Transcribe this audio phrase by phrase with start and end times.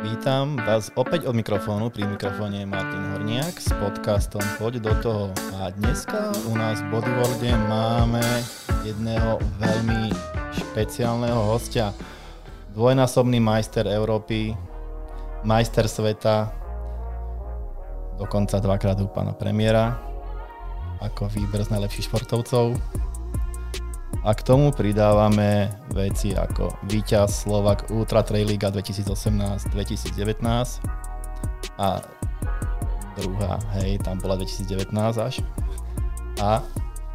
[0.00, 1.92] Vítam vás opäť od mikrofónu.
[1.92, 5.24] Pri mikrofóne je Martin Horniak s podcastom Poď do toho.
[5.60, 8.24] A dneska u nás v Bodyworlde máme
[8.80, 10.08] jedného veľmi
[10.56, 11.92] špeciálneho hostia.
[12.72, 14.56] Dvojnásobný majster Európy,
[15.44, 16.48] majster sveta,
[18.16, 20.00] dokonca dvakrát u pána premiéra,
[21.04, 22.72] ako výber z najlepších športovcov.
[24.20, 30.44] A k tomu pridávame veci ako víťaz Slovak Ultra Trail Liga 2018-2019
[31.80, 32.04] a
[33.16, 35.40] druhá, hej, tam bola 2019 až.
[36.36, 36.60] A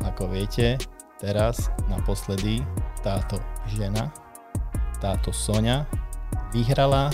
[0.02, 0.82] ako viete,
[1.22, 2.66] teraz naposledy
[3.06, 3.38] táto
[3.70, 4.10] žena,
[4.98, 5.86] táto Sonia
[6.58, 7.14] vyhrala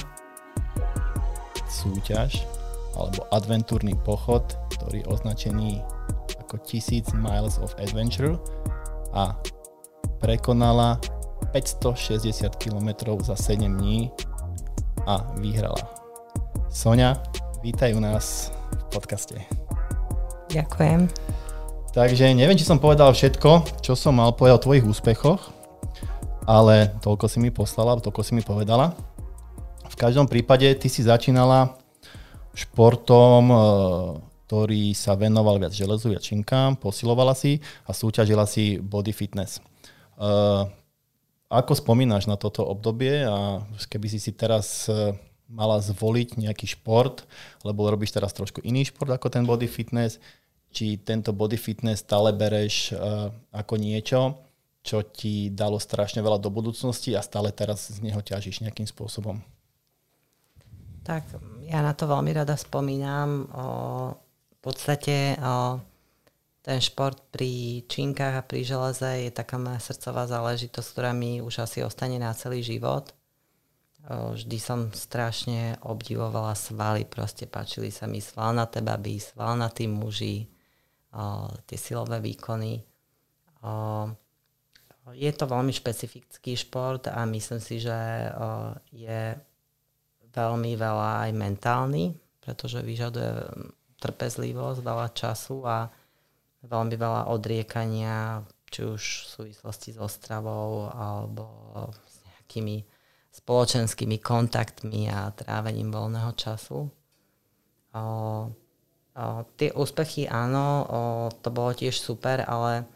[1.68, 2.48] súťaž
[2.96, 5.84] alebo adventúrny pochod, ktorý označený
[6.48, 8.40] ako 1000 Miles of Adventure
[9.12, 9.36] a
[10.22, 11.02] prekonala
[11.50, 14.14] 560 km za 7 dní
[15.10, 15.82] a vyhrala.
[16.70, 17.18] Sonia,
[17.66, 19.36] vítaj u nás v podcaste.
[20.54, 21.10] Ďakujem.
[21.92, 25.52] Takže neviem, či som povedal všetko, čo som mal povedať o tvojich úspechoch,
[26.46, 28.96] ale toľko si mi poslala, toľko si mi povedala.
[29.90, 31.76] V každom prípade ty si začínala
[32.56, 33.58] športom, e,
[34.48, 39.60] ktorý sa venoval viac železu, viac činkám, posilovala si a súťažila si body fitness.
[40.22, 40.70] Uh,
[41.50, 45.18] ako spomínaš na toto obdobie a keby si si teraz uh,
[45.50, 47.26] mala zvoliť nejaký šport,
[47.66, 50.22] lebo robíš teraz trošku iný šport ako ten body fitness,
[50.70, 54.38] či tento body fitness stále bereš uh, ako niečo,
[54.82, 59.42] čo ti dalo strašne veľa do budúcnosti a stále teraz z neho ťažíš nejakým spôsobom?
[61.02, 61.26] Tak
[61.66, 63.50] ja na to veľmi rada spomínam.
[63.50, 63.66] O,
[64.54, 65.82] v podstate o,
[66.62, 71.66] ten šport pri činkách a pri železe je taká moja srdcová záležitosť, ktorá mi už
[71.66, 73.10] asi ostane na celý život.
[74.02, 80.50] Vždy som strašne obdivovala svaly, proste páčili sa mi svalnaté baby, svalnatí muži,
[81.70, 82.82] tie silové výkony.
[85.18, 87.98] Je to veľmi špecifický šport a myslím si, že
[88.90, 89.38] je
[90.34, 93.30] veľmi veľa aj mentálny, pretože vyžaduje
[94.02, 95.86] trpezlivosť, veľa času a
[96.62, 101.46] veľmi veľa odriekania, či už v súvislosti s ostravou alebo
[102.08, 102.88] s nejakými
[103.32, 106.88] spoločenskými kontaktmi a trávením voľného času.
[107.92, 108.04] O, o,
[109.60, 111.00] tie úspechy áno, o,
[111.32, 112.88] to bolo tiež super, ale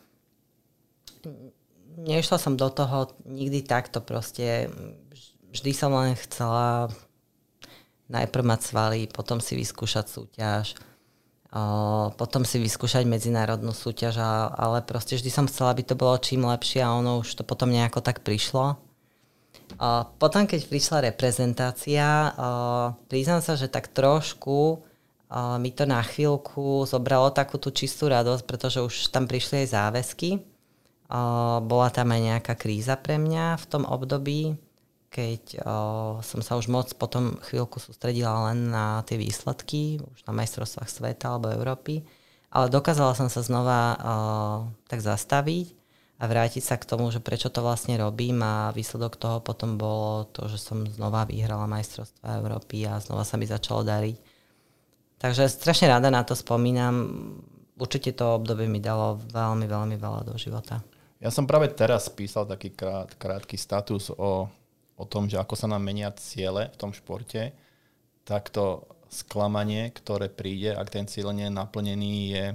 [2.00, 4.72] nešla som do toho nikdy takto proste.
[5.52, 6.92] Vždy som len chcela
[8.12, 10.76] najprv mať svaly, potom si vyskúšať súťaž,
[12.20, 14.20] potom si vyskúšať medzinárodnú súťaž,
[14.60, 17.72] ale proste vždy som chcela, aby to bolo čím lepšie a ono už to potom
[17.72, 18.76] nejako tak prišlo.
[20.20, 22.36] Potom, keď prišla reprezentácia,
[23.08, 24.84] priznám sa, že tak trošku
[25.64, 30.44] mi to na chvíľku zobralo takú tú čistú radosť, pretože už tam prišli aj záväzky.
[31.66, 34.60] Bola tam aj nejaká kríza pre mňa v tom období,
[35.16, 35.76] keď o,
[36.20, 41.32] som sa už moc potom chvíľku sústredila len na tie výsledky, už na majstrovstvách sveta
[41.32, 42.04] alebo Európy,
[42.52, 43.98] ale dokázala som sa znova o,
[44.92, 45.72] tak zastaviť
[46.20, 50.28] a vrátiť sa k tomu, že prečo to vlastne robím a výsledok toho potom bolo
[50.36, 54.20] to, že som znova vyhrala majstrovstvá Európy a znova sa mi začalo dariť.
[55.16, 57.08] Takže strašne rada na to spomínam.
[57.80, 60.84] Určite to obdobie mi dalo veľmi, veľmi veľa do života.
[61.24, 64.52] Ja som práve teraz písal taký krát, krátky status o
[64.96, 67.52] o tom, že ako sa nám menia ciele v tom športe,
[68.24, 72.46] tak to sklamanie, ktoré príde, ak ten cieľ nie je naplnený, je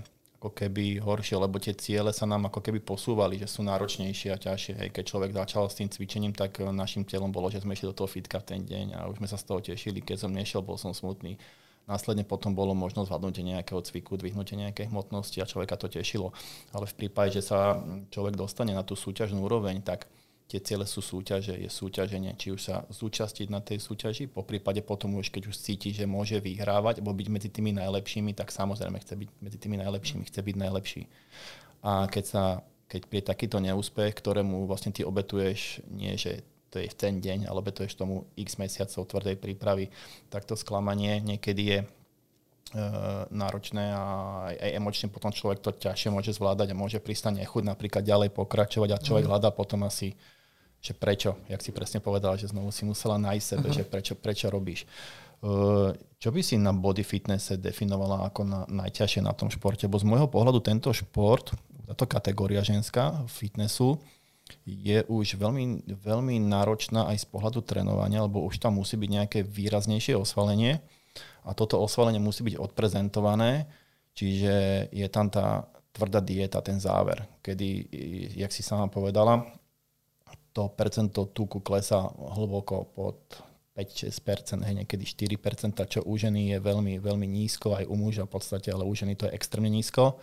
[0.40, 4.40] ako keby horšie, lebo tie ciele sa nám ako keby posúvali, že sú náročnejšie a
[4.40, 4.72] ťažšie.
[4.72, 7.96] Hej, keď človek začal s tým cvičením, tak našim cieľom bolo, že sme išli do
[7.96, 10.00] toho fitka ten deň a už sme sa z toho tešili.
[10.00, 11.36] Keď som nešiel, bol som smutný.
[11.84, 16.32] Následne potom bolo možnosť zvládnutie nejakého cviku, dvihnutie nejakej hmotnosti a človeka to tešilo.
[16.72, 17.76] Ale v prípade, že sa
[18.08, 20.08] človek dostane na tú súťažnú úroveň, tak
[20.50, 24.82] tie ciele sú súťaže, je súťaženie, či už sa zúčastiť na tej súťaži, po prípade
[24.82, 28.98] potom už, keď už cíti, že môže vyhrávať, alebo byť medzi tými najlepšími, tak samozrejme
[28.98, 31.02] chce byť medzi tými najlepšími, chce byť najlepší.
[31.86, 32.44] A keď sa
[32.90, 36.42] keď príde takýto neúspech, ktorému vlastne ty obetuješ, nie že
[36.74, 39.94] to je v ten deň, ale obetuješ tomu x mesiacov tvrdej prípravy,
[40.26, 41.86] tak to sklamanie niekedy je e,
[43.30, 44.02] náročné a
[44.50, 48.34] aj, aj emočne potom človek to ťažšie môže zvládať a môže pristať nechuť napríklad ďalej
[48.34, 49.30] pokračovať a človek mm.
[49.30, 50.14] hľadá potom asi
[50.80, 53.78] že prečo, jak si presne povedala, že znovu si musela nájsť sebe, uh-huh.
[53.78, 54.88] že prečo, prečo robíš.
[56.20, 59.88] Čo by si na body fitnesse definovala ako na, najťažšie na tom športe?
[59.88, 61.52] Bo z môjho pohľadu tento šport,
[61.88, 63.96] táto kategória ženská fitnessu,
[64.66, 69.38] je už veľmi, veľmi náročná aj z pohľadu trénovania, lebo už tam musí byť nejaké
[69.46, 70.82] výraznejšie osvalenie
[71.46, 73.70] a toto osvalenie musí byť odprezentované,
[74.12, 77.90] čiže je tam tá tvrdá dieta, ten záver, kedy,
[78.38, 79.46] jak si sama povedala,
[80.52, 83.18] to percento tuku klesá hlboko pod
[83.76, 88.32] 5-6%, hej, niekedy 4%, čo u ženy je veľmi, veľmi nízko, aj u muža v
[88.34, 90.18] podstate, ale u ženy to je extrémne nízko.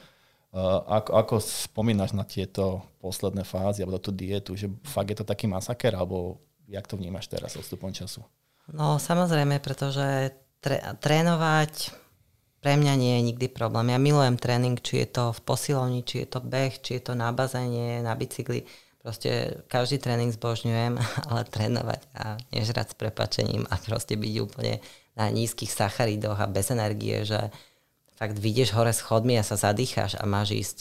[0.47, 5.25] Uh, ako, ako spomínaš na tieto posledné fázy alebo tú dietu, že fakt je to
[5.27, 8.23] taký masaker, alebo jak to vnímaš teraz odstupom času?
[8.71, 11.91] No samozrejme, pretože tre- trénovať
[12.59, 13.95] pre mňa nie je nikdy problém.
[13.95, 17.13] Ja milujem tréning, či je to v posilovni, či je to beh, či je to
[17.15, 18.67] na bazéne, na bicykli
[19.07, 20.99] Proste každý tréning zbožňujem,
[21.31, 24.83] ale trénovať a nežrať s prepačením a proste byť úplne
[25.15, 27.47] na nízkych sacharidoch a bez energie, že
[28.19, 30.77] fakt vyjdeš hore schodmi a sa zadýcháš a máš ísť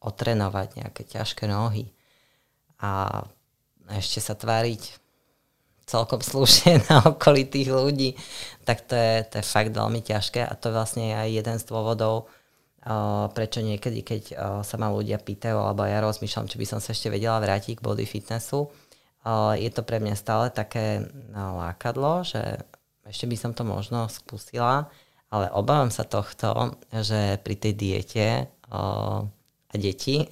[0.00, 1.92] otrénovať nejaké ťažké nohy
[2.80, 3.20] a
[3.92, 4.96] ešte sa tváriť
[5.84, 8.16] celkom slušne na okolitých ľudí,
[8.64, 11.68] tak to je, to je fakt veľmi ťažké a to vlastne je aj jeden z
[11.68, 12.32] dôvodov,
[13.34, 14.22] prečo niekedy, keď
[14.62, 17.84] sa ma ľudia pýtajú, alebo ja rozmýšľam, či by som sa ešte vedela vrátiť k
[17.84, 18.70] body fitnessu,
[19.58, 21.04] je to pre mňa stále také
[21.34, 22.64] lákadlo, že
[23.04, 24.88] ešte by som to možno skúsila,
[25.28, 28.26] ale obávam sa tohto, že pri tej diete
[28.72, 30.24] a deti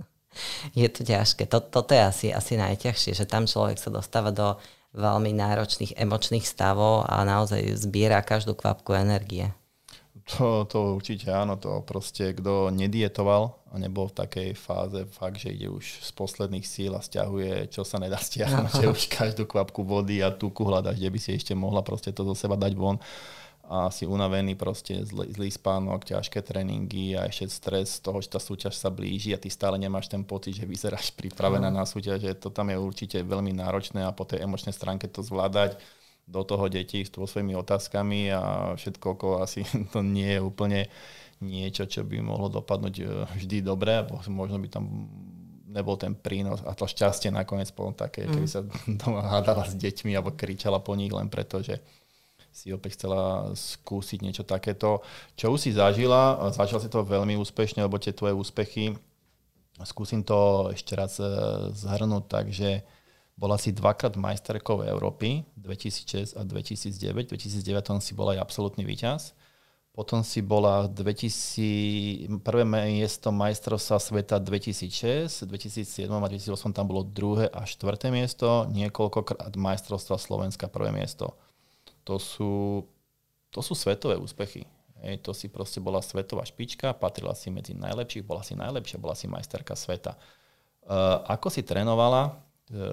[0.80, 1.48] je to ťažké.
[1.48, 4.60] Toto je asi, asi najťažšie, že tam človek sa dostáva do
[4.96, 9.52] veľmi náročných emočných stavov a naozaj zbiera každú kvapku energie.
[10.36, 15.56] To, to určite áno, to proste, kto nedietoval a nebol v takej fáze fakt, že
[15.56, 19.80] ide už z posledných síl a stiahuje, čo sa nedá stiahnuť, že už každú kvapku
[19.80, 23.00] vody a tuku hľadaš, kde by si ešte mohla proste to zo seba dať von.
[23.68, 28.32] A si unavený, proste zlý, zlý spánok, ťažké tréningy a ešte stres z toho, že
[28.32, 32.24] tá súťaž sa blíži a ty stále nemáš ten pocit, že vyzeráš pripravená na súťaž,
[32.24, 35.76] že to tam je určite veľmi náročné a po tej emočnej stránke to zvládať
[36.28, 40.80] do toho deti s svojimi otázkami a všetko okolo asi to nie je úplne
[41.40, 43.04] niečo, čo by mohlo dopadnúť e,
[43.40, 45.08] vždy dobre, možno by tam
[45.68, 48.30] nebol ten prínos a to šťastie nakoniec bolo také, mm.
[48.34, 48.60] keby sa
[49.00, 51.80] doma hádala s deťmi alebo kričala po nich len preto, že
[52.50, 55.06] si opäť chcela skúsiť niečo takéto.
[55.38, 58.98] Čo už si zažila, zažila si to veľmi úspešne, lebo tie tvoje úspechy,
[59.86, 61.28] skúsim to ešte raz e,
[61.70, 62.82] zhrnúť, takže
[63.38, 67.30] bola si dvakrát majsterkou Európy, 2006 a 2009.
[67.30, 69.38] 2009 si bola aj absolútny víťaz.
[69.94, 77.50] Potom si bola 2000, prvé miesto majstrovstva sveta 2006, 2007 a 2008 tam bolo druhé
[77.50, 81.34] a štvrté miesto, niekoľkokrát majstrovstva Slovenska prvé miesto.
[82.06, 82.86] To sú,
[83.50, 84.66] to sú svetové úspechy.
[85.02, 89.14] Hej, to si proste bola svetová špička, patrila si medzi najlepších, bola si najlepšia, bola
[89.14, 90.18] si majsterka sveta.
[90.82, 92.47] Uh, ako si trénovala?
[92.68, 92.84] E,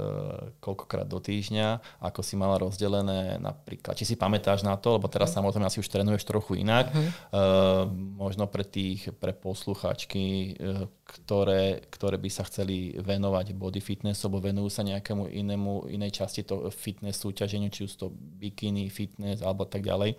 [0.64, 5.36] koľkokrát do týždňa, ako si mala rozdelené napríklad, či si pamätáš na to, lebo teraz
[5.36, 5.44] mhm.
[5.44, 7.04] samozrejme asi už trénuješ trochu inak, uh-huh.
[7.04, 14.24] uh, možno pre tých, pre posluchačky, uh, ktoré, ktoré by sa chceli venovať body fitness,
[14.24, 19.44] alebo venujú sa nejakému inému, inej časti to fitness súťaženiu, či už to bikini, fitness
[19.44, 20.16] alebo tak ďalej,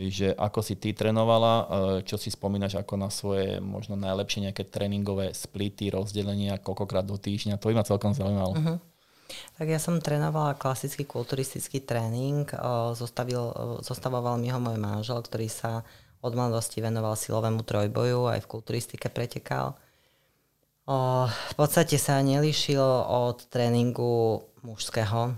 [0.00, 1.66] že ako si ty trénovala, uh,
[2.08, 7.60] čo si spomínaš ako na svoje možno najlepšie nejaké tréningové splity, rozdelenia, koľkokrát do týždňa,
[7.60, 8.56] to by ma celkom zaujímalo.
[8.56, 8.93] Uh-huh.
[9.54, 12.48] Tak ja som trénovala klasický kulturistický tréning.
[12.98, 15.86] Zostavil, zostavoval mi ho môj manžel, ktorý sa
[16.24, 19.76] od mladosti venoval silovému trojboju, aj v kulturistike pretekal.
[20.88, 25.36] O, v podstate sa nelišil od tréningu mužského,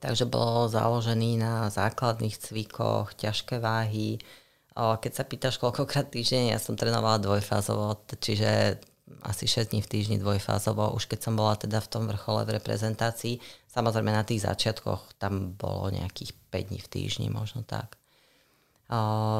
[0.00, 4.20] takže bol založený na základných cvikoch, ťažké váhy.
[4.72, 8.80] O, keď sa pýtaš koľkokrát týždeň, ja som trénovala dvojfázovo, čiže
[9.20, 12.56] asi 6 dní v týždni dvojfázovo, už keď som bola teda v tom vrchole v
[12.56, 13.40] reprezentácii.
[13.68, 18.00] Samozrejme na tých začiatkoch tam bolo nejakých 5 dní v týždni, možno tak.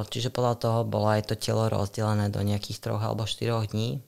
[0.09, 4.04] Čiže podľa toho bolo aj to telo rozdelené do nejakých troch alebo štyroch dní.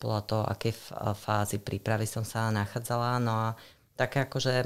[0.00, 0.72] Podľa toho, aké
[1.16, 3.20] fázy prípravy som sa nachádzala.
[3.20, 3.48] No a
[3.96, 4.64] také akože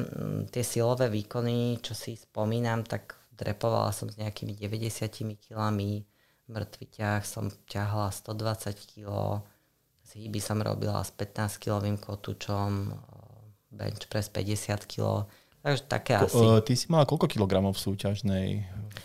[0.54, 6.06] tie silové výkony, čo si spomínam, tak drepovala som s nejakými 90 kilami,
[6.46, 9.42] mŕtvy ťah som ťahla 120 kg,
[10.14, 12.94] hýby som robila s 15-kilovým kotúčom,
[13.74, 15.26] bench press 50 kg,
[15.64, 16.44] takže také Ko, asi.
[16.44, 18.46] Uh, ty si mala koľko kilogramov v súťažnej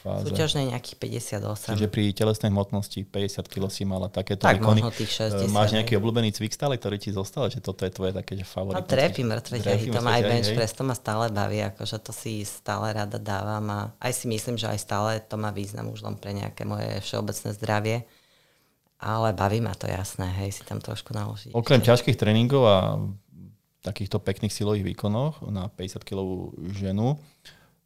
[0.05, 0.29] fáze?
[0.29, 0.97] Súťažnej nejakých
[1.39, 1.73] 58.
[1.73, 4.85] Čiže pri telesnej hmotnosti 50 kg si mala takéto tak, výkony.
[4.93, 5.49] tých 60.
[5.49, 8.77] Máš nejaký obľúbený cvik stále, ktorý ti zostal, že toto je tvoje také, že favorit?
[8.77, 12.13] A trepy mŕtve ťahy, to má aj bench press, to ma stále baví, akože to
[12.13, 16.05] si stále rada dávam a aj si myslím, že aj stále to má význam už
[16.05, 17.97] len pre nejaké moje všeobecné zdravie
[18.99, 21.55] ale baví ma to jasné, hej, si tam trošku naložiť.
[21.55, 22.99] Okrem ťažkých tréningov a
[23.79, 27.15] takýchto pekných silových výkonoch na 50 kg ženu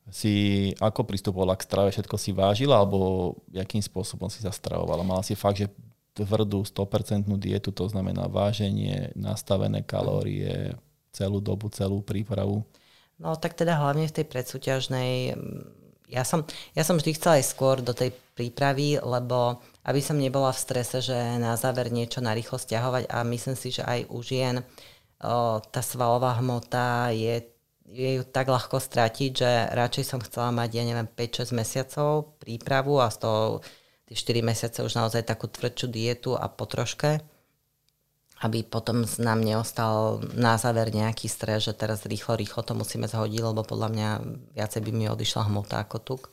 [0.10, 5.06] si ako pristupovala k strave, všetko si vážila, alebo jakým spôsobom si sa stravovala?
[5.06, 5.72] Mala si fakt, že
[6.18, 10.76] tvrdú 100% dietu, to znamená váženie, nastavené kalórie,
[11.14, 12.66] celú dobu, celú prípravu?
[13.22, 15.38] No tak teda hlavne v tej predsúťažnej,
[16.12, 16.44] ja som,
[16.76, 21.04] ja som vždy chcela aj skôr do tej prípravy, lebo aby som nebola v strese,
[21.04, 25.82] že na záver niečo narýchlo stiahovať a myslím si, že aj u žien o, tá
[25.84, 27.54] svalová hmota je
[27.94, 32.98] je ju tak ľahko stratiť, že radšej som chcela mať, ja neviem, 5-6 mesiacov prípravu
[32.98, 33.42] a z toho
[34.10, 37.22] tie 4 mesiace už naozaj takú tvrdšiu dietu a potroške,
[38.44, 43.42] aby potom nám neostal na záver nejaký stres, že teraz rýchlo, rýchlo to musíme zhodiť,
[43.46, 44.10] lebo podľa mňa
[44.58, 46.24] viacej by mi odišla hmota ako tuk.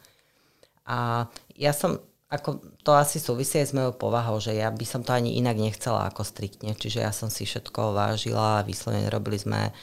[0.89, 5.03] A ja som, ako to asi súvisí aj s mojou povahou, že ja by som
[5.03, 9.35] to ani inak nechcela ako striktne, čiže ja som si všetko vážila a vyslovene robili
[9.35, 9.75] sme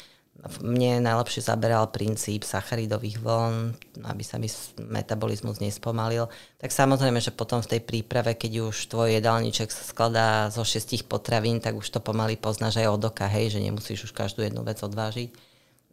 [0.62, 3.74] mne najlepšie zaberal princíp sacharidových vln,
[4.06, 4.48] aby sa mi
[4.80, 6.30] metabolizmus nespomalil.
[6.62, 11.10] Tak samozrejme, že potom v tej príprave, keď už tvoj jedálniček sa skladá zo šestich
[11.10, 14.62] potravín, tak už to pomaly poznáš aj od oka, hej, že nemusíš už každú jednu
[14.62, 15.34] vec odvážiť.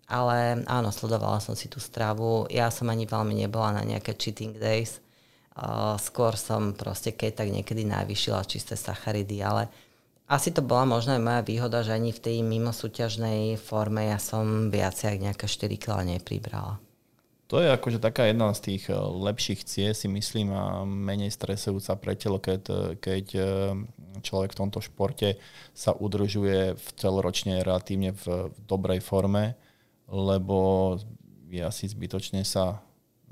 [0.04, 2.44] Ale áno, sledovala som si tú stravu.
[2.52, 5.00] Ja som ani veľmi nebola na nejaké cheating days.
[6.02, 9.70] Skôr som proste keď tak niekedy najvyšila čisté sacharidy, ale
[10.24, 14.72] asi to bola možno aj moja výhoda, že ani v tej mimosúťažnej forme ja som
[14.72, 16.80] viacej ako nejaké 4 kg nepribrala.
[17.52, 21.92] To je akože taká jedna z tých eh, lepších cie, si myslím, a menej stresujúca
[22.00, 23.46] pre telo, keď, eh, keď eh,
[24.24, 25.36] človek v tomto športe
[25.76, 29.60] sa udržuje v celoročne relatívne v, v dobrej forme,
[30.08, 30.96] lebo
[31.52, 32.80] je asi zbytočne sa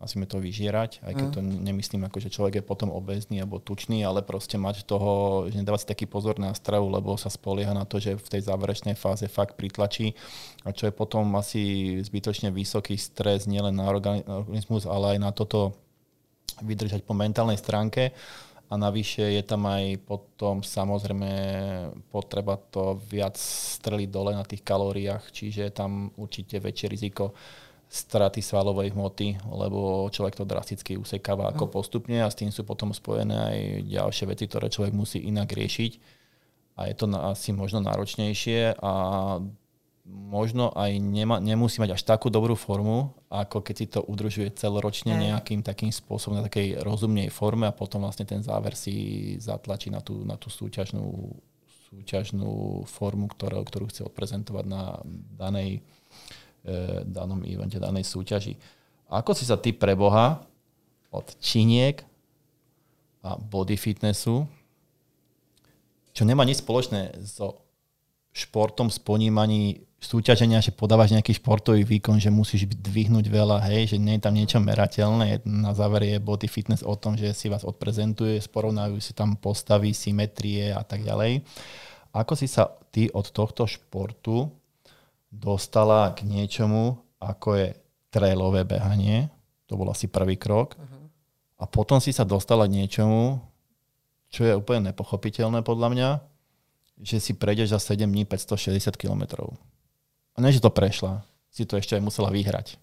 [0.02, 1.34] musíme to vyžierať, aj keď mm.
[1.34, 5.62] to nemyslím ako, že človek je potom obezný alebo tučný, ale proste mať toho, že
[5.62, 8.98] nedávať si taký pozor na stravu, lebo sa spolieha na to, že v tej záverečnej
[8.98, 10.18] fáze fakt pritlačí
[10.66, 15.78] a čo je potom asi zbytočne vysoký stres nielen na organizmus, ale aj na toto
[16.58, 18.10] vydržať po mentálnej stránke
[18.72, 21.30] a navyše je tam aj potom samozrejme
[22.08, 27.36] potreba to viac streliť dole na tých kalóriách, čiže je tam určite väčšie riziko
[27.92, 32.88] straty svalovej hmoty, lebo človek to drasticky usekáva ako postupne a s tým sú potom
[32.88, 35.92] spojené aj ďalšie veci, ktoré človek musí inak riešiť.
[36.80, 38.92] A je to asi možno náročnejšie a
[40.08, 45.12] možno aj nema, nemusí mať až takú dobrú formu, ako keď si to udržuje celoročne
[45.12, 50.00] nejakým takým spôsobom, na takej rozumnej forme a potom vlastne ten záver si zatlačí na
[50.00, 51.36] tú, na tú súťažnú,
[51.92, 54.96] súťažnú formu, ktorú, ktorú chce odprezentovať na
[55.36, 55.84] danej
[57.06, 58.54] danom evente, danej súťaži.
[59.10, 59.98] Ako si sa ty pre
[61.12, 62.00] od činiek
[63.22, 64.48] a body fitnessu,
[66.12, 67.60] čo nemá nič spoločné so
[68.32, 73.96] športom, s ponímaní súťaženia, že podávaš nejaký športový výkon, že musíš dvihnúť veľa, hej, že
[74.02, 75.46] nie je tam niečo merateľné.
[75.46, 79.94] Na záver je body fitness o tom, že si vás odprezentuje, sporovnajú si tam postavy,
[79.94, 81.44] symetrie a tak ďalej.
[82.12, 84.50] Ako si sa ty od tohto športu
[85.32, 87.68] dostala k niečomu, ako je
[88.12, 89.32] trailové behanie.
[89.72, 90.76] To bol asi prvý krok.
[90.76, 91.08] Uh-huh.
[91.56, 93.40] A potom si sa dostala k niečomu,
[94.28, 96.10] čo je úplne nepochopiteľné podľa mňa,
[97.00, 99.48] že si prejdeš za 7 dní 560 km.
[100.36, 102.76] A ne, že to prešla, si to ešte aj musela vyhrať.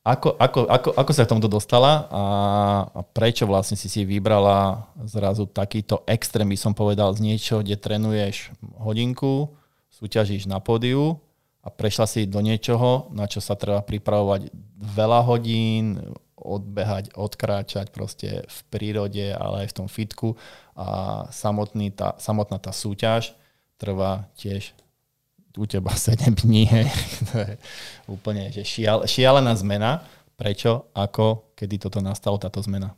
[0.00, 2.24] Ako, ako, ako, ako sa k tomuto dostala a,
[2.88, 7.76] a prečo vlastne si si vybrala zrazu takýto extrém, by som povedal, z niečo, kde
[7.76, 8.48] trénuješ
[8.80, 9.52] hodinku,
[9.92, 11.20] súťažíš na pódiu
[11.60, 14.48] a prešla si do niečoho, na čo sa treba pripravovať
[14.80, 16.00] veľa hodín,
[16.40, 20.40] odbehať, odkráčať proste v prírode, ale aj v tom fitku
[20.72, 23.36] a samotný tá, samotná tá súťaž
[23.76, 24.72] trvá tiež
[25.56, 26.64] u teba 7 dní.
[26.64, 26.86] Hej.
[27.28, 27.54] to je
[28.08, 30.04] úplne že šial, šialená zmena.
[30.40, 32.96] Prečo, ako, kedy toto nastalo, táto zmena?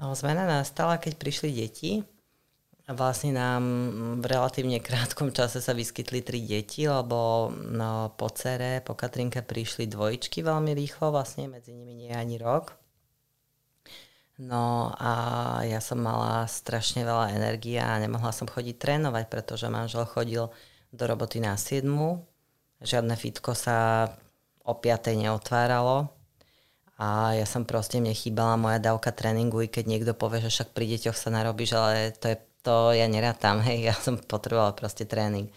[0.00, 2.00] No, zmena nastala, keď prišli deti
[2.88, 3.64] Vlastne nám
[4.16, 9.92] v relatívne krátkom čase sa vyskytli tri deti, lebo no, po cere, po Katrinke prišli
[9.92, 12.80] dvojičky veľmi rýchlo, vlastne medzi nimi nie ani rok.
[14.40, 15.12] No a
[15.68, 20.48] ja som mala strašne veľa energie a nemohla som chodiť trénovať, pretože manžel chodil
[20.88, 21.84] do roboty na 7.
[22.80, 24.08] Žiadne fitko sa
[24.64, 25.12] o 5.
[25.12, 26.08] neotváralo.
[26.96, 30.72] A ja som proste, mne chýbala moja dávka tréningu, i keď niekto povie, že však
[30.72, 35.04] pri deťoch sa narobíš, ale to je to ja nerátam, hej, ja som potrebovala proste
[35.04, 35.50] tréning.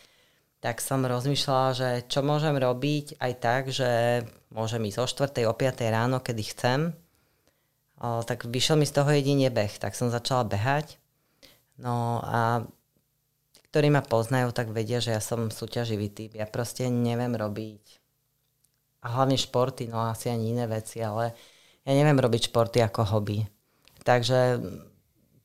[0.62, 4.22] Tak som rozmýšľala, že čo môžem robiť aj tak, že
[4.53, 5.50] môžem ísť o 4.
[5.50, 5.89] o 5.
[5.89, 6.79] ráno, kedy chcem.
[7.98, 11.01] O, tak vyšiel mi z toho jedine beh, tak som začala behať.
[11.81, 12.62] No a
[13.74, 16.31] ktorí ma poznajú, tak vedia, že ja som súťaživý typ.
[16.38, 18.01] Ja proste neviem robiť
[19.01, 21.34] a hlavne športy, no asi ani iné veci, ale
[21.81, 23.41] ja neviem robiť športy ako hobby.
[24.05, 24.62] Takže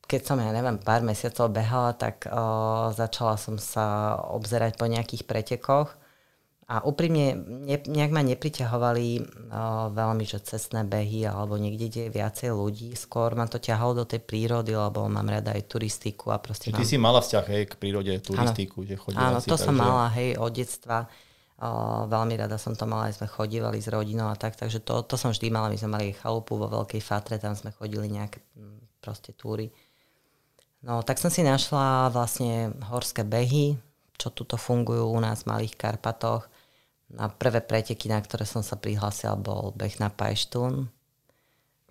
[0.06, 5.26] keď som, ja neviem, pár mesiacov behala, tak o, začala som sa obzerať po nejakých
[5.26, 5.98] pretekoch
[6.66, 9.25] a úprimne ne, nejak ma nepriťahovali o,
[9.90, 12.94] veľmi, že cestné behy alebo niekde, kde je viacej ľudí.
[12.94, 16.82] Skôr ma to ťahalo do tej prírody, lebo mám rada aj turistiku a proste Ty
[16.82, 16.86] mám...
[16.86, 18.88] si mala vzťah hej, k prírode, turistiku, áno.
[18.90, 19.66] že chodila Áno, si, to takže...
[19.66, 20.98] som mala, hej, od detstva.
[21.56, 25.02] O, veľmi rada som to mala, aj sme chodívali s rodinou a tak, takže to,
[25.02, 25.70] to som vždy mala.
[25.70, 28.42] My sme mali chalupu vo Veľkej Fatre, tam sme chodili nejaké
[28.98, 29.70] proste túry.
[30.85, 33.80] No, tak som si našla vlastne horské behy,
[34.16, 36.49] čo tuto fungujú u nás v Malých Karpatoch.
[37.06, 40.90] Na prvé preteky, na ktoré som sa prihlásila, bol beh na Pajštún.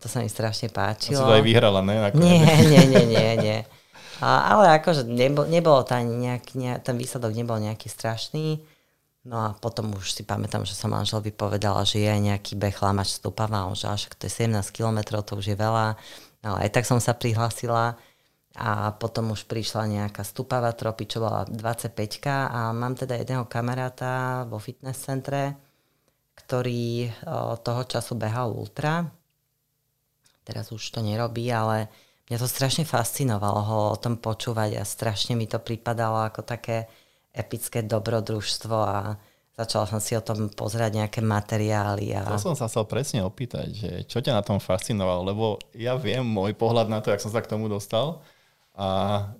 [0.03, 1.23] To sa mi strašne páčilo.
[1.23, 1.95] A si to aj vyhrala, ne?
[2.03, 2.25] Nakoniec.
[2.27, 3.59] Nie, nie, nie, nie, nie.
[4.19, 8.63] A, ale akože nebol, nebolo to ani nejak, ne, ten výsledok nebol nejaký strašný.
[9.25, 13.17] No a potom už si pamätám, že som manželovi povedala, že je nejaký beh Lamač
[13.17, 15.97] Stupava, že až to je 17 km, to už je veľa.
[16.45, 17.97] Ale aj tak som sa prihlásila
[18.55, 21.91] a potom už prišla nejaká stupavá tropy, čo bola 25
[22.31, 25.59] a mám teda jedného kamaráta vo fitness centre,
[26.39, 29.11] ktorý o, toho času behal ultra.
[30.47, 31.91] Teraz už to nerobí, ale
[32.31, 36.87] mňa to strašne fascinovalo ho o tom počúvať a strašne mi to pripadalo ako také
[37.35, 39.19] epické dobrodružstvo a
[39.51, 42.15] začala som si o tom pozerať nejaké materiály.
[42.15, 42.23] A...
[42.27, 45.45] To som sa chcel presne opýtať, že čo ťa na tom fascinovalo, lebo
[45.75, 48.23] ja viem môj pohľad na to, jak som sa k tomu dostal,
[48.75, 48.87] a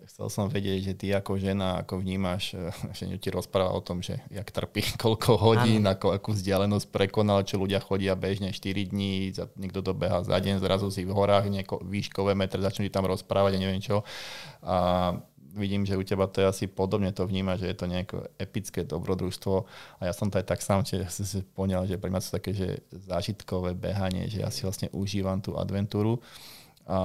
[0.07, 2.55] chcel som vedieť, že ty ako žena, ako vnímaš,
[2.95, 5.91] že ti rozpráva o tom, že jak trpí, koľko hodín, ano.
[5.91, 10.63] ako, akú vzdialenosť prekonal, čo ľudia chodia bežne 4 dní, niekto to beha za deň,
[10.63, 14.07] zrazu si v horách nieko, výškové metre, začnú ti tam rozprávať a neviem čo.
[14.63, 15.19] A
[15.51, 18.87] vidím, že u teba to je asi podobne, to vníma, že je to nejaké epické
[18.87, 19.67] dobrodružstvo
[19.99, 20.99] a ja som to aj tak sám si
[21.55, 25.59] poňal, že pre mňa to také, že zážitkové behanie, že ja si vlastne užívam tú
[25.59, 26.19] adventúru
[26.85, 26.99] a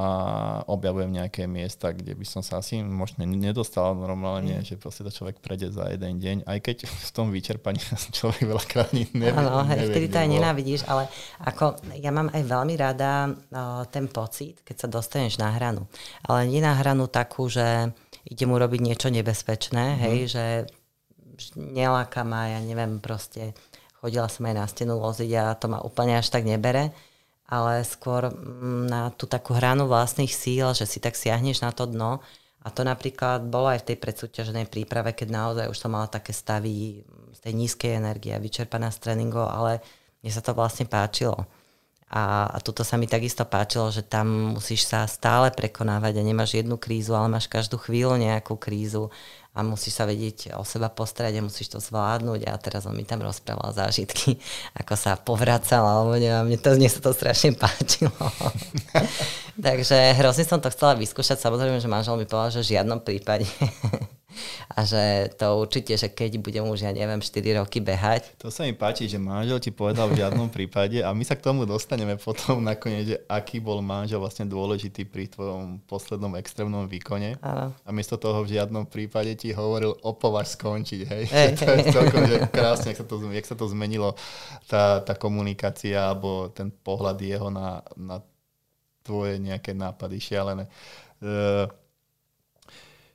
[0.69, 4.65] objavujem nejaké miesta, kde by som sa asi možno nedostal normálne, mm.
[4.69, 7.81] že proste to človek prejde za jeden deň, aj keď v tom vyčerpaní
[8.21, 9.33] človek veľakrát nevie.
[9.33, 11.09] Áno, vtedy to aj nenávidíš, ale
[11.41, 15.89] ako ja mám aj veľmi rada uh, ten pocit, keď sa dostaneš na hranu.
[16.29, 17.89] Ale nie na hranu takú, že
[18.29, 20.01] ide mu robiť niečo nebezpečné, mm.
[20.05, 20.45] hej, že
[21.57, 23.57] neláka ma, ja neviem, proste
[23.97, 26.93] chodila som aj na stenu loziť a to ma úplne až tak nebere
[27.51, 31.91] ale skôr mm, na tú takú hranu vlastných síl, že si tak siahneš na to
[31.91, 32.23] dno.
[32.63, 36.31] A to napríklad bolo aj v tej predsúťaženej príprave, keď naozaj už som mala také
[36.31, 37.03] stavy
[37.35, 39.83] z tej nízkej energie, vyčerpaná z tréningov, ale
[40.23, 41.49] mne sa to vlastne páčilo.
[42.11, 46.59] A, a tuto sa mi takisto páčilo, že tam musíš sa stále prekonávať a nemáš
[46.59, 49.15] jednu krízu, ale máš každú chvíľu nejakú krízu
[49.51, 52.47] a musíš sa vedieť o seba postarať a musíš to zvládnuť.
[52.47, 54.39] A teraz on mi tam rozprával zážitky,
[54.79, 58.15] ako sa povracal, alebo neviem, mne, to, mne sa to strašne páčilo.
[59.67, 61.43] Takže hrozne som to chcela vyskúšať.
[61.43, 63.51] Samozrejme, že manžel mi povedal, že v žiadnom prípade
[64.71, 68.39] a že to určite, že keď budem už, ja neviem, 4 roky behať.
[68.41, 71.45] To sa mi páči, že manžel ti povedal v žiadnom prípade a my sa k
[71.45, 77.37] tomu dostaneme potom nakoniec, že aký bol manžel vlastne dôležitý pri tvojom poslednom extrémnom výkone.
[77.43, 77.75] Áno.
[77.75, 81.25] A miesto toho v žiadnom prípade ti hovoril opovaž skončiť, hej.
[81.31, 84.15] Hey, to je celkom, že krásne, jak sa to, jak sa to zmenilo,
[84.71, 88.23] tá, tá komunikácia alebo ten pohľad jeho na, na
[89.03, 90.65] tvoje nejaké nápady šialené.
[91.21, 91.69] Uh,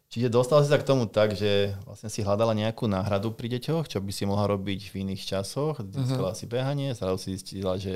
[0.10, 3.90] Čiže dostal si sa k tomu tak, že vlastne si hľadala nejakú náhradu pri deťoch,
[3.90, 5.82] čo by si mohla robiť v iných časoch.
[5.82, 6.38] Zistila uh-huh.
[6.38, 7.94] si behanie, zrazu si zistila, že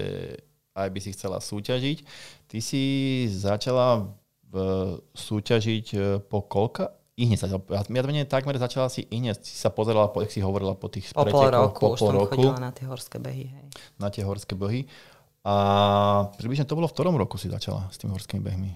[0.76, 1.98] aj by si chcela súťažiť.
[2.50, 2.84] Ty si
[3.30, 4.10] začala
[4.50, 4.56] v,
[5.14, 6.92] súťažiť e, po koľka?
[7.20, 10.40] I hneď začala, ja menej takmer začala si i hneď si sa pozerala, po, si
[10.40, 12.32] hovorila po tých po pol roku, po pol roku.
[12.32, 13.52] chodila na tie horské behy.
[13.52, 13.66] Hej.
[14.00, 14.88] Na tie horské behy.
[15.44, 15.54] A
[16.40, 18.72] približne to bolo v ktorom roku si začala s tými horskými behmi?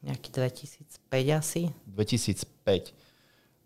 [0.00, 1.68] Nejaký 2005 asi.
[1.84, 2.96] 2005.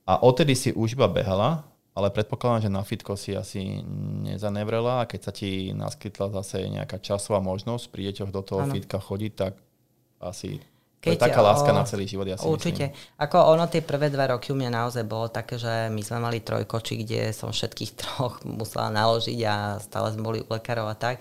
[0.04, 3.80] A odtedy si už iba behala, ale predpokladám, že na fitko si asi
[4.26, 8.74] nezanevrela a keď sa ti naskytla zase nejaká časová možnosť pri deťoch do toho ano.
[8.74, 9.54] fitka chodiť, tak
[10.18, 10.58] asi
[11.04, 12.90] keď, to je taká láska o, na celý život, ja si Určite.
[12.90, 13.20] Myslím.
[13.20, 16.40] Ako ono tie prvé dva roky u mňa naozaj bolo také, že my sme mali
[16.40, 21.20] trojkoči, kde som všetkých troch musela naložiť a stále sme boli u lekárov a tak.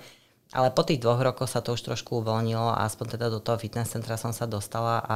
[0.54, 3.58] Ale po tých dvoch rokoch sa to už trošku uvoľnilo a aspoň teda do toho
[3.58, 5.16] fitness centra som sa dostala a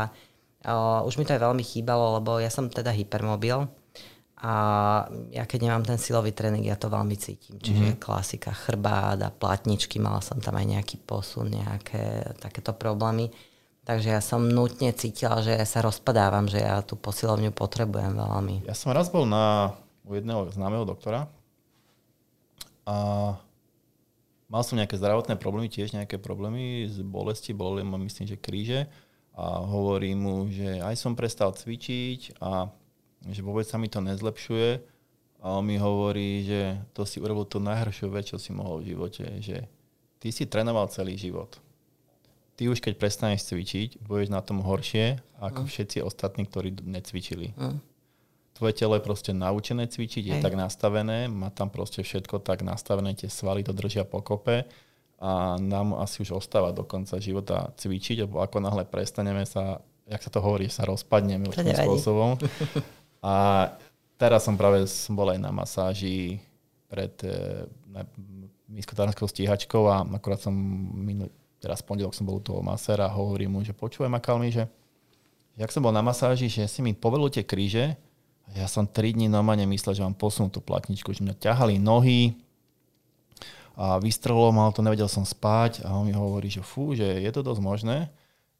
[0.66, 3.70] uh, už mi to aj veľmi chýbalo, lebo ja som teda hypermobil
[4.38, 4.54] a
[5.34, 7.58] ja keď nemám ten silový tréning, ja to veľmi cítim.
[7.58, 8.02] Čiže mm-hmm.
[8.02, 13.34] klasika, chrbát a platničky, mala som tam aj nejaký posun, nejaké takéto problémy.
[13.82, 18.68] Takže ja som nutne cítila, že ja sa rozpadávam, že ja tú posilovňu potrebujem veľmi.
[18.70, 19.74] Ja som raz bol na,
[20.06, 21.26] u jedného známeho doktora
[22.86, 22.96] a
[24.48, 28.88] mal som nejaké zdravotné problémy, tiež nejaké problémy z bolesti, boleli ma myslím, že kríže
[29.38, 32.72] a hovorí mu, že aj som prestal cvičiť a
[33.28, 34.82] že vôbec sa mi to nezlepšuje
[35.44, 38.98] a on mi hovorí, že to si urobil tú najhoršiu vec, čo si mohol v
[38.98, 39.70] živote, že
[40.18, 41.62] ty si trénoval celý život
[42.58, 45.70] ty už keď prestaneš cvičiť, budeš na tom horšie ako mm.
[45.70, 47.54] všetci ostatní, ktorí necvičili.
[47.54, 47.78] Mm.
[48.58, 50.44] Tvoje telo je proste naučené cvičiť, je Hej.
[50.44, 54.66] tak nastavené, má tam proste všetko tak nastavené, tie svaly to držia pokope
[55.22, 59.78] a nám asi už ostáva do konca života cvičiť, lebo ako náhle prestaneme sa,
[60.10, 62.42] jak sa to hovorí, sa rozpadneme určitým spôsobom.
[63.22, 63.34] A
[64.18, 66.42] teraz som práve som bol aj na masáži
[66.90, 67.66] pred e,
[68.70, 70.54] nízkotárskou stíhačkou a akurát som
[70.94, 74.70] minulý, teraz pondelok som bol u toho masera a hovorím mu, že počúvaj Makalmi, že
[75.58, 77.98] jak som bol na masáži, že si mi povedal tie kríže,
[78.56, 82.38] ja som 3 dní normálne myslel, že mám posunúť tú platničku, že mňa ťahali nohy
[83.78, 87.32] a vystrelo mal to, nevedel som spať a on mi hovorí, že fú, že je
[87.34, 87.98] to dosť možné,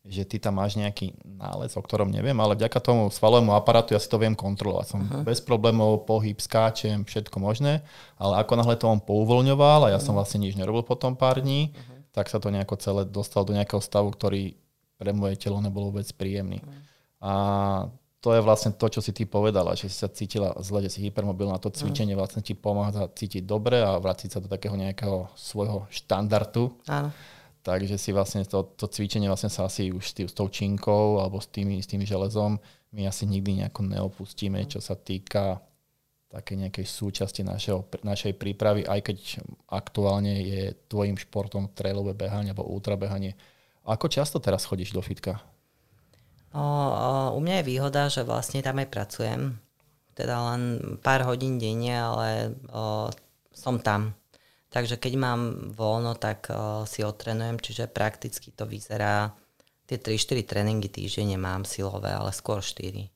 [0.08, 4.00] že ty tam máš nejaký nález, o ktorom neviem, ale vďaka tomu svalovému aparátu ja
[4.00, 4.86] si to viem kontrolovať.
[4.88, 5.24] Som uh-huh.
[5.28, 7.84] bez problémov, pohyb, skáčem, všetko možné,
[8.16, 11.72] ale ako náhle to on pouvoľňoval a ja som vlastne nič nerobil potom pár dní,
[11.76, 14.58] uh-huh tak sa to nejako celé dostal do nejakého stavu, ktorý
[14.98, 16.66] pre moje telo nebol vôbec príjemný.
[16.66, 16.74] Mm.
[17.22, 17.34] A
[18.28, 21.00] to je vlastne to, čo si ty povedala, že si sa cítila zle, že si
[21.08, 21.64] hypermobilná.
[21.64, 22.20] To cvičenie mm.
[22.20, 26.76] vlastne ti pomáha cítiť dobre a vrátiť sa do takého nejakého svojho štandardu.
[26.92, 27.16] Áno.
[27.64, 31.24] Takže si vlastne to, to cvičenie vlastne sa asi už s, tý, s tou činkou
[31.24, 32.60] alebo s, tými, s tým železom
[32.92, 35.60] my asi nikdy nejako neopustíme, čo sa týka
[36.28, 39.18] také nejakej súčasti našeho, našej prípravy, aj keď
[39.72, 43.40] aktuálne je tvojim športom trailové behanie alebo ultrabehanie.
[43.88, 45.40] Ako často teraz chodíš do fitka?
[46.56, 49.60] O, o, u mňa je výhoda, že vlastne tam aj pracujem.
[50.16, 53.12] Teda len pár hodín denne, ale o,
[53.52, 54.16] som tam.
[54.68, 55.42] Takže keď mám
[55.74, 59.36] voľno, tak o, si otrenujem, čiže prakticky to vyzerá.
[59.88, 63.08] Tie 3-4 tréningy týždenne mám silové, ale skôr 4.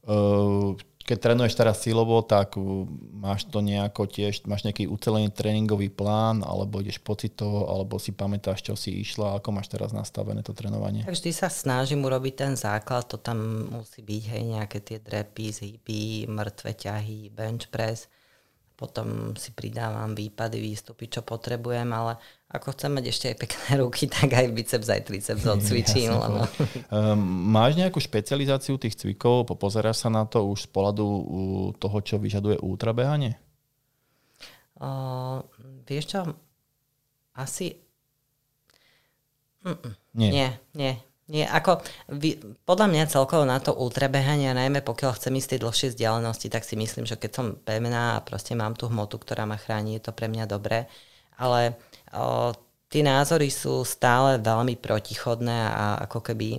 [0.00, 2.54] Uh, keď trénuješ teraz silovo, tak
[3.16, 8.62] máš to nejako tiež, máš nejaký ucelený tréningový plán, alebo ideš pocitovo, alebo si pamätáš,
[8.62, 11.02] čo si išla, ako máš teraz nastavené to trénovanie?
[11.02, 15.46] Tak vždy sa snažím urobiť ten základ, to tam musí byť, hej, nejaké tie drepy,
[15.50, 18.06] zhyby, mŕtve ťahy, bench press
[18.80, 22.16] potom si pridávam výpady, výstupy, čo potrebujem, ale
[22.48, 26.16] ako chcem mať ešte aj pekné ruky, tak aj biceps, aj triceps odcvičím.
[26.16, 26.48] Lebo...
[26.88, 27.20] Um,
[27.52, 29.44] máš nejakú špecializáciu tých cvikov?
[29.52, 31.06] Pozeráš sa na to už z pohľadu
[31.76, 33.36] toho, čo vyžaduje ultrabehanie?
[34.80, 35.44] Uh,
[35.84, 36.20] vieš čo?
[37.36, 37.76] Asi...
[39.60, 39.92] Mm-mm.
[40.16, 40.30] Nie.
[40.32, 40.94] Nie, nie.
[41.30, 41.78] Nie, ako,
[42.10, 46.66] vy, podľa mňa celkovo na to ultrabehanie, najmä pokiaľ chcem ísť tej dlhšie vzdialenosti, tak
[46.66, 50.10] si myslím, že keď som pevná a proste mám tú hmotu, ktorá ma chráni, je
[50.10, 50.90] to pre mňa dobré.
[51.38, 51.78] Ale
[52.10, 52.50] o,
[52.90, 56.58] tie názory sú stále veľmi protichodné a ako keby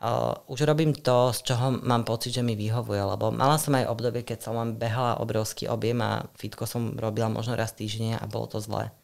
[0.00, 3.84] o, už robím to, z čoho mám pocit, že mi vyhovuje, lebo mala som aj
[3.84, 8.24] obdobie, keď som len behala obrovský objem a fitko som robila možno raz týždenne a
[8.24, 8.96] bolo to zlé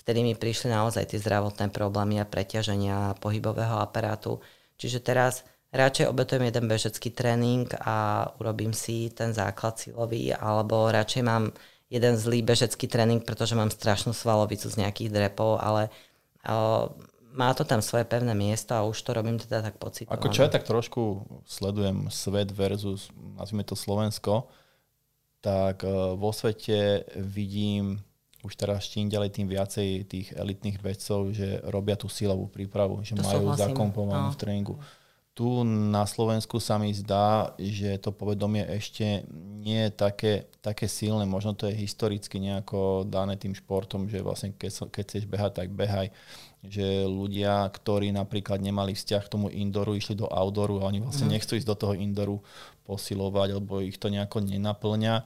[0.00, 4.40] vtedy mi prišli naozaj tie zdravotné problémy a preťaženia pohybového aparátu.
[4.80, 11.22] Čiže teraz radšej obetujem jeden bežecký tréning a urobím si ten základ silový, alebo radšej
[11.22, 11.52] mám
[11.92, 15.92] jeden zlý bežecký tréning, pretože mám strašnú svalovicu z nejakých drepov, ale
[16.48, 16.90] o,
[17.36, 20.16] má to tam svoje pevné miesto a už to robím teda tak pocitovo.
[20.16, 24.50] Ako čo ja tak trošku sledujem svet versus, nazvime to Slovensko,
[25.40, 25.86] tak
[26.20, 28.02] vo svete vidím
[28.40, 33.12] už teraz čím ďalej, tým viacej tých elitných vedcov, že robia tú silovú prípravu, že
[33.12, 34.34] to majú zakomponovanú no.
[34.34, 34.74] v tréningu.
[35.30, 39.24] Tu na Slovensku sa mi zdá, že to povedomie ešte
[39.60, 41.24] nie je také, také silné.
[41.24, 45.68] Možno to je historicky nejako dané tým športom, že vlastne keď, keď chceš behať, tak
[45.72, 46.12] behaj.
[46.60, 51.30] Že ľudia, ktorí napríklad nemali vzťah k tomu indoru, išli do outdoru a oni vlastne
[51.30, 51.32] mm.
[51.32, 52.44] nechcú ísť do toho indoru
[52.84, 55.24] posilovať, alebo ich to nejako nenaplňa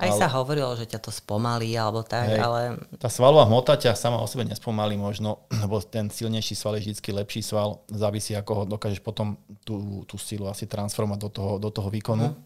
[0.00, 0.18] aj ale...
[0.18, 2.60] sa hovorilo, že ťa to spomalí alebo tak, hej, ale...
[2.96, 7.12] Tá svalová hmota ťa sama o sebe nespomalí možno, lebo ten silnejší sval je vždy
[7.22, 11.68] lepší sval, závisí ako ho dokážeš potom tú, tú silu asi transformovať do toho, do
[11.68, 12.32] toho výkonu.
[12.32, 12.40] Hmm.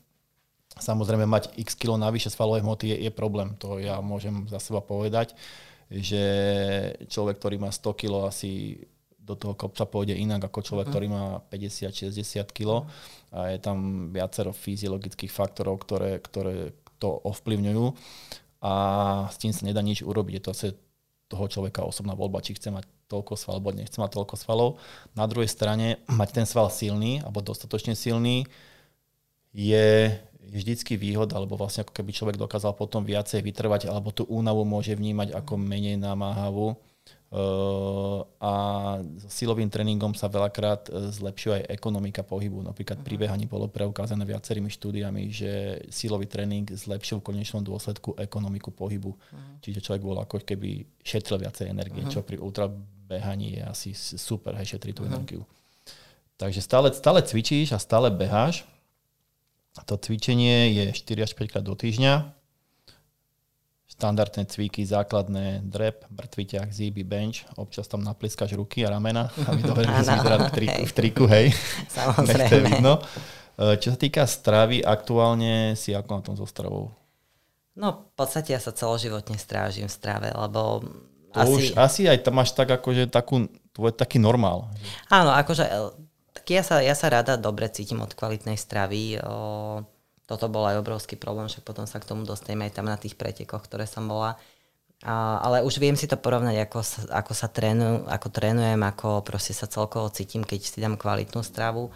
[0.77, 4.85] Samozrejme mať x kilo navyše svalovej hmoty je, je problém, to ja môžem za seba
[4.85, 5.33] povedať,
[5.89, 6.25] že
[7.07, 8.83] človek, ktorý má 100 kg asi
[9.27, 10.95] do toho kopca pôjde inak ako človek, uh-huh.
[10.95, 12.87] ktorý má 50-60 kg
[13.35, 17.87] a je tam viacero fyziologických faktorov, ktoré, ktoré to ovplyvňujú
[18.65, 18.73] a
[19.29, 20.33] s tým sa nedá nič urobiť.
[20.41, 20.69] Je to asi
[21.27, 24.69] toho človeka osobná voľba, či chce mať toľko svalov, alebo nechce mať toľko svalov.
[25.15, 28.47] Na druhej strane, mať ten sval silný, alebo dostatočne silný,
[29.51, 30.15] je
[30.47, 34.95] vždycky výhoda, alebo vlastne ako keby človek dokázal potom viacej vytrvať, alebo tú únavu môže
[34.95, 36.79] vnímať ako menej namáhavú
[38.39, 38.53] A
[39.27, 42.63] silovým tréningom sa veľakrát e, zlepšuje aj ekonomika pohybu.
[42.63, 43.23] Napríklad pri mhm.
[43.27, 49.11] behaní bolo preukázané viacerými štúdiami, že silový tréning zlepšil v konečnom dôsledku ekonomiku pohybu.
[49.11, 49.59] Uh-huh.
[49.59, 52.15] Čiže človek bol ako keby šetril viacej energie, uh-huh.
[52.15, 55.19] čo pri ultrabehaní je asi super, hej, šetrí tú uh-huh.
[55.19, 55.43] energiu.
[56.39, 58.63] Takže stále, stále cvičíš a stále beháš.
[59.85, 62.36] To cvičenie je 4 až 5 krát do týždňa
[63.97, 69.61] štandardné cviky, základné drep, mŕtvý ťah, zíby, bench, občas tam napliskaš ruky a ramena, aby
[69.65, 71.47] dobre vyzerať v, triku, v triku, hej.
[71.97, 72.77] Samozrejme.
[72.77, 73.01] vidno.
[73.57, 76.93] E, čo sa týka stravy, aktuálne si ako na tom so stravou?
[77.73, 80.85] No, v podstate ja sa celoživotne strážim v strave, lebo
[81.33, 81.53] to asi...
[81.53, 84.69] Už, asi aj tam máš tak akože takú, tvoj taký normál.
[85.09, 85.65] Áno, akože
[86.37, 89.19] tak ja sa, ja sa rada dobre cítim od kvalitnej stravy.
[89.25, 89.81] O,
[90.27, 93.15] toto bol aj obrovský problém, však potom sa k tomu dostaneme aj tam na tých
[93.15, 94.35] pretekoch, ktoré som bola.
[95.07, 99.23] A, ale už viem si to porovnať, ako sa, ako sa trénu, ako trénujem, ako
[99.23, 101.95] proste sa celkovo cítim, keď si dám kvalitnú stravu.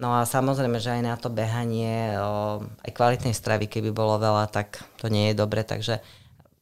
[0.00, 4.48] No a samozrejme, že aj na to behanie, o, aj kvalitnej stravy, keby bolo veľa,
[4.48, 6.00] tak to nie je dobre, takže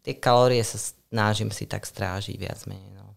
[0.03, 0.77] tie kalórie sa
[1.09, 2.99] snažím si tak strážiť viac menej.
[2.99, 3.15] No.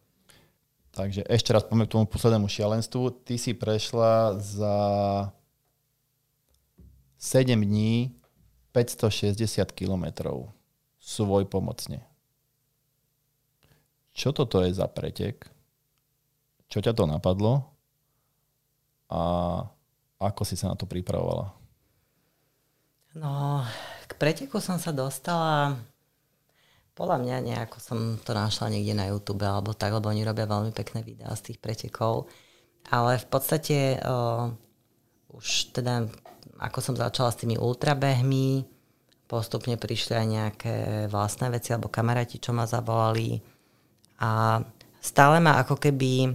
[0.93, 3.25] Takže ešte raz poďme k tomu poslednému šialenstvu.
[3.25, 4.75] Ty si prešla za
[7.21, 8.17] 7 dní
[8.73, 9.37] 560
[9.77, 10.49] kilometrov
[10.97, 12.01] svoj pomocne.
[14.09, 15.45] Čo toto je za pretek?
[16.65, 17.77] Čo ťa to napadlo?
[19.13, 19.21] A
[20.17, 21.53] ako si sa na to pripravovala?
[23.13, 23.61] No,
[24.09, 25.77] k preteku som sa dostala
[26.91, 30.73] podľa mňa nejako som to našla niekde na YouTube alebo tak, lebo oni robia veľmi
[30.75, 32.27] pekné videá z tých pretekov.
[32.89, 34.51] Ale v podstate uh,
[35.31, 36.09] už teda
[36.61, 38.63] ako som začala s tými ultrabehmi,
[39.25, 40.75] postupne prišli aj nejaké
[41.09, 43.41] vlastné veci alebo kamaráti, čo ma zavolali.
[44.21, 44.61] A
[45.01, 46.29] stále ma ako keby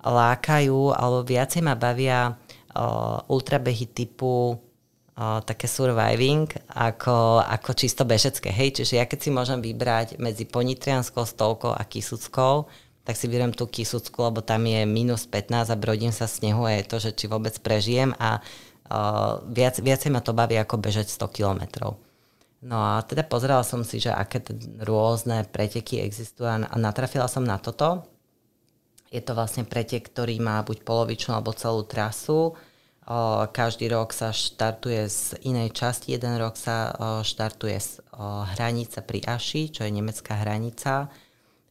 [0.00, 8.48] lákajú alebo viacej ma bavia uh, ultrabehy typu uh, také surviving ako, ako čisto bežecké.
[8.48, 12.66] Hej, čiže ja keď si môžem vybrať medzi ponitrianskou stovkou a kisuckou,
[13.04, 16.80] tak si vyberiem tú kisucku, lebo tam je minus 15 a brodím sa snehu a
[16.80, 18.40] je to, že či vôbec prežijem a
[19.50, 21.96] viac, viacej ma to baví ako bežať 100 kilometrov.
[22.60, 24.44] No a teda pozerala som si, že aké
[24.84, 28.04] rôzne preteky existujú a natrafila som na toto.
[29.08, 32.54] Je to vlastne pretek, ktorý má buď polovičnú alebo celú trasu.
[33.10, 36.14] Uh, každý rok sa štartuje z inej časti.
[36.14, 38.04] Jeden rok sa uh, štartuje z
[38.54, 41.10] hranice pri Aši, čo je nemecká hranica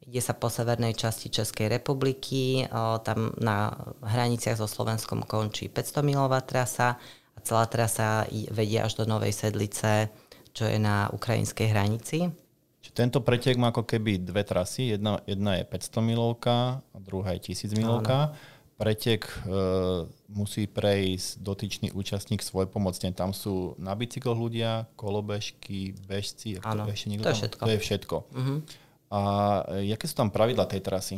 [0.10, 2.65] ide sa po severnej časti Českej republiky,
[3.06, 3.69] tam na
[4.02, 6.98] hraniciach so Slovenskom končí 500 milová trasa
[7.38, 10.10] a celá trasa vedie až do Novej Sedlice,
[10.50, 12.26] čo je na ukrajinskej hranici.
[12.82, 14.98] Čiže tento pretek má ako keby dve trasy.
[14.98, 18.34] Jedna, jedna je 500 milovka a druhá je 1000 milovka.
[18.80, 19.32] Pretek e,
[20.32, 23.12] musí prejsť dotyčný účastník svoj pomocne.
[23.12, 26.58] Tam sú na bicykloch ľudia, kolobežky, bežci.
[26.63, 27.62] Ešte to je všetko.
[27.62, 28.15] To je všetko.
[28.32, 28.58] Uh-huh.
[29.10, 29.19] A
[29.78, 31.17] e, jaké sú tam pravidla tej trasy?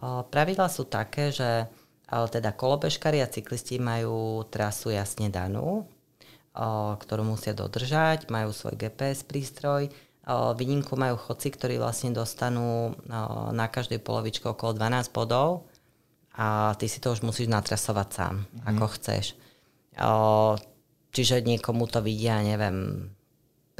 [0.00, 1.68] Pravidla sú také, že
[2.08, 5.86] teda kolobežkári a cyklisti majú trasu jasne danú,
[6.96, 9.92] ktorú musia dodržať, majú svoj GPS prístroj.
[10.30, 12.96] Výnimku majú chodci, ktorí vlastne dostanú
[13.52, 15.68] na každej polovičke okolo 12 bodov
[16.34, 18.66] a ty si to už musíš natrasovať sám, mm.
[18.72, 19.24] ako chceš.
[21.10, 23.10] Čiže niekomu to vidia, neviem,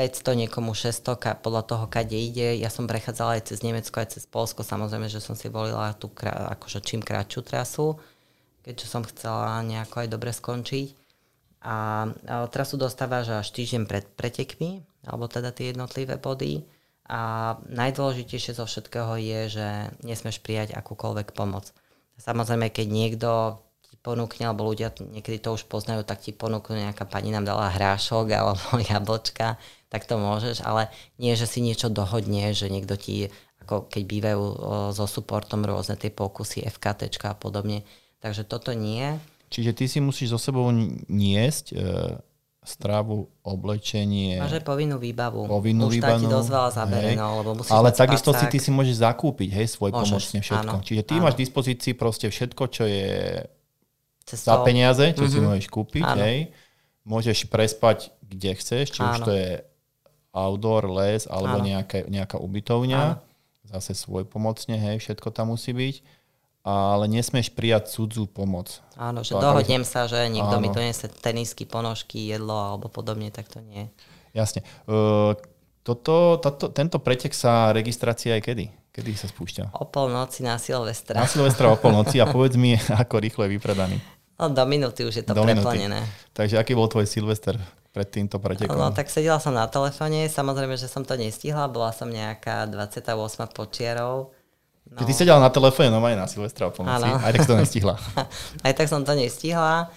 [0.01, 2.57] 500, niekomu 600, podľa toho, kade ide.
[2.57, 4.65] Ja som prechádzala aj cez Nemecko, aj cez Polsko.
[4.65, 8.01] Samozrejme, že som si volila tú akože čím kratšiu trasu,
[8.65, 10.97] keďže som chcela nejako aj dobre skončiť.
[11.61, 16.65] A, a trasu dostávaš až týždeň pred pretekmi, alebo teda tie jednotlivé body.
[17.05, 19.69] A najdôležitejšie zo všetkého je, že
[20.01, 21.77] nesmeš prijať akúkoľvek pomoc.
[22.17, 23.31] Samozrejme, keď niekto
[23.85, 27.69] ti ponúkne, alebo ľudia niekedy to už poznajú, tak ti ponúkne nejaká pani nám dala
[27.69, 30.87] hrášok alebo jablčka, tak to môžeš, ale
[31.18, 33.35] nie, že si niečo dohodne, že niekto ti,
[33.66, 34.42] ako keď bývajú
[34.94, 37.83] so supportom rôzne tie pokusy, FKT a podobne.
[38.22, 39.18] Takže toto nie.
[39.50, 40.70] Čiže ty si musíš so sebou
[41.11, 41.76] niesť e,
[42.62, 44.38] stravu, oblečenie.
[44.38, 45.50] Máš aj povinnú výbavu.
[45.50, 46.22] Povinnú Už výbavu.
[46.22, 49.66] ti dosť veľa zabere, no, lebo musíš Ale takisto si ty si môžeš zakúpiť, hej,
[49.74, 50.76] svoj môžeš, pomocne všetko.
[50.79, 51.22] Áno, Čiže ty áno.
[51.26, 53.42] máš v dispozícii proste všetko, čo je
[54.22, 54.55] Cestou.
[54.55, 55.33] za peniaze, čo mm-hmm.
[55.33, 55.46] si mhm.
[55.50, 56.22] môžeš kúpiť, áno.
[56.22, 56.38] hej.
[57.03, 59.11] Môžeš prespať, kde chceš, či áno.
[59.11, 59.50] už to je
[60.31, 63.03] outdoor, les alebo nejaké, nejaká ubytovňa.
[63.03, 63.23] Áno.
[63.71, 66.03] zase svoj pomocne, hej, všetko tam musí byť,
[66.66, 68.83] ale nesmieš prijať cudzú pomoc.
[68.99, 70.62] Áno, že dohodnem sa, že niekto áno.
[70.62, 73.87] mi donese tenisky, ponožky, jedlo alebo podobne, tak to nie.
[74.35, 74.66] Jasne.
[74.90, 75.38] Uh,
[75.81, 78.66] toto, toto, tento pretek sa registrácia aj kedy?
[78.90, 79.79] Kedy sa spúšťa?
[79.79, 81.23] O polnoci na Silvestra.
[81.23, 83.97] Na Silvestra o polnoci a povedz mi, ako rýchlo je vypredaný.
[84.40, 86.00] No, do minúty už je to do preplnené.
[86.00, 86.33] Minúty.
[86.33, 87.61] Takže aký bol tvoj Silvester
[87.92, 88.72] pred týmto pretekom?
[88.72, 93.05] No tak sedela som na telefóne, samozrejme, že som to nestihla, bola som nejaká 28
[93.53, 94.33] počiarov.
[94.88, 95.05] No.
[95.05, 98.00] Ty sedela na telefóne normálne na Silvestra o pomoci, aj tak to nestihla.
[98.66, 99.92] aj tak som to nestihla.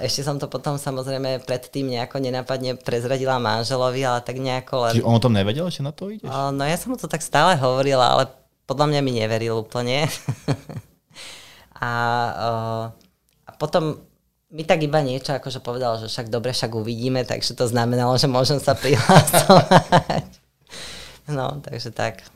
[0.00, 4.92] Ešte som to potom samozrejme predtým nejako nenápadne prezradila manželovi, ale tak nejako len...
[4.96, 6.32] Čiže on o tom nevedel, že na to ideš?
[6.32, 8.24] No ja som mu to tak stále hovorila, ale
[8.64, 10.08] podľa mňa mi neveril úplne.
[11.76, 11.90] a
[13.64, 13.96] potom
[14.52, 18.28] mi tak iba niečo akože povedal, že však dobre, však uvidíme, takže to znamenalo, že
[18.28, 20.28] môžem sa prihlásovať.
[21.36, 22.28] no, takže tak.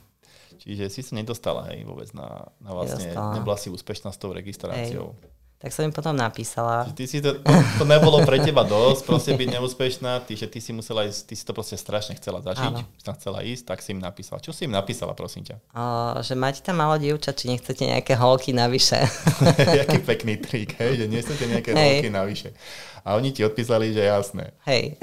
[0.57, 3.37] Čiže si sa nedostala, hej, vôbec na, na vlastne, nedostala.
[3.37, 5.13] nebola si úspešná s tou registráciou.
[5.15, 5.38] Hej.
[5.59, 6.87] Tak som im potom napísala.
[6.95, 10.63] Ty si to, to, to nebolo pre teba dosť, proste byť neúspešná, ty, že ty
[10.63, 12.87] si musela ísť, ty si to proste strašne chcela zažiť, Áno.
[13.19, 14.39] chcela ísť, tak si im napísala.
[14.39, 15.59] Čo si im napísala, prosím ťa?
[15.75, 19.03] O, že máte tam malo dievča, či nechcete nejaké holky navyše.
[19.83, 22.07] Jaký pekný trik, hej, že nechcete nejaké hej.
[22.07, 22.55] holky navyše.
[23.03, 24.55] A oni ti odpísali, že jasné.
[24.63, 24.95] Hej.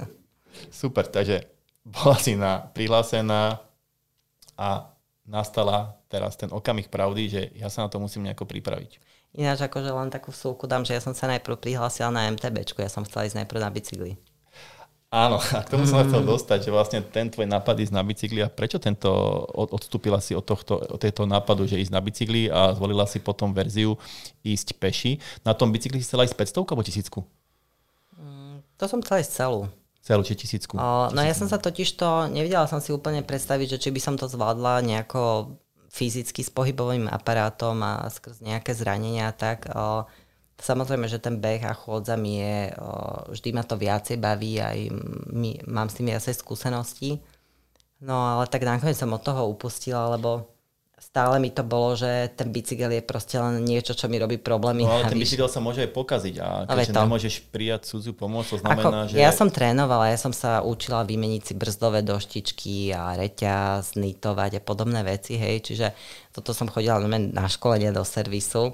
[0.70, 1.50] Super, takže
[1.82, 3.58] bola si na, prihlásená
[4.54, 4.86] a
[5.26, 9.09] nastala teraz ten okamih pravdy, že ja sa na to musím nejako pripraviť.
[9.30, 12.90] Ináč akože len takú vsúku dám, že ja som sa najprv prihlásila na MTB, ja
[12.90, 14.12] som chcela ísť najprv na bicykli.
[15.10, 18.46] Áno, a k tomu som chcel dostať, že vlastne ten tvoj nápad ísť na bicykli
[18.46, 19.10] a prečo tento
[19.54, 23.50] odstúpila si od, tohto, od tejto nápadu, že ísť na bicykli a zvolila si potom
[23.50, 23.98] verziu
[24.46, 25.18] ísť peši.
[25.42, 27.18] Na tom bicykli si chcela ísť 500 alebo tisícku?
[28.22, 29.66] Mm, to som chcela ísť celú.
[29.98, 30.78] Celú či tisícku?
[30.78, 34.00] O, no ja som sa totiž to, nevedela som si úplne predstaviť, že či by
[34.00, 35.52] som to zvládla nejako
[35.90, 40.06] fyzicky s pohybovým aparátom a skrz nejaké zranenia, tak o,
[40.62, 42.90] samozrejme, že ten beh a chôdza mi je, o,
[43.34, 44.86] vždy ma to viacej baví, aj
[45.66, 47.18] mám s tým viacej skúseností.
[48.00, 50.46] No ale tak nakoniec som od toho upustila, lebo
[51.00, 54.84] stále mi to bolo, že ten bicykel je proste len niečo, čo mi robí problémy.
[54.84, 57.00] No ale ten bicykel sa môže aj pokaziť a keďže to.
[57.02, 59.16] nemôžeš prijať cudzú pomoc, to znamená, Ako, že...
[59.16, 64.62] Ja som trénovala, ja som sa učila vymeniť si brzdové doštičky a reťaz, nitovať a
[64.62, 65.96] podobné veci, hej, čiže
[66.30, 68.70] toto som chodila na školenie do servisu.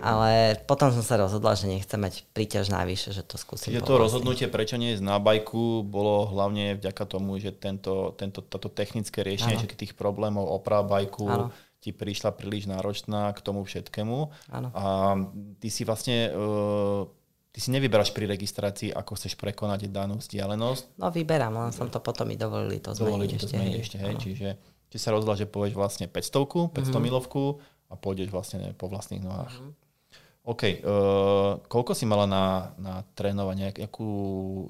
[0.00, 3.74] Ale potom som sa rozhodla, že nechcem mať príťaž navyše, že to skúsim.
[3.74, 8.40] Čiže to rozhodnutie, prečo nie je na bajku, bolo hlavne vďaka tomu, že tento, tento,
[8.40, 11.46] toto technické riešenie všetkých tých problémov, oprav bajku, ano.
[11.84, 14.18] ti prišla príliš náročná k tomu všetkému.
[14.54, 14.68] Ano.
[14.72, 14.84] A
[15.60, 16.32] ty si vlastne...
[16.32, 17.10] Uh,
[17.50, 21.02] Ty si nevyberáš pri registrácii, ako chceš prekonať danú vzdialenosť?
[21.02, 23.58] No vyberám, len som to potom mi dovolili to zmeniť ešte.
[23.58, 24.14] Zmeniť ešte hej.
[24.22, 24.48] Čiže
[24.86, 27.02] ty sa rozhodla, že povieš vlastne 500, 500 mm-hmm.
[27.02, 27.58] milovku
[27.90, 29.50] a pôjdeš vlastne po vlastných nohách.
[29.58, 29.79] Mm-hmm.
[30.50, 30.82] OK.
[30.82, 33.70] Uh, koľko si mala na, na trénovanie?
[33.70, 34.08] Jakú,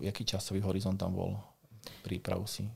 [0.05, 1.33] jaký časový horizont tam bol?
[2.05, 2.69] Prípravu si?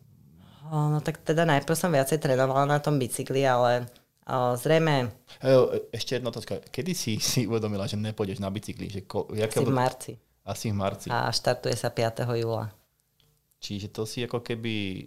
[0.65, 3.85] No tak teda najprv som viacej trénovala na tom bicykli, ale
[4.25, 5.13] o, zrejme...
[5.93, 6.65] Ešte jedna otázka.
[6.73, 8.89] Kedy si si uvedomila, že nepôjdeš na bicykli?
[8.89, 10.13] Že ko, jaké Asi v marci.
[10.45, 11.09] Asi v marci.
[11.13, 12.25] A štartuje sa 5.
[12.41, 12.73] júla.
[13.61, 15.05] Čiže to si ako keby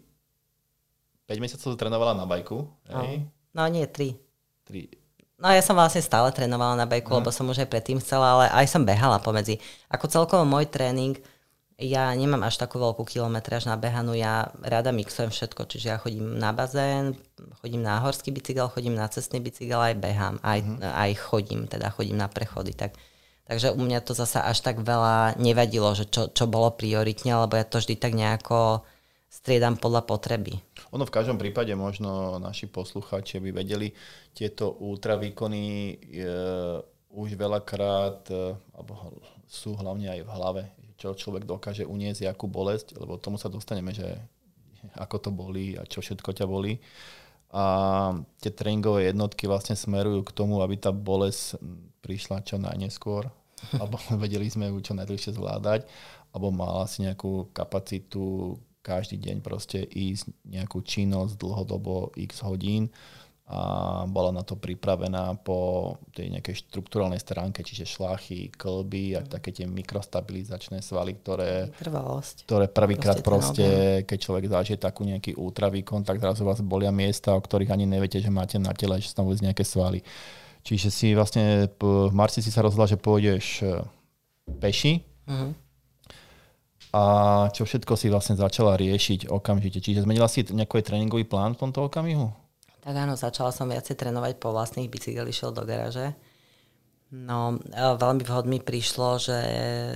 [1.25, 3.25] 5 mesiacov trénovala na bajku, hej?
[3.53, 4.13] No, no nie, 3.
[4.69, 5.06] 3.
[5.37, 7.17] No ja som vlastne stále trénovala na bajku, mm.
[7.21, 9.61] lebo som už aj predtým chcela, ale aj som behala pomedzi.
[9.93, 11.13] Ako celkovo môj tréning,
[11.77, 16.41] ja nemám až takú veľkú kilometráž na behanú, ja rada mixujem všetko, čiže ja chodím
[16.41, 17.13] na bazén,
[17.61, 20.81] chodím na horský bicykel, chodím na cestný bicykel, aj behám, aj, mm.
[20.81, 22.73] aj chodím, teda chodím na prechody.
[22.73, 22.97] Tak,
[23.45, 27.61] takže u mňa to zasa až tak veľa nevadilo, že čo, čo bolo prioritne, lebo
[27.61, 28.81] ja to vždy tak nejako
[29.29, 30.57] striedam podľa potreby.
[30.97, 33.93] Ono v každom prípade možno naši poslucháči by vedeli,
[34.33, 35.95] tieto ultravýkony e,
[37.13, 40.61] už veľakrát, e, alebo sú hlavne aj v hlave,
[40.97, 44.09] čo človek dokáže uniesť, akú bolesť, lebo tomu sa dostaneme, že
[44.97, 46.81] ako to bolí a čo všetko ťa bolí.
[47.53, 47.63] A
[48.41, 51.61] tie tréningové jednotky vlastne smerujú k tomu, aby tá bolesť
[52.01, 53.29] prišla čo najneskôr,
[53.77, 55.85] alebo vedeli sme ju čo najdlhšie zvládať,
[56.33, 58.57] alebo mala si nejakú kapacitu
[58.87, 62.87] každý deň proste ísť nejakú činnosť dlhodobo x hodín
[63.47, 69.55] a bola na to pripravená po tej nejakej štruktúralnej stránke, čiže šlachy, klby a také
[69.55, 71.71] tie mikrostabilizačné svaly, ktoré,
[72.43, 77.39] ktoré prvýkrát proste, keď človek zažije takú nejaký ultravýkon, tak zrazu vás bolia miesta, o
[77.39, 80.03] ktorých ani neviete, že máte na tele, že sú tam nejaké svaly.
[80.67, 83.79] Čiže si vlastne v marci si sa rozhodla, že pôjdeš e,
[84.59, 85.66] peši, uh-huh
[86.97, 87.01] a
[87.53, 89.77] čo všetko si vlastne začala riešiť okamžite?
[89.77, 92.33] Čiže zmenila si nejaký tréningový plán v tomto okamihu?
[92.81, 96.17] Tak áno, začala som viacej trénovať po vlastných bicykel, išiel do garáže.
[97.07, 99.39] No, veľmi vhod mi prišlo, že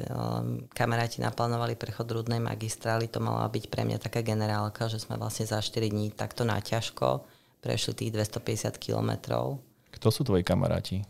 [0.07, 5.19] um, kamaráti naplánovali prechod rudnej magistrály, to mala byť pre mňa taká generálka, že sme
[5.19, 7.27] vlastne za 4 dní takto naťažko
[7.59, 9.59] prešli tých 250 kilometrov.
[9.91, 11.03] Kto sú tvoji kamaráti?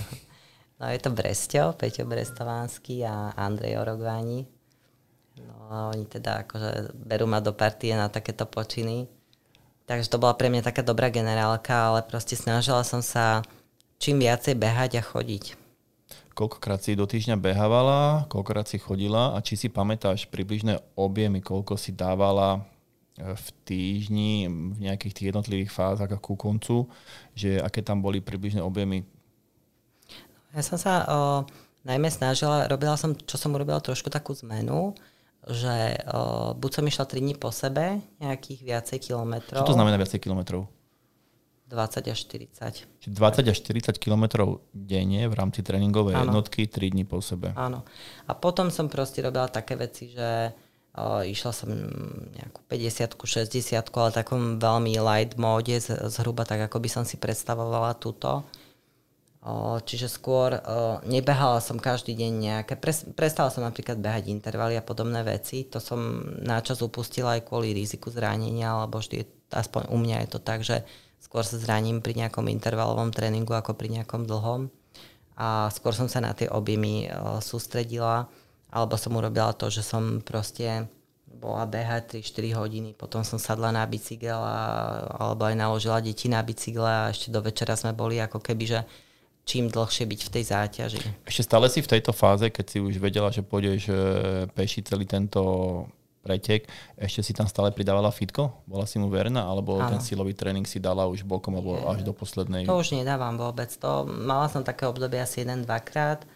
[0.80, 4.57] no je to Bresťo, Peťo Brestovánsky a Andrej Orogváni.
[5.44, 9.06] No a oni teda akože berú ma do partie na takéto počiny.
[9.88, 13.40] Takže to bola pre mňa taká dobrá generálka, ale proste snažila som sa
[13.96, 15.56] čím viacej behať a chodiť.
[16.38, 21.74] Koľkokrát si do týždňa behávala, koľkokrát si chodila a či si pamätáš približné objemy, koľko
[21.74, 22.62] si dávala
[23.18, 26.86] e, v týždni v nejakých tých jednotlivých fázach a ku koncu,
[27.34, 29.02] že aké tam boli približné objemy?
[30.54, 31.18] Ja som sa o,
[31.82, 34.94] najmä snažila, robila som, čo som urobila trošku takú zmenu,
[35.48, 39.64] že uh, buď som išla 3 dní po sebe, nejakých viacej kilometrov.
[39.64, 40.68] Čo to znamená viacej kilometrov?
[41.68, 43.04] 20 až 40.
[43.04, 46.32] Čiže 20 až 40 kilometrov denne v rámci tréningovej ano.
[46.32, 47.52] jednotky 3 dní po sebe.
[47.56, 47.84] Áno.
[48.24, 50.52] A potom som proste robila také veci, že
[50.96, 51.68] uh, išla som
[52.32, 55.76] nejakú 50 60 ale takom veľmi light móde,
[56.08, 58.48] zhruba tak, ako by som si predstavovala túto.
[59.86, 60.58] Čiže skôr
[61.06, 62.74] nebehala som každý deň nejaké,
[63.14, 68.10] prestala som napríklad behať intervaly a podobné veci, to som náčas upustila aj kvôli riziku
[68.10, 69.24] zranenia, alebo vždy,
[69.54, 70.82] aspoň u mňa je to tak, že
[71.22, 74.74] skôr sa zraním pri nejakom intervalovom tréningu ako pri nejakom dlhom.
[75.38, 77.06] A skôr som sa na tie objemy
[77.38, 78.26] sústredila,
[78.74, 80.90] alebo som urobila to, že som proste
[81.30, 84.58] bola behať 3-4 hodiny, potom som sadla na bicykel a,
[85.14, 88.80] alebo aj naložila deti na bicykle a ešte do večera sme boli ako keby, že
[89.48, 91.00] čím dlhšie byť v tej záťaži.
[91.24, 93.94] Ešte stále si v tejto fáze, keď si už vedela, že pôjdeš e,
[94.52, 95.40] peši celý tento
[96.20, 96.68] pretek,
[97.00, 98.52] ešte si tam stále pridávala fitko?
[98.68, 99.48] Bola si mu verná?
[99.48, 99.96] Alebo ano.
[99.96, 102.68] ten silový tréning si dala už bokom alebo až do poslednej?
[102.68, 103.72] To už nedávam vôbec.
[103.80, 106.28] To, mala som také obdobie asi jeden, dvakrát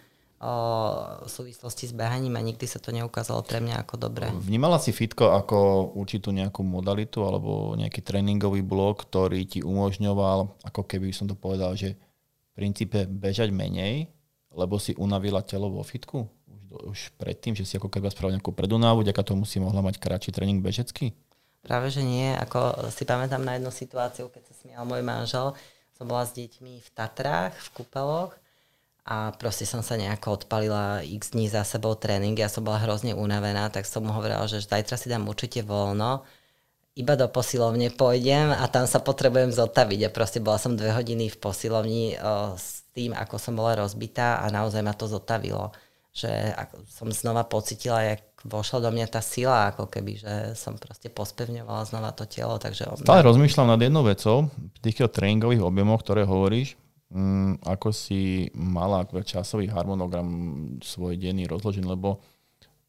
[1.23, 4.27] v súvislosti s behaním a nikdy sa to neukázalo pre mňa ako dobré.
[4.43, 10.83] Vnímala si fitko ako určitú nejakú modalitu alebo nejaký tréningový blok, ktorý ti umožňoval, ako
[10.83, 11.95] keby som to povedal, že
[12.53, 14.13] princípe bežať menej,
[14.53, 16.29] lebo si unavila telo vo fitku?
[16.49, 20.01] Už, už predtým, že si ako keby spravila nejakú predunávu, ďaká tomu si mohla mať
[20.01, 21.17] kratší tréning bežecký?
[21.63, 22.35] Práve, že nie.
[22.35, 25.55] Ako si pamätám na jednu situáciu, keď sa smial môj manžel,
[25.95, 28.35] som bola s deťmi v Tatrách, v kúpeloch
[29.07, 33.15] a proste som sa nejako odpalila x dní za sebou tréning, ja som bola hrozne
[33.15, 36.27] unavená, tak som mu hovorila, že zajtra si dám určite voľno,
[36.93, 40.01] iba do posilovne pôjdem a tam sa potrebujem zotaviť.
[40.09, 42.05] A proste bola som dve hodiny v posilovni
[42.57, 45.73] s tým, ako som bola rozbitá a naozaj ma to zotavilo.
[46.13, 46.53] Že
[46.93, 51.89] som znova pocitila, jak vošla do mňa tá sila, ako keby, že som proste pospevňovala
[51.89, 52.61] znova to telo.
[52.61, 56.77] Takže Stále rozmýšľam nad jednou vecou, v týchto tréningových objemoch, ktoré hovoríš,
[57.09, 60.29] mm, ako si mala časový harmonogram
[60.85, 62.21] svoj denný rozložený, lebo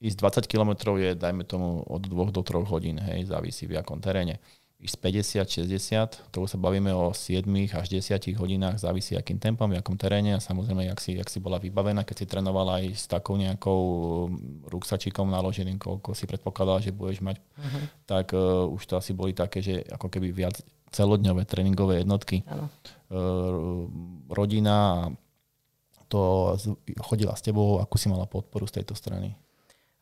[0.04, 4.04] ísť 20 km je, dajme tomu, od 2 do 3 hodín, hej, závisí v akom
[4.04, 4.44] teréne.
[4.84, 9.80] Ísť 50, 60, to sa bavíme o 7 až 10 hodinách, závisí akým tempom, v
[9.80, 13.08] akom teréne a samozrejme, jak si, jak si bola vybavená, keď si trénovala aj s
[13.08, 14.36] takou nejakou um,
[14.68, 17.84] ruksačikom naloženým, koľko si predpokladala, že budeš mať, uh-huh.
[18.04, 20.60] tak uh, už to asi boli také, že ako keby viac
[20.92, 22.44] celodňové tréningové jednotky.
[23.08, 23.88] Uh,
[24.28, 25.08] rodina
[26.12, 26.54] to
[27.02, 29.34] chodila s tebou, akú si mala podporu z tejto strany?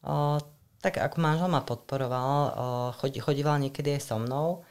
[0.01, 0.41] O,
[0.81, 2.49] tak ako manžel ma podporoval, o,
[2.97, 4.65] chod, chodíval niekedy aj so mnou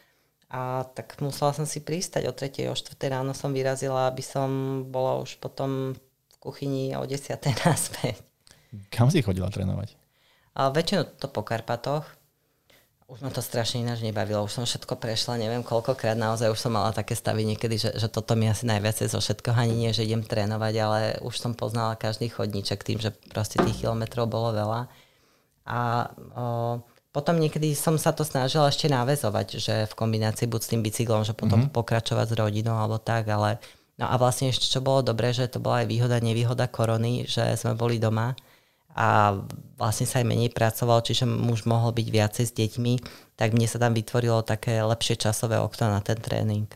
[0.51, 2.66] a tak musela som si pristať o 3.
[2.66, 2.99] o 4.
[3.07, 7.39] ráno som vyrazila, aby som bola už potom v kuchyni o 10.
[7.70, 8.18] naspäť.
[8.91, 9.95] Kam si chodila trénovať?
[10.59, 12.03] A väčšinou to po Karpatoch.
[13.11, 14.47] Už ma to strašne ináč nebavilo.
[14.47, 16.14] Už som všetko prešla, neviem koľkokrát.
[16.14, 19.51] Naozaj už som mala také stavy niekedy, že, že toto mi asi najviac zo všetko
[19.51, 23.83] ani nie, že idem trénovať, ale už som poznala každý chodníček tým, že proste tých
[23.83, 24.87] kilometrov bolo veľa.
[25.66, 26.80] A o,
[27.11, 31.26] potom niekedy som sa to snažila ešte návezovať, že v kombinácii buď s tým bicyklom,
[31.26, 31.74] že potom mm-hmm.
[31.74, 33.58] pokračovať s rodinou alebo tak, ale
[33.98, 37.58] no a vlastne ešte čo bolo dobre, že to bola aj výhoda, nevýhoda korony, že
[37.58, 38.38] sme boli doma
[38.94, 39.38] a
[39.78, 42.94] vlastne sa aj menej pracoval, čiže muž mohol byť viacej s deťmi,
[43.38, 46.66] tak mne sa tam vytvorilo také lepšie časové okno na ten tréning.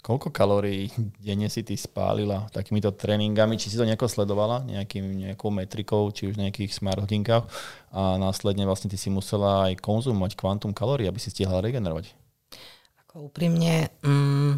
[0.00, 0.88] Koľko kalórií
[1.20, 3.60] denne si ty spálila takýmito tréningami?
[3.60, 7.44] Či si to nejako sledovala nejakým, nejakou metrikou, či už nejakých smart hodinkách
[7.92, 12.16] a následne vlastne ty si musela aj konzumovať kvantum kalórií, aby si stihla regenerovať?
[13.04, 14.52] Ako úprimne, mm,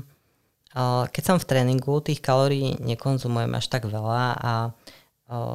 [1.11, 4.53] keď som v tréningu, tých kalórií nekonzumujem až tak veľa a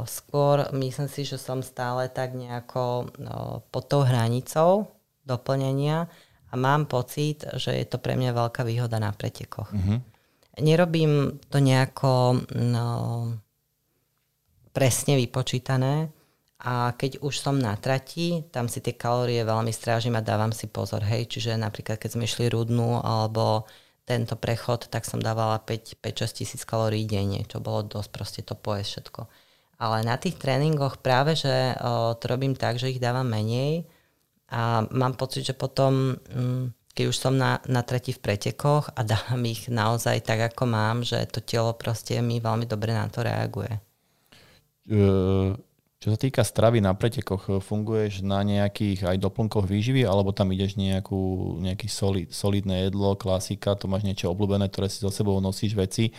[0.10, 3.14] skôr myslím si, že som stále tak nejako
[3.70, 4.90] pod tou hranicou
[5.22, 6.10] doplnenia
[6.48, 9.72] a mám pocit, že je to pre mňa veľká výhoda na pretekoch.
[9.76, 9.96] Mhm.
[10.58, 12.88] Nerobím to nejako no,
[14.74, 16.10] presne vypočítané
[16.58, 20.66] a keď už som na trati, tam si tie kalórie veľmi strážim a dávam si
[20.66, 21.06] pozor.
[21.06, 23.70] Hej, čiže napríklad keď sme išli rudnú alebo
[24.10, 26.02] tento prechod, tak som dávala 5-6
[26.34, 29.30] tisíc kalórií denne, čo bolo dosť proste to poje všetko.
[29.78, 33.86] Ale na tých tréningoch práve, že o, to robím tak, že ich dávam menej
[34.48, 39.04] a mám pocit, že potom, mm, keď už som na, na tretí v pretekoch a
[39.04, 43.22] dávam ich naozaj tak, ako mám, že to telo proste mi veľmi dobre na to
[43.22, 43.76] reaguje.
[45.98, 50.80] Čo sa týka stravy na pretekoch, funguješ na nejakých aj doplnkoch výživy, alebo tam ideš
[50.80, 55.76] nejakú, nejaký solid, solidné jedlo, klasika, to máš niečo obľúbené, ktoré si so sebou nosíš
[55.76, 56.16] veci,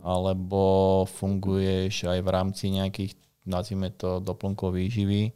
[0.00, 3.12] alebo funguješ aj v rámci nejakých,
[3.44, 5.34] nazvime to, doplnkov výživy,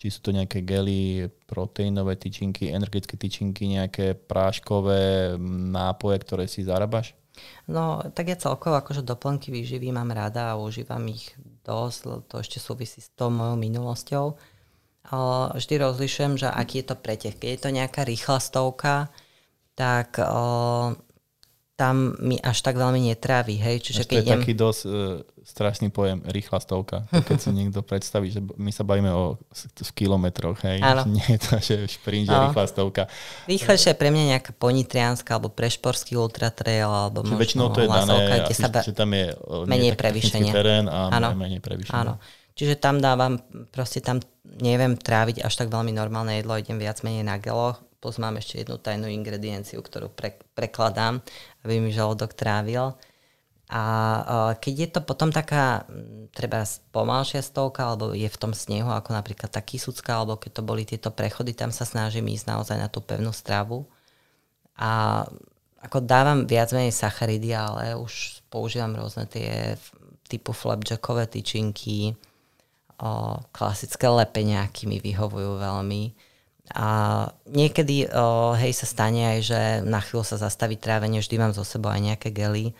[0.00, 5.36] či sú to nejaké gely, proteínové tyčinky, energetické tyčinky, nejaké práškové
[5.68, 7.12] nápoje, ktoré si zarábaš?
[7.68, 12.56] No, tak ja celkovo akože doplnky výživy mám rada a užívam ich dosť, to ešte
[12.56, 14.40] súvisí s tou mojou minulosťou.
[15.56, 17.36] Vždy rozlišujem, že aký je to pretek.
[17.36, 19.12] Keď je to nejaká rýchla stovka,
[19.76, 20.16] tak
[21.80, 23.56] tam mi až tak veľmi netrávi.
[23.56, 23.88] Hej?
[23.88, 24.40] Čiže keď to je idem...
[24.44, 24.92] taký dosť uh,
[25.40, 27.08] strašný pojem, rýchla stovka.
[27.08, 30.84] To keď si niekto predstaví, že my sa bavíme o v kilometroch, hej?
[30.84, 31.08] Áno.
[31.08, 33.08] Nie je to, že šprint je rýchla stovka.
[33.48, 37.88] Rýchlejšie je pre mňa nejaká ponitriánska alebo prešporský ultra trail alebo možno väčšinou to je
[37.88, 38.84] dané, kde sa ba...
[38.84, 39.32] že tam je
[39.64, 40.52] menej prevýšenie.
[40.52, 41.32] terén a Áno.
[41.32, 41.96] menej prevýšenie.
[41.96, 42.20] Áno.
[42.60, 43.40] Čiže tam dávam,
[43.72, 44.20] proste tam
[44.60, 48.64] neviem tráviť až tak veľmi normálne jedlo, idem viac menej na geloch, plus mám ešte
[48.64, 51.20] jednu tajnú ingredienciu, ktorú pre, prekladám,
[51.62, 52.96] aby mi žalúdok trávil.
[53.70, 55.86] A uh, keď je to potom taká
[56.34, 60.62] treba pomalšia stovka, alebo je v tom snehu, ako napríklad tá Kisucká, alebo keď to
[60.66, 63.86] boli tieto prechody, tam sa snažím ísť naozaj na tú pevnú stravu.
[64.74, 65.22] A
[65.80, 69.78] ako dávam viac menej sacharidy, ale už používam rôzne tie
[70.28, 72.14] typu flapjackové tyčinky,
[73.00, 76.29] o, klasické lepeniaky mi vyhovujú veľmi.
[76.70, 81.50] A niekedy o, hej, sa stane aj, že na chvíľu sa zastaví trávenie, vždy mám
[81.50, 82.70] zo sebou aj nejaké gely.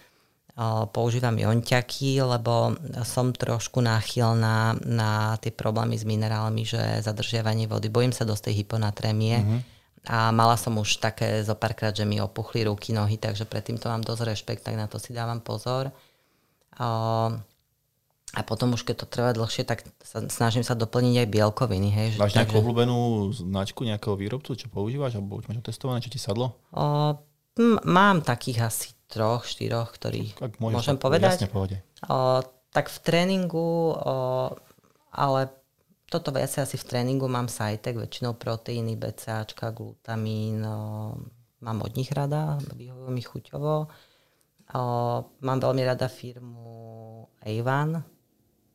[0.54, 7.90] O, používam jonťaky, lebo som trošku náchylná na tie problémy s minerálmi, že zadržiavanie vody.
[7.90, 9.36] Bojím sa dosť tej hyponatrémie.
[9.42, 9.60] Mm-hmm.
[10.06, 13.90] A mala som už také zo párkrát, že mi opuchli ruky, nohy, takže predtým to
[13.90, 15.90] mám dosť rešpekt, tak na to si dávam pozor.
[16.78, 17.34] O,
[18.30, 21.88] a potom už keď to trvá dlhšie, tak sa, snažím sa doplniť aj bielkoviny.
[21.90, 22.62] Hej, Máš nejakú takže...
[22.62, 22.98] obľúbenú
[23.34, 26.54] značku nejakého výrobcu, čo používaš, alebo už máš otestované, čo ti sadlo?
[26.70, 27.18] O,
[27.58, 31.42] m- mám takých asi troch, štyroch, ktorých tak môžem tak, povedať.
[31.42, 31.76] Jasne, pohode.
[32.06, 34.14] O, tak v tréningu, o,
[35.10, 35.50] ale
[36.06, 41.18] toto viac asi v tréningu mám sajtek, väčšinou proteíny, BCAčka, glutamín, o,
[41.66, 43.74] mám od nich rada, vyhovujú mi chuťovo.
[44.70, 44.82] O,
[45.42, 47.98] mám veľmi rada firmu Avon,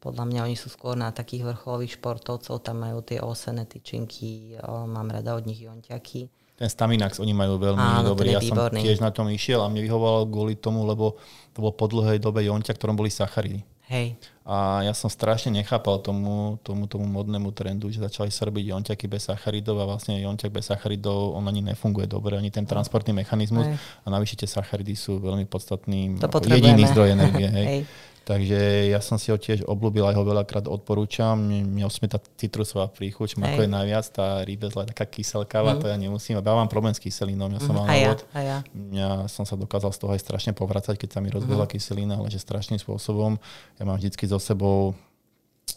[0.06, 5.10] podľa mňa oni sú skôr na takých vrcholových športovcov, tam majú tie osené tyčinky, mám
[5.10, 6.30] rada od nich jonťaky.
[6.56, 8.32] Ten Staminax oni majú veľmi Áno, dobrý.
[8.32, 8.80] Ja výborný.
[8.80, 11.18] som tiež na tom išiel a mne vyhovovalo kvôli tomu, lebo
[11.52, 13.66] to bolo po dlhej dobe jonťa, ktorom boli sacharidy.
[13.86, 14.18] Hej.
[14.46, 19.06] A ja som strašne nechápal tomu, tomu, tomu modnému trendu, že začali sa robiť jonťaky
[19.10, 23.66] bez sacharidov a vlastne jonťak bez sacharidov, on ani nefunguje dobre, ani ten transportný mechanizmus.
[23.66, 23.78] Hej.
[24.06, 27.50] A navyše tie sacharidy sú veľmi podstatným, jediný zdroj energie.
[27.58, 27.66] Hej.
[27.66, 27.82] Hej.
[28.26, 31.38] Takže ja som si ho tiež obľúbil, aj ho veľakrát odporúčam.
[31.38, 35.80] Mne osmi tá citrusová príchuť, ako je najviac, tá rybezla je taká kyselkáva, mm.
[35.80, 36.42] to ja nemusím.
[36.42, 37.86] Ja mám problém s kyselinou, ja som mm.
[37.86, 38.58] mal ja, ja.
[38.90, 41.72] ja som sa dokázal z toho aj strašne povracať, keď sa mi rozbehla mm.
[41.78, 43.38] kyselina, ale že strašným spôsobom.
[43.78, 44.98] Ja mám vždycky so sebou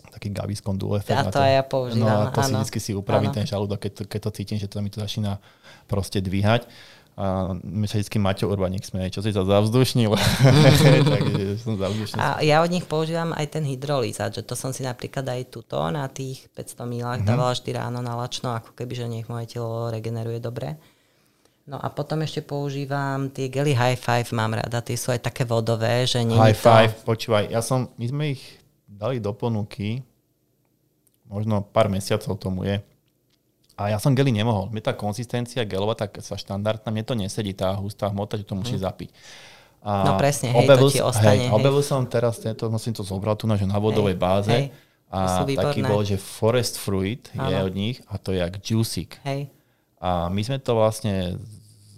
[0.08, 1.20] taký Gaviscon Dual efekt.
[1.20, 2.08] Ja to, to aj ja používam.
[2.08, 2.64] No a to áno.
[2.64, 5.04] si vždy si upravím ten žalúdok, keď to, keď to cítim, že to mi to
[5.04, 5.36] začína
[5.84, 6.64] proste dvíhať
[7.18, 10.14] a my sa vždy Maťo Urbaník smeje, čo si sa zavzdušnil.
[11.18, 11.74] Takže som
[12.14, 15.82] A ja od nich používam aj ten hydrolízač, že to som si napríklad aj tuto
[15.90, 17.34] na tých 500 milách mm-hmm.
[17.34, 20.78] dávala vždy ráno na lačno, ako keby, že nech moje telo regeneruje dobre.
[21.66, 25.42] No a potom ešte používam tie gely High Five, mám rada, tie sú aj také
[25.42, 26.70] vodové, že nie High to...
[26.70, 30.06] Five, počúvaj, ja som, my sme ich dali do ponuky,
[31.26, 32.78] možno pár mesiacov tomu je,
[33.78, 34.66] a ja som gely nemohol.
[34.74, 38.58] Mne tá konzistencia gelová, tak sa štandardná, mne to nesedí, tá hustá hmota, že to
[38.58, 38.82] musí mm.
[38.82, 39.10] zapiť.
[39.86, 41.46] A no presne, hej, objavil, to ti ostane.
[41.46, 44.50] Hej, objavil som teraz, tento, som to zobral tu na, že na vodovej hej, báze.
[44.50, 44.74] Hej,
[45.08, 47.48] a taký bol, že Forest Fruit Áno.
[47.48, 49.08] je od nich a to je jak Juicy.
[49.24, 49.48] Hej.
[50.02, 51.38] A my sme to vlastne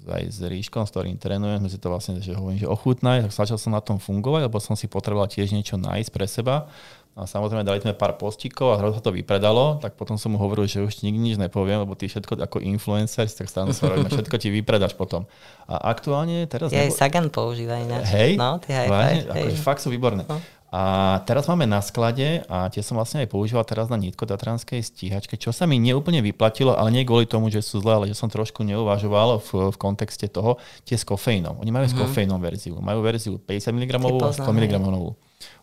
[0.06, 3.32] aj s Ríškom, s ktorým trénujem, sme si to vlastne že hovorím, že ochutnaj, tak
[3.34, 6.70] začal som na tom fungovať, lebo som si potreboval tiež niečo nájsť pre seba.
[7.18, 10.38] A samozrejme dali sme pár postíkov a zrazu sa to vypredalo, tak potom som mu
[10.38, 14.08] hovoril, že už nikdy nič nepoviem, lebo ty všetko ako influencer, tak stále sa robíme,
[14.14, 15.26] všetko ti vypredáš potom.
[15.66, 16.70] A aktuálne teraz...
[16.70, 16.94] Ja nebo...
[16.94, 18.08] aj Sagan používa ináč.
[18.14, 18.38] Hej?
[18.38, 19.58] No, ty high five, hej.
[19.58, 20.22] fakt sú výborné.
[20.24, 20.38] No.
[20.70, 24.78] A teraz máme na sklade a tie som vlastne aj používal teraz na nitko tatranskej
[24.86, 28.14] stíhačke, čo sa mi neúplne vyplatilo, ale nie kvôli tomu, že sú zlé, ale že
[28.14, 31.58] som trošku neuvažoval v, v kontexte toho, tie s kofeínom.
[31.58, 31.98] Oni majú mm-hmm.
[31.98, 32.02] s mhm.
[32.06, 32.78] kofeínom verziu.
[32.78, 34.74] Majú verziu 50 mg a 100 mg.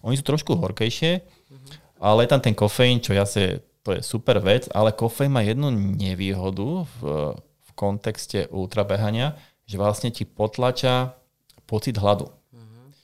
[0.03, 1.36] Oni sú trošku horkejšie.
[1.97, 5.41] Ale je tam ten kofeín, čo ja si, to je super vec, ale kofeín má
[5.41, 6.99] jednu nevýhodu v,
[7.37, 9.37] v kontexte ultrabehania,
[9.67, 11.17] že vlastne ti potlača
[11.67, 12.31] pocit hladu.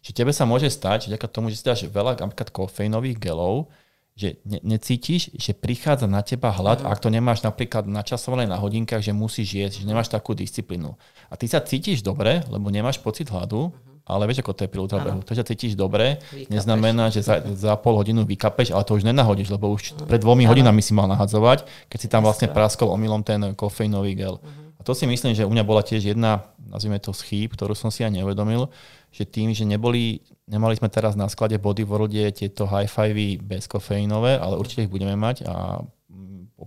[0.03, 3.71] Že tebe sa môže stať, že vďaka tomu, že si dáš veľa napríklad kofeínových gelov,
[4.13, 6.91] že ne, necítiš, že prichádza na teba hlad, mm.
[6.91, 10.93] ak to nemáš napríklad načasované na hodinkách, že musíš jesť, že nemáš takú disciplínu.
[11.31, 13.92] A ty sa cítiš dobre, lebo nemáš pocit hladu, mm.
[14.03, 15.19] Ale vieš, ako to je pri ultrabehu.
[15.23, 16.51] To, že cítiš dobre, vykapeš.
[16.51, 20.43] neznamená, že za, za pol hodinu vykapeš, ale to už nenahodíš, lebo už pred dvomi
[20.43, 24.43] hodinami si mal nahadzovať, keď si tam vlastne praskol omylom ten kofeínový gel.
[24.43, 24.75] Mm.
[24.75, 27.87] A to si myslím, že u mňa bola tiež jedna, nazvime to schýb, ktorú som
[27.87, 28.67] si aj neuvedomil,
[29.15, 30.19] že tým, že neboli,
[30.51, 35.47] nemali sme teraz na sklade Body Worlde tieto high-fivey bezkofeínové, ale určite ich budeme mať
[35.47, 35.79] a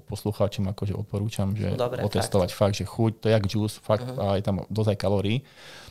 [0.05, 2.61] poslucháčom akože odporúčam, že Dobre, otestovať fakt.
[2.61, 4.37] fakt, že chuť, to je jak juice, fakt uh-huh.
[4.37, 5.37] a je tam dosť aj kalórií.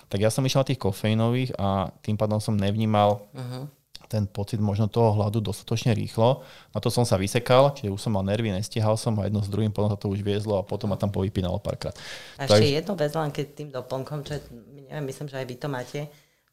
[0.05, 3.65] Tak ja som išiel na tých kofeínových a tým pádom som nevnímal uh-huh.
[4.05, 6.45] ten pocit možno toho hladu dostatočne rýchlo.
[6.71, 9.49] Na to som sa vysekal, čiže už som mal nervy, nestihal som a jedno s
[9.49, 11.97] druhým potom sa to už viezlo a potom ma tam povypínalo párkrát.
[12.37, 14.37] A ešte jedno vec len keď tým doplnkom, čo
[14.85, 16.01] neviem, myslím, že aj vy to máte,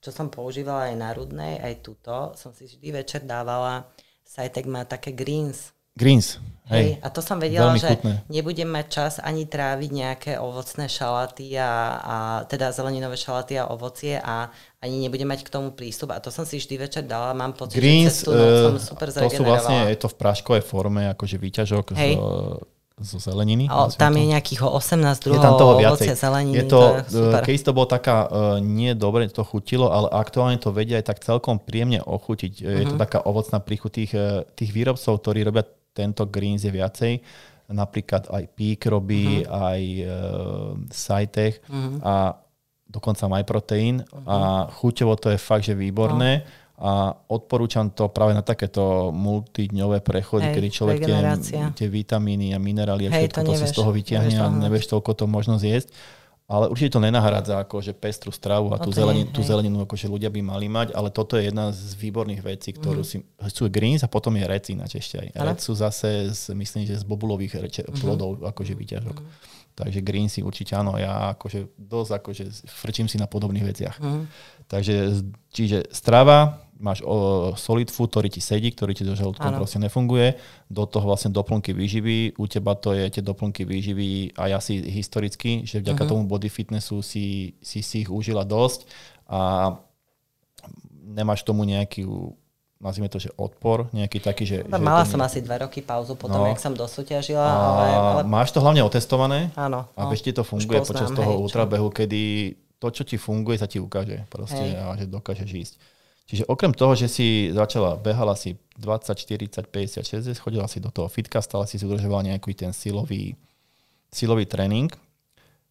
[0.02, 3.86] čo som používala aj na Rudnej, aj tuto, som si vždy večer dávala,
[4.32, 5.76] Sajtek má také greens.
[5.92, 6.40] Greens,
[6.72, 6.96] hej.
[6.96, 7.04] hej.
[7.04, 8.24] A to som vedela, že chutné.
[8.32, 12.16] nebudem mať čas ani tráviť nejaké ovocné šalaty a, a
[12.48, 14.48] teda zeleninové šalaty a ovocie a
[14.80, 16.16] ani nebudem mať k tomu prístup.
[16.16, 19.08] A to som si vždy večer dala, mám pocit, Greens, že tú noc som super
[19.12, 22.16] to sú vlastne, je to v práškovej forme, akože výťažok hej.
[22.96, 23.68] zo zeleniny.
[23.68, 24.96] O, tam je nejakých 18
[25.28, 26.08] druhov je tam toho viacej.
[26.08, 26.56] ovoce, zeleniny.
[26.56, 30.56] Je to, to je keď to bolo taká, uh, nie dobre to chutilo, ale aktuálne
[30.56, 32.52] to vedia aj tak celkom príjemne ochutiť.
[32.64, 32.80] Uh-huh.
[32.80, 33.02] Je to mhm.
[33.04, 34.12] taká ovocná príchuť tých,
[34.56, 37.12] tých výrobcov, ktorí robia tento greens je viacej.
[37.72, 39.72] Napríklad aj Peak robí, uh-huh.
[39.72, 40.10] aj uh,
[40.92, 42.04] Cytech uh-huh.
[42.04, 42.14] a
[42.84, 44.04] dokonca MyProtein.
[44.04, 44.28] Uh-huh.
[44.28, 44.36] A
[44.68, 46.42] chuťovo to je fakt, že výborné.
[46.42, 51.18] Uh-huh a odporúčam to práve na takéto multidňové prechody, Hej, kedy človek tie,
[51.78, 55.14] tie vitamíny a minerály a všetko to, to si z toho vyťahne a nevieš toľko
[55.14, 55.94] to možno zjesť.
[56.52, 60.44] Ale určite to nenahradza akože pestru stravu a tú, zeleninu, tú zeleninu akože ľudia by
[60.44, 63.08] mali mať, ale toto je jedna z výborných vecí, ktorú mm.
[63.08, 63.24] si...
[63.48, 65.28] Sú greens a potom je recínač ešte aj.
[65.32, 68.00] Rec sú zase, z, myslím, že z bobulových reče, mm-hmm.
[68.04, 69.16] plodov akože výťažok.
[69.16, 69.60] Mm-hmm.
[69.72, 73.96] Takže green si určite áno, ja akože dosť akože frčím si na podobných veciach.
[73.96, 74.28] Mm.
[74.68, 74.94] Takže
[75.56, 80.36] čiže strava, máš o, solid food, ktorý ti sedí, ktorý ti do žalúdkom proste nefunguje,
[80.66, 85.62] do toho vlastne doplnky výživy, u teba to je tie doplnky výživy aj asi historicky,
[85.62, 86.12] že vďaka uh-huh.
[86.18, 88.88] tomu body fitnessu si, si si ich užila dosť
[89.30, 89.74] a
[91.02, 92.06] nemáš tomu nejaký
[92.82, 94.56] nazvime to, že odpor, nejaký taký, že...
[94.66, 95.26] No, mala som nie...
[95.30, 96.50] asi dva roky pauzu potom, no.
[96.50, 97.46] jak som dosúťažila.
[97.46, 98.20] Ale, ale...
[98.26, 99.54] Máš to hlavne otestované?
[99.54, 99.86] Áno.
[99.94, 100.10] A no.
[100.10, 102.22] ti to funguje poznám, počas toho hej, ultrabehu, kedy
[102.82, 104.82] to, čo ti funguje, sa ti ukáže proste hej.
[104.82, 105.74] a že dokážeš ísť.
[106.32, 110.88] Čiže okrem toho, že si začala, behala si 20, 40, 50, 60, chodila si do
[110.88, 113.36] toho fitka, stále si udržovala nejaký ten silový,
[114.08, 114.88] silový tréning.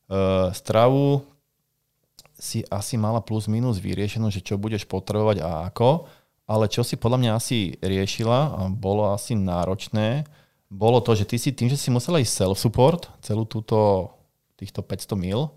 [0.06, 1.26] Uh, stravu
[2.38, 6.06] si asi mala plus minus vyriešenú, že čo budeš potrebovať a ako,
[6.46, 10.30] ale čo si podľa mňa asi riešila a bolo asi náročné,
[10.70, 14.14] bolo to, že ty si tým, že si musela ísť self-support, celú túto,
[14.62, 15.50] týchto 500 mil,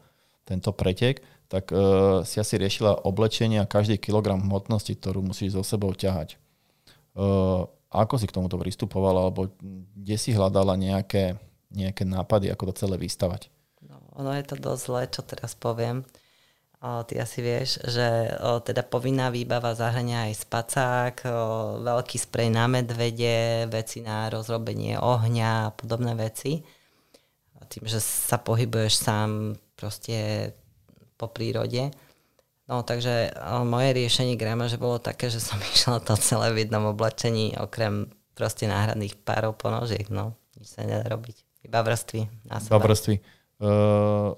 [0.48, 5.62] tento pretek, tak uh, si asi riešila oblečenie a každý kilogram hmotnosti, ktorú musíš so
[5.62, 6.40] sebou ťahať.
[7.14, 9.54] Uh, ako si k tomuto pristupovala, alebo
[9.94, 11.38] kde si hľadala nejaké,
[11.70, 13.54] nejaké nápady, ako to celé vystavať?
[13.86, 16.02] No, ono je to dosť zlé, čo teraz poviem.
[16.84, 21.30] O, ty asi vieš, že o, teda povinná výbava zahrania aj spacák, o,
[21.80, 26.60] veľký sprej na medvede, veci na rozrobenie ohňa a podobné veci.
[27.56, 30.50] A tým, že sa pohybuješ sám proste
[31.18, 31.94] po prírode.
[32.64, 33.34] No takže
[33.68, 38.66] moje riešenie že bolo také, že som išla to celé v jednom oblečení, okrem proste
[38.66, 40.34] náhradných párov ponožiek, no.
[40.58, 41.36] Nič sa nedá robiť.
[41.64, 42.60] Iba vrstvy na.
[42.60, 43.14] Iba vrstvy.
[43.62, 44.36] Uh,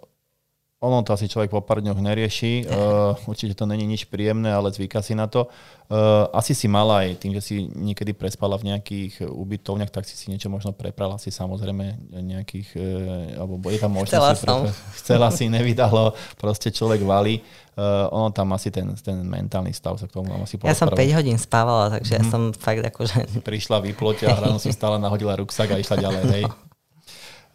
[0.76, 2.68] ono to asi človek po pár dňoch nerieši.
[2.68, 5.48] Uh, určite to není nič príjemné, ale zvyka si na to.
[5.88, 10.18] Uh, asi si mala aj tým, že si niekedy prespala v nejakých ubytovniach, tak si
[10.18, 14.12] si niečo možno preprala si samozrejme nejakých, uh, alebo je tam možnosť.
[14.12, 14.60] Chcela si som.
[15.00, 17.40] Chcela si, nevydalo, proste človek valí.
[17.76, 20.96] Uh, ono tam asi ten, ten mentálny stav sa k tomu asi Ja som 5
[21.16, 22.18] hodín spávala, takže mm.
[22.20, 23.40] ja som fakt akože...
[23.40, 26.44] Prišla, vyploť a ráno si stále nahodila ruksak a išla ďalej, hej.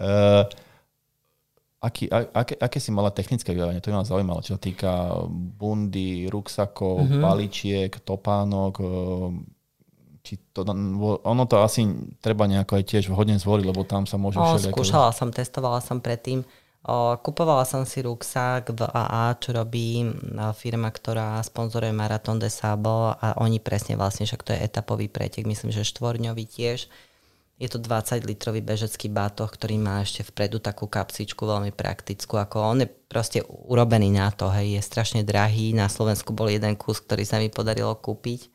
[0.02, 0.46] Uh,
[1.82, 3.82] aký, aké, aké si mala technické vybavenie?
[3.82, 4.92] To by ma zaujímalo, čo sa týka
[5.34, 7.22] bundy, ruksakov, mm-hmm.
[7.26, 8.74] paličiek, topánok.
[10.22, 10.62] Či to,
[11.26, 11.90] ono to asi
[12.22, 15.98] treba nejako aj tiež vhodne zvoliť, lebo tam sa môže o, Skúšala som, testovala som
[15.98, 16.46] predtým.
[16.86, 20.06] O, kupovala som si ruksak v AA, čo robí
[20.54, 25.50] firma, ktorá sponzoruje Marathon de Sable a oni presne vlastne, však to je etapový pretek,
[25.50, 26.86] myslím, že štvorňový tiež
[27.62, 32.42] je to 20 litrový bežecký bátoh, ktorý má ešte vpredu takú kapsičku veľmi praktickú.
[32.42, 35.78] Ako on je proste urobený na to, hej, je strašne drahý.
[35.78, 38.50] Na Slovensku bol jeden kus, ktorý sa mi podarilo kúpiť.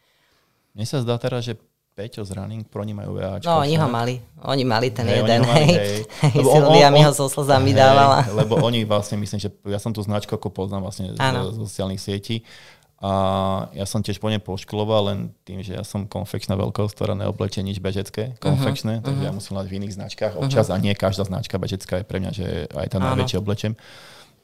[0.74, 1.54] Mne sa zdá teraz, že
[1.96, 3.48] Peťo z Running Pro majú VAčko.
[3.48, 4.20] No, oni ho mali.
[4.44, 5.64] Oni mali ten hej, jeden, hej.
[5.64, 5.96] hej.
[6.28, 8.20] hej Silvia mi ho so slzami dávala.
[8.36, 12.02] Lebo oni vlastne, myslím, že ja som tú značku ako poznám vlastne z, z sociálnych
[12.02, 12.44] sietí
[12.96, 13.12] a
[13.76, 17.60] ja som tiež po nej poškoloval, len tým, že ja som konfekčná veľkosť, ktorá neoblečie
[17.60, 19.28] nič bežecké, konfekčné, uh-huh, takže uh-huh.
[19.28, 20.80] ja musím mať v iných značkách občas uh-huh.
[20.80, 23.76] a nie každá značka bežecká je pre mňa, že aj tá najväčšia oblečem.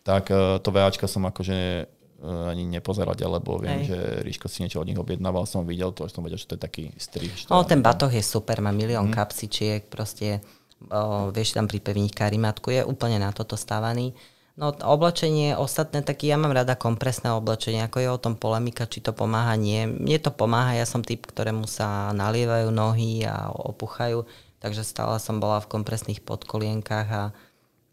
[0.05, 3.89] Tak uh, to VAčka som akože uh, ani nepozeral ďalej, lebo viem, Ej.
[3.89, 6.61] že Ríško si niečo od nich objednával, som videl to, som vedel, že to je
[6.61, 7.33] taký strih.
[7.49, 9.17] No, ten batoh je super, má milión uh-huh.
[9.17, 10.45] kapsičiek, proste
[10.93, 14.13] uh, vieš tam pripevniť karimatku, je úplne na toto stávaný.
[14.53, 19.01] No oblečenie ostatné, tak ja mám rada kompresné oblečenie, ako je o tom polemika, či
[19.01, 19.89] to pomáha, nie.
[19.89, 24.29] Mne to pomáha, ja som typ, ktorému sa nalievajú nohy a opuchajú,
[24.61, 27.25] takže stále som bola v kompresných podkolienkach a,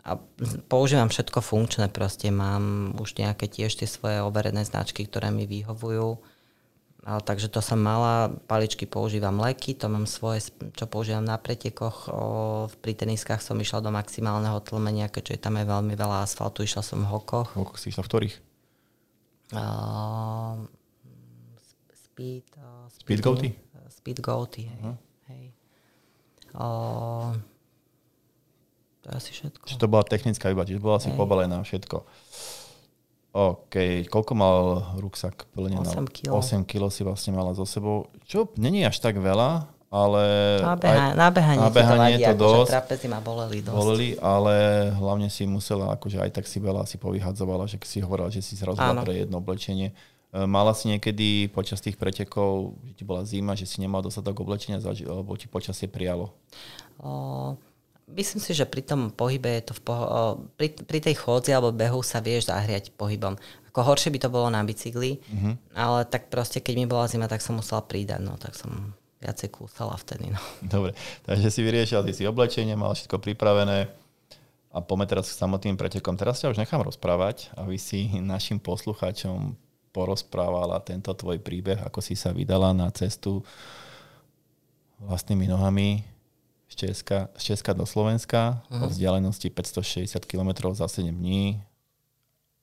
[0.03, 0.11] a
[0.67, 6.19] používam všetko funkčné, proste mám už nejaké tiež tie svoje overené značky, ktoré mi vyhovujú
[7.09, 12.05] a, takže to som mala, paličky používam leky, to mám svoje, čo používam na pretekoch.
[12.05, 16.85] O, pri teniskách som išla do maximálneho tlmenia, keďže tam je veľmi veľa asfaltu, išla
[16.85, 17.57] som v hokoch.
[17.57, 18.35] V hokoch si išla v ktorých?
[19.49, 20.69] Uh,
[21.97, 23.49] speed, uh, speed, speed goaty?
[23.89, 24.77] Speed goaty, hej.
[24.77, 24.97] Uh-huh.
[25.33, 25.43] hej.
[26.53, 27.33] Uh,
[29.01, 29.65] to je asi všetko.
[29.65, 32.05] Čiže to bola technická iba, čiže bola si pobalená všetko.
[33.29, 34.57] OK, koľko mal
[34.97, 35.77] ruksak plne?
[35.77, 36.33] 8 kg.
[36.33, 40.23] 8 kg si vlastne mala so sebou, čo není až tak veľa, ale...
[40.61, 42.69] Na, beha- na behanie, na behanie to, vadí, to akože dosť.
[42.73, 43.75] Trapezy ma boleli dosť.
[43.77, 44.55] Boleli, ale
[44.97, 48.57] hlavne si musela, akože aj tak si veľa si povyhadzovala, že si hovorila, že si
[48.57, 49.93] zrazu pre jedno oblečenie.
[50.29, 54.41] E, mala si niekedy počas tých pretekov, že ti bola zima, že si nemal dostatok
[54.41, 56.33] oblečenia, alebo ti počasie prijalo?
[57.01, 57.57] O,
[58.09, 61.69] Myslím si, že pri tom pohybe je to v poho- pri, pri tej chôdzi alebo
[61.69, 63.37] behu sa vieš zahriať pohybom.
[63.69, 65.77] Ako horšie by to bolo na bicykli, mm-hmm.
[65.77, 69.53] ale tak proste, keď mi bola zima, tak som musela pridať, no tak som viacej
[69.53, 70.33] kúsala vtedy.
[70.33, 70.39] No.
[70.65, 70.97] Dobre,
[71.27, 73.91] takže si vyriešil, ty si oblečenie, mal všetko pripravené
[74.69, 76.17] a poďme teraz k samotným pretekom.
[76.17, 79.53] Teraz ťa už nechám rozprávať, aby si našim poslucháčom
[79.89, 83.41] porozprávala tento tvoj príbeh, ako si sa vydala na cestu
[85.01, 86.05] vlastnými nohami
[86.69, 88.85] z Česka, z Česka do Slovenska uh-huh.
[88.85, 91.61] o vzdialenosti 560 km za 7 dní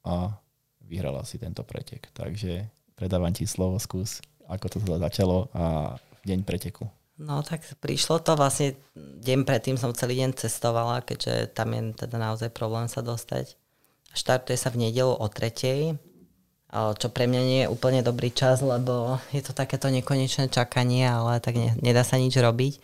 [0.07, 0.39] a
[0.87, 2.09] vyhrala si tento pretek.
[2.15, 6.87] Takže predávam ti slovo, skús, ako to začalo a deň preteku.
[7.17, 12.17] No tak prišlo to vlastne, deň predtým som celý deň cestovala, keďže tam je teda
[12.21, 13.57] naozaj problém sa dostať.
[14.13, 15.97] Štartuje sa v nedelu o tretej,
[16.73, 21.41] čo pre mňa nie je úplne dobrý čas, lebo je to takéto nekonečné čakanie, ale
[21.41, 22.79] tak ne, nedá sa nič robiť.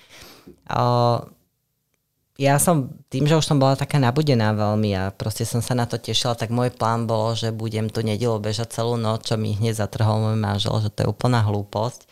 [2.41, 5.87] Ja som, tým, že už som bola taká nabudená veľmi a proste som sa na
[5.87, 9.55] to tešila, tak môj plán bolo, že budem tu nedelo bežať celú noc, čo mi
[9.55, 12.09] hneď zatrhol môj manžel, že to je úplná hlúposť,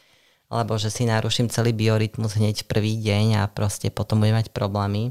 [0.52, 5.10] alebo že si naruším celý biorytmus hneď prvý deň a proste potom budem mať problémy.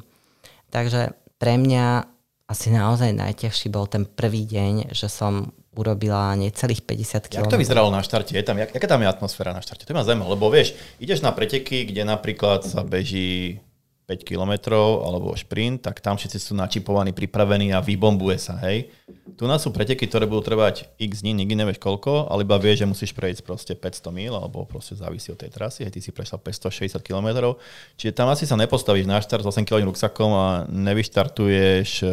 [0.70, 2.05] Takže pre mňa
[2.47, 7.48] asi naozaj najťažší bol ten prvý deň, že som urobila necelých 50 km.
[7.48, 8.36] Jak to vyzeralo na štarte?
[8.36, 9.88] Je tam, jak, jaká tam je atmosféra na štarte?
[9.88, 13.64] To ma zaujíma, lebo vieš, ideš na preteky, kde napríklad sa beží
[14.10, 18.89] 5 kilometrov alebo šprint, tak tam všetci sú načipovaní, pripravení a vybombuje sa, hej.
[19.38, 22.82] Tu nás sú preteky, ktoré budú trvať x dní, nikdy nevieš koľko, ale iba vieš,
[22.82, 26.10] že musíš prejsť proste 500 mil, alebo proste závisí od tej trasy, hej, ty si
[26.10, 27.53] prešla 560 km,
[27.93, 32.07] čiže tam asi sa nepostavíš na štart s 8 kg ruksakom a nevyštartuješ e,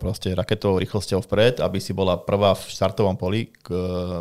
[0.00, 3.68] proste raketovou rýchlosťou vpred, aby si bola prvá v štartovom poli, k,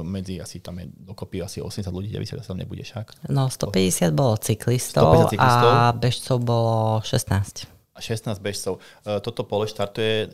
[0.03, 3.32] medzi asi tam je dokopy asi 80 ľudí, 90 tam nebudeš, ak?
[3.32, 7.68] No 150 bolo cyklistov, 150 cyklistov a bežcov bolo 16.
[7.98, 8.78] A 16 bežcov.
[9.02, 10.28] E, toto pole štartuje e,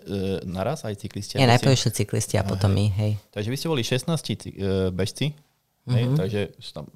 [0.44, 1.40] naraz aj cyklisti?
[1.40, 3.12] Nie, najprv išli cyklisti a potom my, hej.
[3.32, 5.94] Takže vy ste boli 16 e, bežci, mm-hmm.
[5.96, 6.42] hej, takže
[6.76, 6.92] tam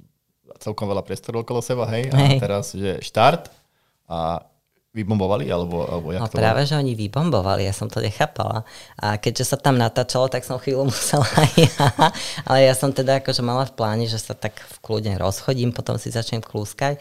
[0.59, 2.39] celkom veľa priestoru okolo seba, hej, a hej.
[2.43, 3.47] teraz, že štart
[4.11, 4.43] a
[4.97, 6.69] vybombovali, alebo, alebo jak no, to práve, bolo?
[6.73, 8.65] že oni vybombovali, ja som to nechápala.
[8.97, 11.85] A keďže sa tam natáčalo, tak som chvíľu musela aj ja.
[12.49, 16.01] Ale ja som teda akože mala v pláne, že sa tak v kľudne rozchodím, potom
[16.01, 16.97] si začnem klúskať.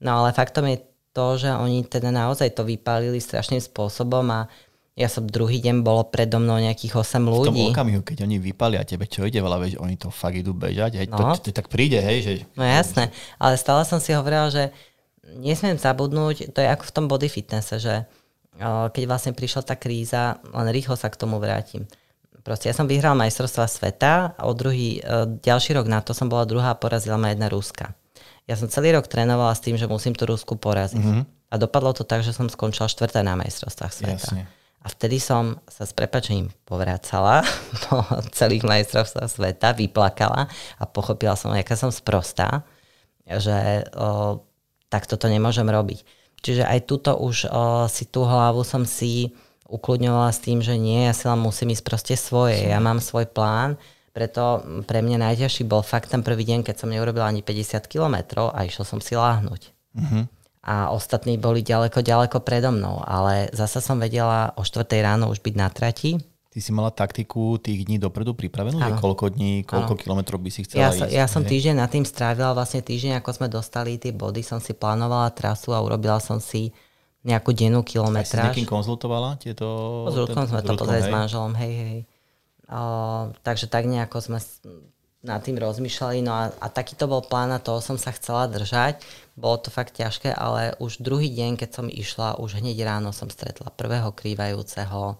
[0.00, 0.80] No ale faktom je
[1.14, 4.50] to, že oni teda naozaj to vypálili strašným spôsobom a
[4.94, 7.50] ja som druhý deň bolo predo mnou nejakých 8 ľudí.
[7.50, 10.54] V tom okamihu, keď oni vypalia tebe, čo ide veľa, veď oni to fakt idú
[10.54, 11.18] bežať, hej, no.
[11.18, 12.18] to, to, to, tak príde, hej.
[12.22, 12.32] Že...
[12.54, 13.10] No jasné,
[13.42, 14.70] ale stále som si hovorila, že
[15.38, 18.06] nesmiem zabudnúť, to je ako v tom body fitnesse, že
[18.54, 21.90] keď vlastne prišla tá kríza, len rýchlo sa k tomu vrátim.
[22.46, 25.02] Proste ja som vyhral majstrovstva sveta a o druhý,
[25.42, 27.98] ďalší rok na to som bola druhá a porazila ma jedna Ruska.
[28.44, 31.00] Ja som celý rok trénovala s tým, že musím tú Rusku poraziť.
[31.00, 31.24] Mm-hmm.
[31.48, 34.20] A dopadlo to tak, že som skončila štvrtá na majstrovstvách sveta.
[34.20, 34.42] Jasne.
[34.84, 37.40] A vtedy som sa s prepačením povracala
[37.88, 38.04] po
[38.36, 42.68] celých majstrovstvách sveta, vyplakala a pochopila som, aká som sprostá,
[43.24, 44.44] že o,
[44.92, 46.04] tak toto nemôžem robiť.
[46.44, 49.32] Čiže aj túto už o, si tú hlavu som si
[49.64, 52.60] ukludňovala s tým, že nie, ja si len musím ísť proste svoje.
[52.68, 53.80] Ja mám svoj plán,
[54.14, 58.54] preto pre mňa najťažší bol fakt ten prvý deň, keď som neurobil ani 50 kilometrov
[58.54, 59.62] a išiel som si láhnuť.
[59.98, 60.24] Uh-huh.
[60.64, 63.02] A ostatní boli ďaleko, ďaleko predo mnou.
[63.02, 66.22] Ale zasa som vedela o 4 ráno už byť na trati
[66.54, 70.02] Ty si mala taktiku tých dní dopredu pripravenú, že koľko dní, koľko ano.
[70.06, 71.10] kilometrov by si chcela ja ísť?
[71.10, 74.70] ja som týždeň nad tým strávila, vlastne týždeň, ako sme dostali tie body, som si
[74.70, 76.70] plánovala trasu a urobila som si
[77.26, 78.38] nejakú dennú kilometráž.
[78.38, 79.66] A si s niekým konzultovala tieto?
[80.06, 81.98] S Rudkom sme to pozreli s manželom, hej, hej.
[82.64, 82.82] O,
[83.44, 84.38] takže tak nejako sme
[85.24, 89.00] nad tým rozmýšľali, no a, a takýto bol plán a toho som sa chcela držať.
[89.32, 93.32] Bolo to fakt ťažké, ale už druhý deň, keď som išla, už hneď ráno som
[93.32, 95.16] stretla prvého krývajúceho,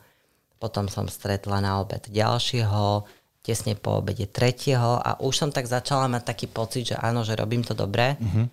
[0.61, 3.09] potom som stretla na obed ďalšieho,
[3.41, 7.37] tesne po obede tretieho a už som tak začala mať taký pocit, že áno, že
[7.37, 8.17] robím to dobre.
[8.21, 8.47] Mm-hmm.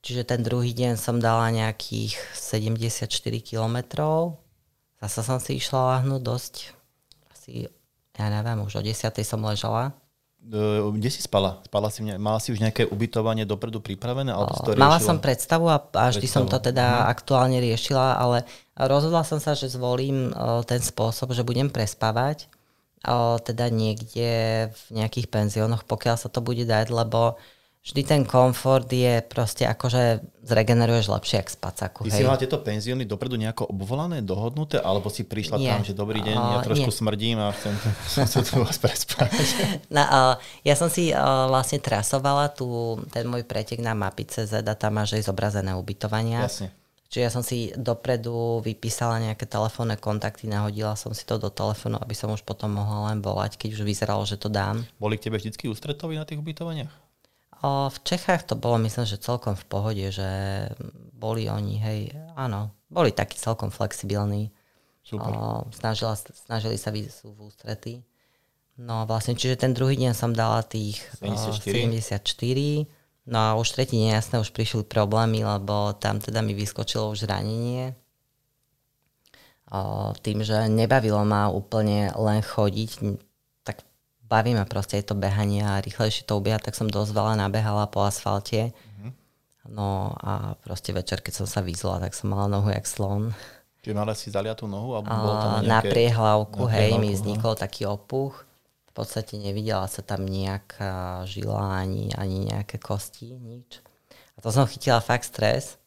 [0.00, 3.04] Čiže ten druhý deň som dala nejakých 74
[3.44, 4.40] kilometrov.
[5.00, 6.54] Zasa som si išla láhnuť dosť.
[7.32, 7.68] Asi,
[8.16, 9.12] ja neviem, už o 10.
[9.22, 9.94] som ležala.
[10.40, 11.60] Kde si spala?
[11.68, 14.32] spala si, mala si už nejaké ubytovanie dopredu pripravené?
[14.32, 16.32] Alebo to mala som predstavu a, a vždy predstavu.
[16.32, 17.12] som to teda uh-huh.
[17.12, 20.32] aktuálne riešila, ale rozhodla som sa, že zvolím
[20.64, 22.48] ten spôsob, že budem prespávať
[23.44, 24.32] teda niekde
[24.68, 27.40] v nejakých penziónoch, pokiaľ sa to bude dať, lebo
[27.80, 32.04] vždy ten komfort je proste akože zregeneruješ lepšie, ak spacáku.
[32.04, 32.20] Ty hej.
[32.20, 35.68] si mala tieto penzióny dopredu nejako obvolané, dohodnuté, alebo si prišla nie.
[35.68, 36.98] tam, že dobrý deň, ja trošku nie.
[37.00, 37.74] smrdím a chcem
[38.28, 39.30] sa tu vás prespať.
[39.90, 44.62] No, uh, ja som si uh, vlastne trasovala tu, ten môj pretek na mapy CZ
[44.62, 46.46] a tam máš aj zobrazené ubytovania.
[46.46, 46.70] Jasne.
[47.10, 51.98] Čiže ja som si dopredu vypísala nejaké telefónne kontakty, nahodila som si to do telefónu,
[51.98, 54.86] aby som už potom mohla len volať, keď už vyzeralo, že to dám.
[55.02, 57.09] Boli k tebe vždycky ústretoví na tých ubytovaniach?
[57.64, 60.30] V Čechách to bolo, myslím, že celkom v pohode, že
[61.12, 62.00] boli oni, hej,
[62.32, 64.48] áno, boli takí celkom flexibilní.
[65.04, 65.32] Super.
[65.68, 67.94] Snažila, snažili sa byť sú v ústrety.
[68.80, 71.60] No vlastne, čiže ten druhý deň som dala tých 74.
[71.60, 73.00] O, 74
[73.30, 77.94] No a už tretí nejasné, už prišli problémy, lebo tam teda mi vyskočilo už zranenie.
[79.70, 82.90] O, tým, že nebavilo ma úplne len chodiť,
[84.30, 87.90] baví ma proste aj to behanie a rýchlejšie to ubiehať, tak som dosť veľa nabehala
[87.90, 88.70] po asfalte.
[88.70, 89.10] Mm-hmm.
[89.74, 93.34] No a proste večer, keď som sa vyzla, tak som mala nohu jak slon.
[93.82, 94.94] Čiže mala si zaliatú nohu?
[94.94, 95.68] Alebo bolo tam nejaké...
[95.68, 97.60] Na priehlavku, hej, mi vznikol no.
[97.60, 98.46] taký opuch
[98.90, 103.78] v podstate nevidela sa tam nejaká žila ani, ani nejaké kosti, nič.
[104.34, 105.78] A to som chytila fakt stres,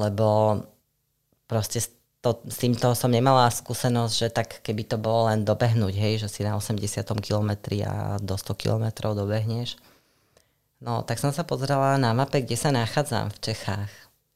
[0.00, 0.64] lebo
[1.44, 1.84] proste
[2.24, 6.32] to, s týmto som nemala skúsenosť, že tak keby to bolo len dobehnúť, hej, že
[6.32, 9.76] si na 80 kilometri a do 100 kilometrov dobehneš.
[10.80, 13.92] No, tak som sa pozrela na mape, kde sa nachádzam v Čechách.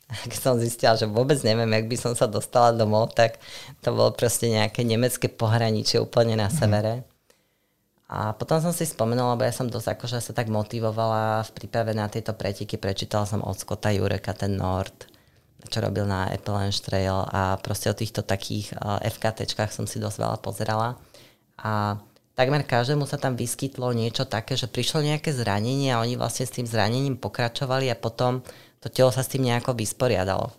[0.09, 3.41] A keď som zistila, že vôbec neviem, jak by som sa dostala domov, tak
[3.84, 7.05] to bolo proste nejaké nemecké pohraničie úplne na severe.
[7.05, 7.09] Mm.
[8.09, 11.93] A potom som si spomenula, lebo ja som dosť akože sa tak motivovala v príprave
[11.93, 12.80] na tieto preteky.
[12.80, 15.12] Prečítala som od Scotta Jureka ten Nord,
[15.67, 18.71] čo robil na Apple Trail a proste o týchto takých
[19.03, 20.95] FKTčkách som si dosť veľa pozerala.
[21.59, 21.99] A
[22.39, 26.55] takmer každému sa tam vyskytlo niečo také, že prišlo nejaké zranenie a oni vlastne s
[26.55, 28.47] tým zranením pokračovali a potom
[28.79, 30.55] to telo sa s tým nejako vysporiadalo.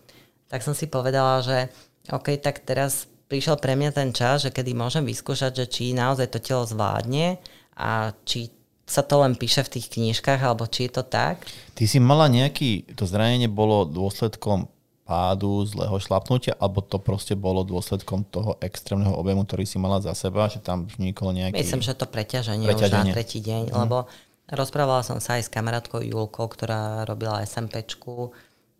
[0.51, 1.71] Tak som si povedala, že
[2.11, 6.27] OK, tak teraz prišiel pre mňa ten čas, že kedy môžem vyskúšať, že či naozaj
[6.27, 7.39] to telo zvládne
[7.79, 8.51] a či
[8.89, 11.45] sa to len píše v tých knižkách, alebo či je to tak.
[11.77, 14.65] Ty si mala nejaký, to zranenie bolo dôsledkom
[15.09, 20.13] pádu, zlého šlapnutia, alebo to proste bolo dôsledkom toho extrémneho objemu, ktorý si mala za
[20.13, 21.57] seba, že tam vzniklo nejaký...
[21.57, 23.09] Myslím, že to preťaženie, preťaženie.
[23.09, 23.75] už na tretí deň, mm.
[23.81, 24.05] lebo
[24.53, 28.29] rozprávala som sa aj s kamarátkou Julkou, ktorá robila SMPčku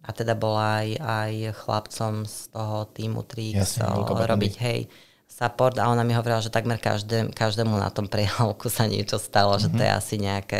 [0.06, 1.32] a teda bola aj, aj
[1.66, 4.86] chlapcom z toho týmu Trix robiť, hej,
[5.26, 9.58] support a ona mi hovorila, že takmer každé, každému na tom prejalovku sa niečo stalo,
[9.58, 9.66] mm-hmm.
[9.66, 9.98] že to je mhm.
[9.98, 10.60] asi nejaké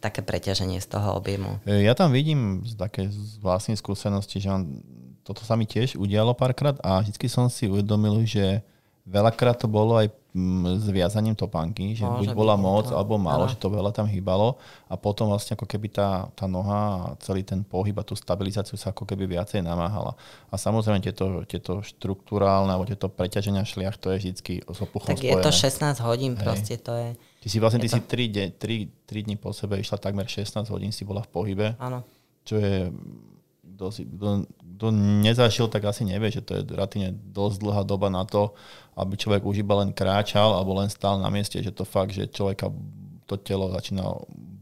[0.00, 1.60] také preťaženie z toho objemu.
[1.68, 4.80] Ja tam vidím z také z vlastnej skúsenosti, že on
[5.24, 8.64] toto sa mi tiež udialo párkrát a vždy som si uvedomil, že
[9.10, 12.94] veľakrát to bolo aj mm, s viazaním topánky, že Môže buď bola moc, to.
[12.94, 13.52] alebo málo, ano.
[13.52, 17.42] že to veľa tam hýbalo a potom vlastne ako keby tá, tá noha a celý
[17.42, 20.14] ten pohyb a tú stabilizáciu sa ako keby viacej namáhala.
[20.48, 25.20] A samozrejme tieto, tieto štruktúrálne alebo tieto preťaženia šliach, to je vždy s opuchom Tak
[25.20, 25.42] spojené.
[25.42, 26.42] je to 16 hodín Hej.
[26.44, 27.08] proste, to je...
[27.40, 27.96] Ty si vlastne, ty to...
[27.96, 31.66] si 3, 3, 3 dní po sebe išla takmer 16 hodín, si bola v pohybe.
[31.80, 32.04] Áno.
[32.44, 32.92] Čo je
[33.80, 34.04] kto, si,
[34.80, 38.56] kto nezažil, tak asi nevie, že to je relatívne dosť dlhá doba na to,
[38.96, 42.32] aby človek už iba len kráčal alebo len stál na mieste, že to fakt, že
[42.32, 42.72] človeka
[43.28, 44.08] to telo začína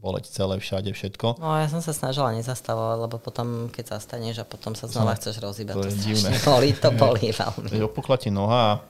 [0.03, 1.39] boleť celé, všade, všetko.
[1.39, 5.19] No ja som sa snažila nezastavovať, lebo potom, keď zastaneš a potom sa znova no,
[5.23, 6.35] chceš rozhýbať, to, to je divné.
[6.43, 7.79] Boli, to boli veľmi.
[7.87, 8.83] Opukla ti noha,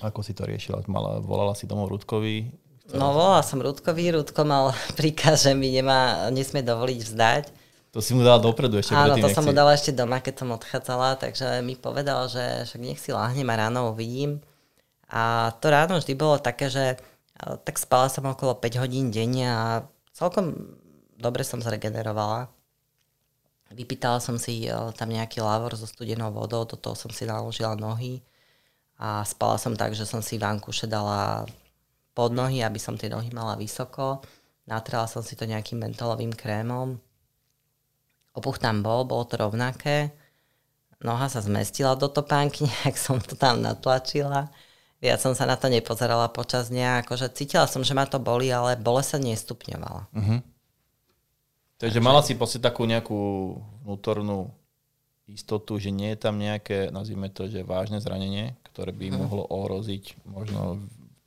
[0.00, 0.80] ako si to riešila?
[0.88, 2.48] Mala, volala si domov Rudkovi?
[2.96, 7.44] No volala som Rudkovi, Rudko mal príkaz, že mi nemá, nesmie dovoliť vzdať
[7.94, 10.50] to si mu dala dopredu ešte Áno, to som mu dala ešte doma, keď som
[10.50, 14.42] odchádzala, takže mi povedal, že však nech si láhnem a ráno uvidím.
[15.06, 16.98] A to ráno vždy bolo také, že
[17.38, 20.74] tak spala som okolo 5 hodín denne a celkom
[21.14, 22.50] dobre som zregenerovala.
[23.70, 24.66] Vypýtala som si
[24.98, 28.26] tam nejaký lávor so studenou vodou, do toho som si naložila nohy
[28.98, 31.46] a spala som tak, že som si vánkuše dala
[32.10, 34.18] pod nohy, aby som tie nohy mala vysoko.
[34.66, 36.98] Natrela som si to nejakým mentolovým krémom
[38.34, 40.10] Opuch tam bol, bolo to rovnaké.
[40.98, 44.50] Noha sa zmestila do topánky, nejak som to tam natlačila.
[44.98, 48.48] Ja som sa na to nepozerala počas dňa, akože cítila som, že ma to boli,
[48.48, 50.02] ale bole sa nestupňovala.
[50.10, 50.40] Uh-huh.
[51.76, 53.52] Takže mala si proste takú nejakú
[53.84, 54.48] vnútornú
[55.28, 59.20] istotu, že nie je tam nejaké, nazvime to, že vážne zranenie, ktoré by uh-huh.
[59.20, 60.80] mohlo ohroziť možno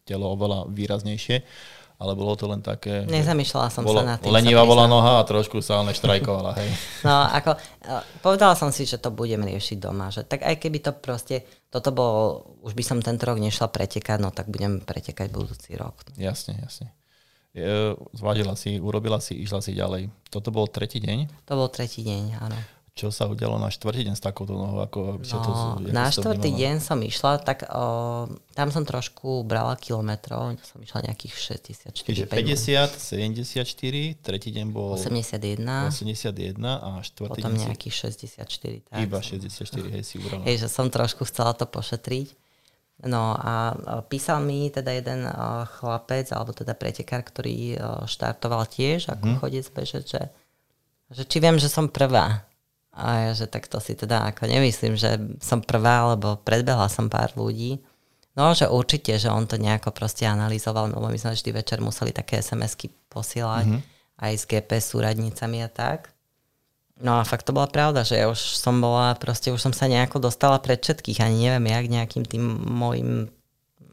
[0.10, 1.46] telo oveľa výraznejšie
[1.98, 3.10] ale bolo to len také...
[3.10, 4.30] Nezamýšľala som bolo, sa na tým.
[4.30, 6.70] Lenivá bola noha a trošku sa ale štrajkovala, hej.
[7.08, 10.78] No, ako, e, povedala som si, že to budem riešiť doma, že tak aj keby
[10.86, 11.42] to proste,
[11.74, 15.98] toto bolo, už by som tento rok nešla pretekať, no tak budem pretekať budúci rok.
[16.22, 16.94] Jasne, jasne.
[18.14, 20.14] Zvážila si, urobila si, išla si ďalej.
[20.30, 21.50] Toto bol tretí deň?
[21.50, 24.82] To bol tretí deň, áno čo sa udialo na štvrtý deň s takouto nohou?
[24.82, 25.52] Ako, no, to,
[25.94, 28.26] na štvrtý deň som išla, tak o,
[28.58, 31.62] tam som trošku brala kilometrov, som išla nejakých
[31.94, 31.94] 64.
[31.94, 35.62] Čiže 50, 74, tretí deň bol 81,
[35.94, 38.90] 81 a štvrtý potom deň nejakých 64.
[38.90, 40.42] Tak iba 64, hej, si ubrala.
[40.50, 42.34] Hej, že som trošku chcela to pošetriť.
[43.06, 43.78] No a
[44.10, 45.30] písal mi teda jeden
[45.78, 47.78] chlapec, alebo teda pretekár, ktorý
[48.10, 49.38] štartoval tiež ako hmm.
[49.38, 50.24] chodec bežec, že,
[51.14, 52.42] že či viem, že som prvá.
[52.98, 57.06] A ja, že tak to si teda ako nemyslím, že som prvá, lebo predbehla som
[57.06, 57.78] pár ľudí.
[58.34, 62.14] No, že určite, že on to nejako proste analyzoval, lebo my sme vždy večer museli
[62.14, 63.82] také SMS-ky posielať, mm-hmm.
[64.22, 66.14] aj s GPS súradnicami a tak.
[66.98, 69.86] No a fakt to bola pravda, že ja už som bola, proste už som sa
[69.86, 73.30] nejako dostala pred všetkých, ani neviem, jak nejakým tým môjim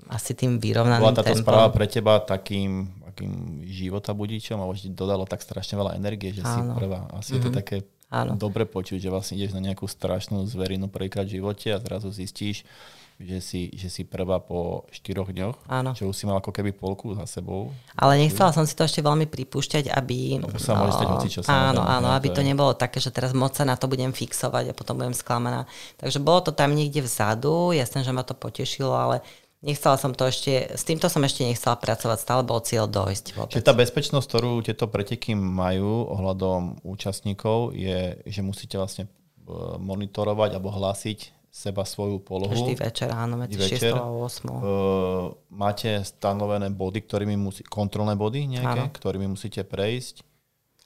[0.08, 1.44] asi tým vyrovnaným Bola táto tempom.
[1.48, 6.44] správa pre teba takým, takým života budíčom a už dodalo tak strašne veľa energie, že
[6.44, 6.52] Áno.
[6.52, 7.08] si prvá.
[7.12, 7.36] Asi mm-hmm.
[7.36, 7.56] je to mhm.
[7.56, 7.76] také
[8.14, 8.38] Áno.
[8.38, 12.62] dobre počuť, že vlastne ideš na nejakú strašnú zverinu prvýkrát v živote a zrazu zistíš,
[13.14, 15.94] že si, že si prvá po štyroch dňoch, Áno.
[15.94, 17.70] čo už si mal ako keby polku za sebou.
[17.94, 20.42] Ale nechcela som si to ešte veľmi pripúšťať, aby...
[20.42, 23.30] No, sa môže stať hoci, čo sa Áno, áno, aby to, nebolo také, že teraz
[23.30, 25.70] moc sa na to budem fixovať a potom budem sklamaná.
[26.02, 29.22] Takže bolo to tam niekde vzadu, jasné, že ma to potešilo, ale
[29.64, 33.24] Nechcela som to ešte, s týmto som ešte nechcela pracovať, stále bol cieľ dojsť.
[33.32, 33.52] Vôbec.
[33.56, 39.10] Čiže tá bezpečnosť, ktorú tieto preteky majú ohľadom účastníkov, je, že musíte vlastne e,
[39.80, 42.52] monitorovať alebo hlásiť seba svoju polohu.
[42.52, 44.50] Vždy večer, áno, medzi 6 a 8.
[44.50, 48.90] Uh, máte stanovené body, ktorými musí, kontrolné body nejaké, áno.
[48.90, 50.33] ktorými musíte prejsť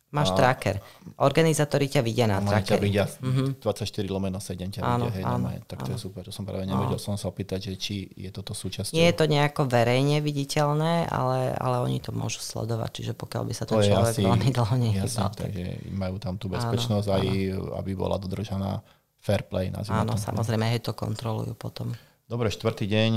[0.08, 0.40] Máš a...
[0.40, 0.80] tracker.
[1.20, 2.64] Organizátori ťa vidia na trackeri.
[2.64, 3.60] ťa vidia, mm-hmm.
[3.60, 5.96] 24 lomeno 7 ťa áno, vidia, hej, áno, tak to áno.
[5.96, 6.24] je super.
[6.24, 7.04] To som práve nevedel, áno.
[7.04, 8.96] som sa opýtať, že či je toto súčasťou.
[8.96, 13.52] Nie je to nejako verejne viditeľné, ale, ale oni to môžu sledovať, čiže pokiaľ by
[13.52, 15.28] sa ten to človek asi, veľmi dlho nechybal.
[15.28, 17.76] Takže majú tam tú bezpečnosť áno, aj, áno.
[17.76, 18.80] aby bola dodržaná
[19.20, 19.68] fair play.
[19.92, 20.24] Áno, to.
[20.24, 21.92] samozrejme, hej, to kontrolujú potom.
[22.24, 23.10] Dobre, štvrtý deň,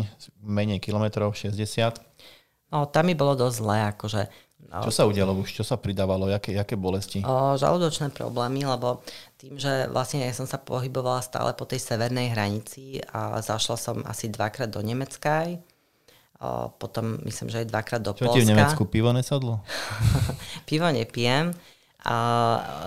[0.43, 1.55] menej kilometrov, 60.
[2.71, 4.21] No, tam mi bolo dosť zle, akože
[4.69, 4.85] No.
[4.85, 5.57] Čo sa udialo už?
[5.57, 6.29] Čo sa pridávalo?
[6.29, 7.25] Jaké, jaké bolesti?
[7.25, 9.01] O, žalúdočné problémy, lebo
[9.35, 13.97] tým, že vlastne ja som sa pohybovala stále po tej severnej hranici a zašla som
[14.07, 15.49] asi dvakrát do Nemecka
[16.41, 18.37] o, potom myslím, že aj dvakrát do Čo Polska.
[18.41, 19.61] ti v Nemecku pivo nesadlo?
[20.69, 21.53] pivo nepijem,
[22.01, 22.17] a,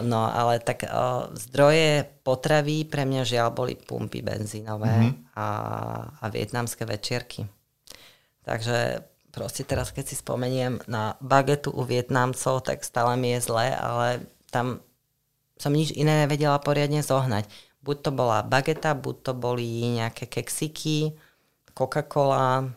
[0.03, 5.39] no ale tak a, zdroje potravy pre mňa žiaľ boli pumpy benzínové mm-hmm.
[5.39, 5.47] a,
[6.19, 7.47] a vietnamské večierky.
[8.45, 13.75] Takže proste teraz, keď si spomeniem na bagetu u Vietnamcov, tak stále mi je zle,
[13.75, 14.23] ale
[14.55, 14.79] tam
[15.59, 17.51] som nič iné nevedela poriadne zohnať.
[17.83, 19.67] Buď to bola bageta, buď to boli
[19.99, 21.19] nejaké keksiky,
[21.75, 22.71] Coca-Cola,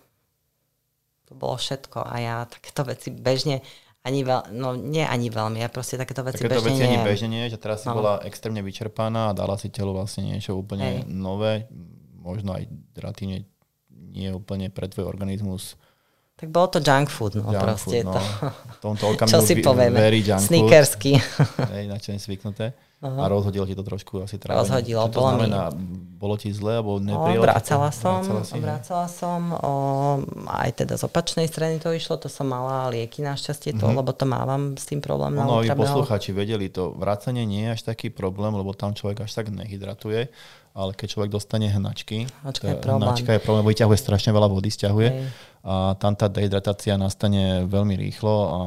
[1.29, 2.01] to bolo všetko.
[2.01, 3.61] A ja takéto veci bežne
[4.01, 7.27] ani veľ, no nie ani veľmi, ja proste takéto veci takéto bežne veci ani bežne
[7.27, 7.99] nie, že teraz si no.
[7.99, 11.11] bola extrémne vyčerpaná a dala si telo vlastne niečo úplne Hej.
[11.11, 11.67] nové,
[12.15, 13.43] možno aj relatívne
[13.91, 15.75] nie úplne pre tvoj organizmus
[16.37, 18.05] tak bolo to junk food, no junk proste.
[18.05, 18.13] Food, no.
[18.13, 18.21] To.
[18.53, 19.97] V tomto okamihu Čo si povieme,
[20.37, 21.17] sneakersky.
[21.73, 22.77] Hej, na čo zvyknuté.
[22.97, 23.21] Uh-huh.
[23.21, 24.57] A rozhodilo ti to trošku asi trávenie.
[24.57, 25.69] Rozhodilo, Čo to bolo znamená?
[25.69, 26.17] Mi...
[26.17, 27.45] Bolo ti zle, alebo neprijalo?
[27.45, 28.25] Vrácala som,
[28.57, 29.73] vrácala som, o,
[30.49, 34.01] aj teda z opačnej strany to išlo, to som mala lieky našťastie, to, uh-huh.
[34.01, 35.37] lebo to mávam s tým problém.
[35.37, 39.45] No, aby poslucháči vedeli to, vrácanie nie je až taký problém, lebo tam človek až
[39.45, 40.33] tak nehydratuje,
[40.77, 44.69] ale keď človek dostane hnačky, hnačka je problém, hnačka je problém vyťahuje strašne veľa vody,
[44.69, 45.09] stiahuje.
[45.09, 45.27] Hej
[45.67, 48.59] a tam tá dehydratácia nastane veľmi rýchlo a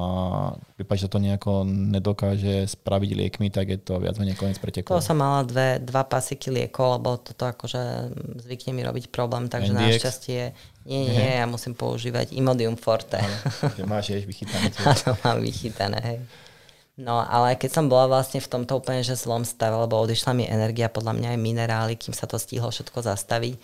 [0.61, 5.01] v prípade, že to nejako nedokáže spraviť liekmi, tak je to viac menej koniec pretekov.
[5.01, 8.13] To som mala dve, dva pasiky liekov, lebo toto akože
[8.45, 9.81] zvykne mi robiť problém, takže NDX.
[9.81, 10.43] našťastie
[10.85, 13.17] nie, nie, ja musím používať Imodium Forte.
[13.81, 14.69] Že máš ješ vychytané.
[14.85, 16.19] Áno, mám vychytané, hej.
[16.99, 20.45] No, ale keď som bola vlastne v tomto úplne že zlom stave, lebo odišla mi
[20.49, 23.57] energia, podľa mňa aj minerály, kým sa to stihlo všetko zastaviť,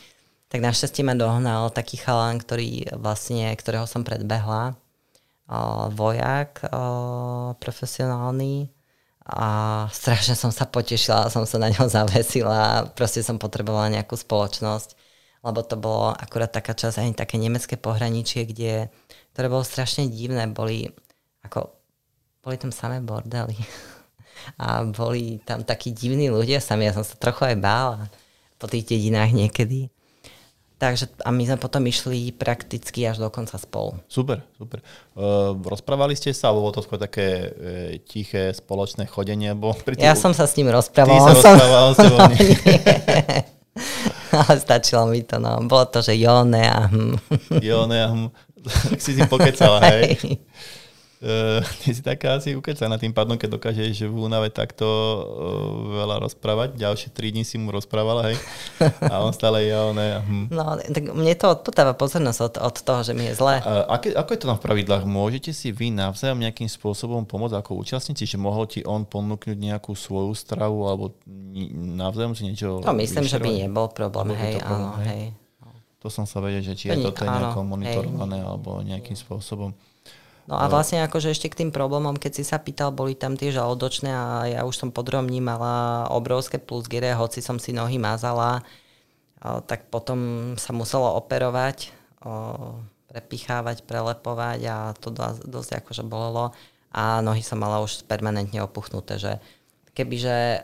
[0.46, 4.78] tak našťastie ma dohnal taký chalán, ktorý vlastne, ktorého som predbehla,
[5.50, 8.70] o, vojak o, profesionálny.
[9.26, 9.48] A
[9.90, 14.94] strašne som sa potešila, som sa na ňo zavesila, proste som potrebovala nejakú spoločnosť,
[15.42, 18.86] lebo to bolo akurát taká časť, aj také nemecké pohraničie, kde,
[19.34, 20.94] ktoré bolo strašne divné, boli
[21.42, 21.74] ako,
[22.46, 23.58] boli tam samé bordely
[24.62, 28.06] a boli tam takí divní ľudia sami, ja som sa trochu aj bála
[28.62, 29.90] po tých dedinách niekedy.
[30.76, 33.96] Takže a my sme potom išli prakticky až do konca spolu.
[34.12, 34.84] Super, super.
[35.16, 39.56] Uh, rozprávali ste sa, alebo to skôr také uh, tiché spoločné chodenie?
[39.56, 41.16] Bo pri ja som sa s ním rozprával.
[41.16, 41.52] Ty sa som...
[41.56, 42.00] rozprával s
[44.36, 45.56] Ale stačilo mi to, no.
[45.64, 47.16] Bolo to, že Jone a hm.
[47.64, 48.28] Jone a hm.
[48.92, 50.18] Tak si si pokecala, hej.
[51.16, 55.24] Uh, ty si taká asi ukecaná tým pádom, keď dokážeš v únave takto uh,
[56.04, 56.76] veľa rozprávať.
[56.76, 58.36] Ďalšie tri dní si mu rozprávala, hej?
[59.12, 60.08] A on stále je, ne?
[60.20, 60.46] Hm.
[60.52, 63.64] No, tak mne to odputáva pozornosť od, od toho, že mi je zle.
[63.64, 65.08] Uh, aké, ako je to na pravidlách?
[65.08, 68.28] Môžete si vy navzájom nejakým spôsobom pomôcť ako účastníci?
[68.28, 71.16] Že mohol ti on ponúknuť nejakú svoju stravu alebo
[71.96, 73.32] navzájom si niečo No, myslím, vyšerovať?
[73.32, 75.32] že by nebol problém, hej, áno, hej.
[76.04, 78.46] To som sa vedel, že či to je toto nejako monitorované hej.
[78.46, 79.72] alebo nejakým spôsobom.
[80.46, 83.50] No a vlastne akože ešte k tým problémom, keď si sa pýtal, boli tam tie
[83.50, 88.62] žalúdočné a ja už som podrobní mala obrovské plusgere, hoci som si nohy mazala,
[89.42, 91.90] tak potom sa muselo operovať,
[93.10, 96.54] prepichávať, prelepovať a to dosť, dosť akože bolelo.
[96.94, 99.42] A nohy som mala už permanentne opuchnuté, že
[99.98, 100.62] kebyže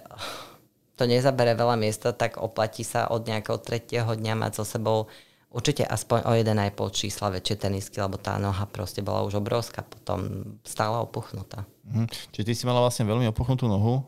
[0.94, 5.10] to nezabere veľa miesta, tak oplatí sa od nejakého tretieho dňa mať so sebou
[5.52, 10.52] určite aspoň o 1,5 čísla väčšie tenisky, lebo tá noha proste bola už obrovská, potom
[10.64, 11.68] stála opuchnutá.
[11.86, 12.08] Mhm.
[12.32, 14.02] Čiže ty si mala vlastne veľmi opuchnutú nohu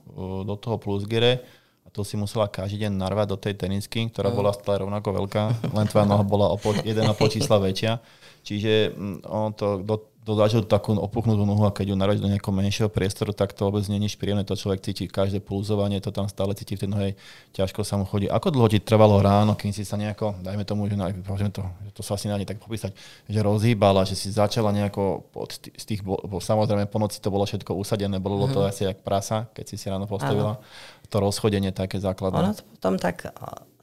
[0.44, 1.44] do toho plusgere
[1.84, 4.36] a to si musela každý deň narvať do tej tenisky, ktorá mm.
[4.40, 5.42] bola stále rovnako veľká,
[5.76, 6.88] len tvoja noha bola o 1,5
[7.28, 8.00] čísla väčšia.
[8.44, 12.56] Čiže mm, on to, do, dodážil takú opuchnutú nohu a keď ju naraď do nejakého
[12.56, 14.40] menšieho priestoru, tak to vôbec nie je nič príjemné.
[14.48, 17.08] To človek cíti každé pulzovanie, to tam stále cíti v tej nohe,
[17.52, 18.24] ťažko sa mu chodí.
[18.32, 21.12] Ako dlho ti trvalo ráno, kým si sa nejako, dajme tomu, že, na,
[21.52, 22.96] to, že to sa asi nie tak popísať,
[23.28, 27.44] že rozhýbala, že si začala nejako od z tých, bo, samozrejme po noci to bolo
[27.44, 30.56] všetko usadené, bolo to asi jak prasa, keď si si ráno postavila.
[30.56, 30.64] Ano.
[31.12, 32.40] To rozchodenie také základné.
[32.40, 33.28] Ono to potom tak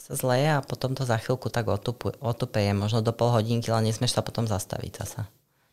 [0.01, 4.17] sa zleje a potom to za chvíľku tak otupeje, možno do pol hodinky, ale nesmieš
[4.17, 5.29] sa potom zastaviť zasa.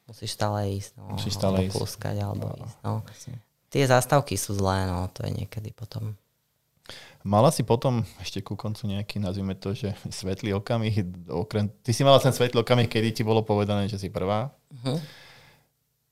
[0.08, 0.96] Musíš stále ísť.
[0.96, 1.76] No, Musíš stále ísť.
[1.76, 2.76] Púskať, alebo no, ísť.
[2.80, 2.94] No.
[3.68, 6.16] Tie zástavky sú zlé, no to je niekedy potom.
[7.20, 12.00] Mala si potom ešte ku koncu nejaký, nazvime to, že svetlý okamih, okrem, ty si
[12.00, 14.48] mala ten svetlý okamih, kedy ti bolo povedané, že si prvá.
[14.72, 14.96] Uh-huh.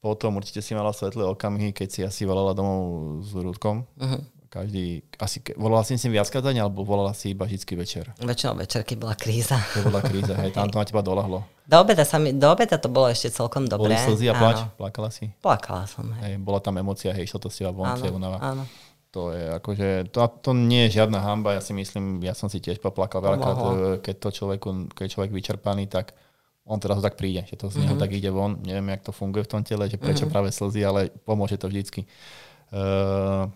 [0.05, 3.89] Potom určite si mala svetlé okamihy, keď si asi volala domov s Rúdkom.
[3.97, 4.21] Uh-huh.
[4.47, 8.05] Každý, asi, volala si si viac alebo volala si iba vždy večer?
[8.23, 9.59] Väčšinou večer, keď bola kríza.
[9.59, 11.43] Keď bola kríza, hej, tam to na teba dolahlo.
[11.71, 13.91] Do obeda, sa mi, do obeda to bolo ešte celkom dobré.
[13.91, 14.63] Boli slzy a plač?
[14.79, 15.35] Plakala si?
[15.43, 16.23] Plakala som, hej.
[16.23, 18.39] hej bola tam emocia, hej, išlo to si von, áno, únava.
[18.39, 18.63] áno.
[19.11, 22.63] To je akože, to, to nie je žiadna hamba, ja si myslím, ja som si
[22.63, 23.67] tiež poplakal veľakrát, e,
[23.99, 26.15] keď to človeku, keď je človek vyčerpaný, tak
[26.67, 28.03] on teraz tak príde, že to z neho mm-hmm.
[28.03, 28.59] tak ide von.
[28.63, 30.35] Neviem, jak to funguje v tom tele, že prečo mm-hmm.
[30.35, 32.11] práve slzy, ale pomôže to vždycky.
[32.75, 33.47] Uh,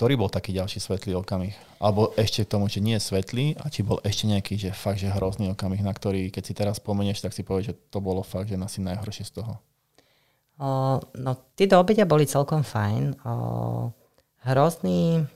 [0.00, 1.52] ktorý bol taký ďalší svetlý okamih?
[1.76, 4.96] Alebo ešte k tomu, že nie je svetlý, a či bol ešte nejaký, že fakt,
[4.96, 8.24] že hrozný okamih, na ktorý, keď si teraz spomenieš, tak si povieš, že to bolo
[8.24, 9.60] fakt, že asi najhoršie z toho.
[10.56, 13.20] O, no, tí do obedia boli celkom fajn.
[13.28, 13.92] O,
[14.48, 15.28] hrozný...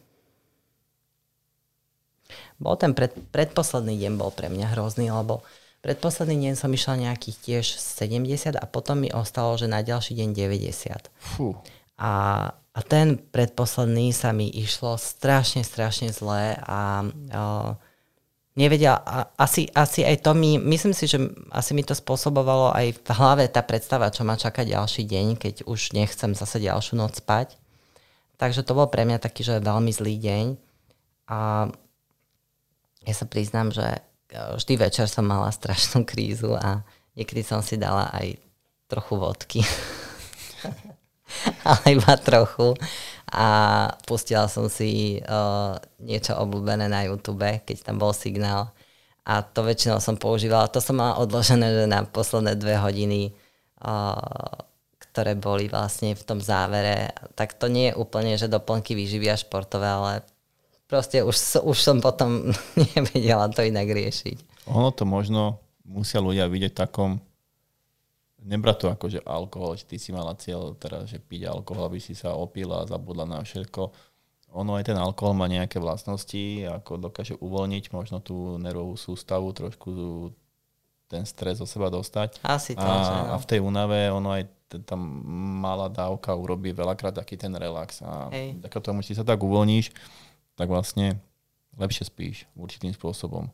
[2.57, 5.45] Bol ten pred, predposledný deň bol pre mňa hrozný, lebo
[5.85, 10.33] predposledný deň som išla nejakých tiež 70 a potom mi ostalo, že na ďalší deň
[10.33, 11.13] 90.
[11.21, 11.53] Fú.
[12.01, 17.79] A a ten predposledný sa mi išlo strašne, strašne zlé a uh,
[18.59, 21.23] nevedia, a, asi, asi aj to mi, myslím si, že
[21.55, 25.55] asi mi to spôsobovalo aj v hlave tá predstava, čo ma čaká ďalší deň, keď
[25.71, 27.55] už nechcem zase ďalšiu noc spať.
[28.39, 30.47] Takže to bol pre mňa taký, že veľmi zlý deň.
[31.31, 31.71] A
[33.07, 34.03] ja sa priznám, že
[34.35, 36.83] vždy večer som mala strašnú krízu a
[37.15, 38.35] niekedy som si dala aj
[38.91, 39.61] trochu vodky.
[41.69, 42.75] ale iba trochu.
[43.35, 43.47] A
[44.07, 48.71] pustila som si uh, niečo obľúbené na YouTube, keď tam bol signál.
[49.25, 50.71] A to väčšinou som používala.
[50.71, 53.33] To som mala odložené že na posledné dve hodiny,
[53.83, 54.61] uh,
[55.01, 57.11] ktoré boli vlastne v tom závere.
[57.35, 60.13] Tak to nie je úplne, že doplnky výživy a športové, ale
[60.87, 62.53] proste už, už som potom
[62.95, 64.69] nevedela to inak riešiť.
[64.71, 67.21] Ono to možno musia ľudia vidieť takom
[68.45, 71.99] nebrať to ako, že alkohol, že ty si mala cieľ teraz, že piť alkohol, aby
[71.99, 73.91] si sa opila a zabudla na všetko.
[74.55, 79.91] Ono aj ten alkohol má nejaké vlastnosti, ako dokáže uvoľniť možno tú nervovú sústavu, trošku
[81.11, 82.39] ten stres zo seba dostať.
[82.47, 83.31] Asi to, a, že no.
[83.33, 84.47] a v tej únave ono aj
[84.87, 85.01] tam
[85.63, 88.03] malá dávka urobí veľakrát taký ten relax.
[88.03, 88.31] A
[88.63, 89.91] tak tomu, či sa tak uvoľníš,
[90.55, 91.19] tak vlastne
[91.75, 93.51] lepšie spíš určitým spôsobom.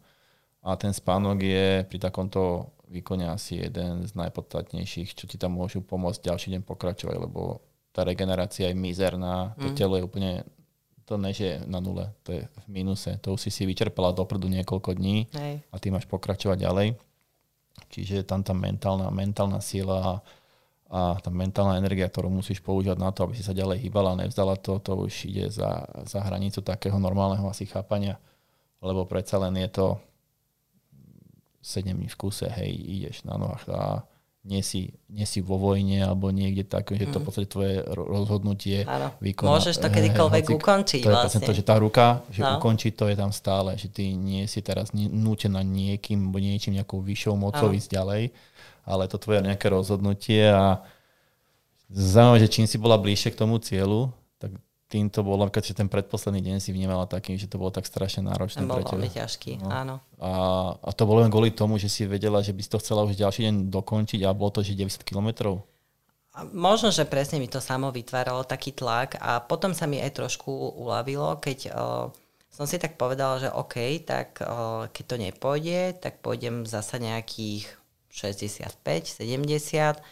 [0.60, 5.78] A ten spánok je pri takomto výkone asi jeden z najpodstatnejších, čo ti tam môžu
[5.80, 7.62] pomôcť ďalší deň pokračovať, lebo
[7.94, 9.76] tá regenerácia je mizerná, to mm.
[9.78, 10.42] telo je úplne,
[11.06, 14.98] to nežije na nule, to je v mínuse, to už si si vyčerpala dopredu niekoľko
[14.98, 15.62] dní Hej.
[15.70, 16.88] a ty máš pokračovať ďalej.
[17.90, 20.14] Čiže je tam tá mentálna, mentálna sila a,
[20.90, 24.58] a tá mentálna energia, ktorú musíš používať na to, aby si sa ďalej hýbala, nevzdala
[24.58, 28.18] to, to už ide za, za hranicu takého normálneho asi chápania,
[28.82, 29.86] lebo predsa len je to
[31.60, 33.82] 7 dní v kuse, hej, ideš na nohách a
[34.40, 37.26] nie si, nie si vo vojne alebo niekde tak, že to v mhm.
[37.28, 38.88] podstate tvoje rozhodnutie
[39.20, 39.60] vykoná.
[39.60, 41.44] Môžeš to kedykoľvek hej, ukončiť to vlastne.
[41.44, 42.56] to, že tá ruka, že no.
[42.56, 47.36] ukončiť to je tam stále, že ty nie si teraz nútená niekým, niečím nejakou vyššou
[47.36, 48.32] mocou ísť ďalej,
[48.88, 50.80] ale to tvoje nejaké rozhodnutie a
[51.92, 54.08] zaujímavé, že čím si bola bližšie k tomu cieľu,
[54.40, 54.56] tak
[54.90, 58.26] tým to bolo, keď ten predposledný deň si vnímala takým, že to bolo tak strašne
[58.26, 59.06] náročné bol pre teba.
[59.06, 59.70] ťažký, no.
[59.70, 59.96] áno.
[60.18, 60.30] A,
[60.82, 63.14] a to bolo len kvôli tomu, že si vedela, že by si to chcela už
[63.14, 65.62] ďalší deň dokončiť a bolo to, že 90 kilometrov?
[66.50, 70.50] Možno, že presne mi to samo vytváralo taký tlak a potom sa mi aj trošku
[70.82, 72.10] uľavilo, keď uh,
[72.50, 77.70] som si tak povedala, že OK, tak uh, keď to nepôjde, tak pôjdem zasa nejakých
[78.10, 78.74] 65,
[79.22, 80.02] 70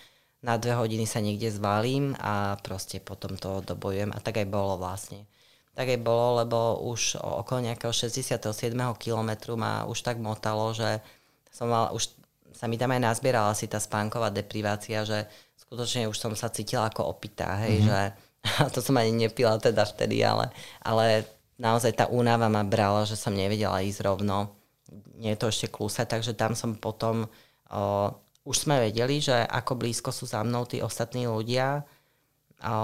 [0.43, 4.79] na dve hodiny sa niekde zvalím a proste potom to dobojujem a tak aj bolo
[4.79, 5.27] vlastne.
[5.75, 6.59] Tak aj bolo, lebo
[6.91, 8.39] už okolo nejakého 67.
[8.99, 11.03] kilometru ma už tak motalo, že
[11.51, 12.11] som mal, už
[12.55, 15.27] sa mi tam aj nazbierala si tá spánková deprivácia, že
[15.59, 17.89] skutočne už som sa cítila ako opitá, hej, mm-hmm.
[17.91, 18.01] že
[18.63, 20.51] a to som ani nepila teda vtedy, ale,
[20.83, 21.27] ale
[21.59, 24.55] naozaj tá únava ma brala, že som nevedela ísť rovno.
[25.19, 27.27] Nie je to ešte klúse, takže tam som potom
[27.69, 28.15] o,
[28.49, 31.85] už sme vedeli, že ako blízko sú za mnou tí ostatní ľudia.
[32.59, 32.75] A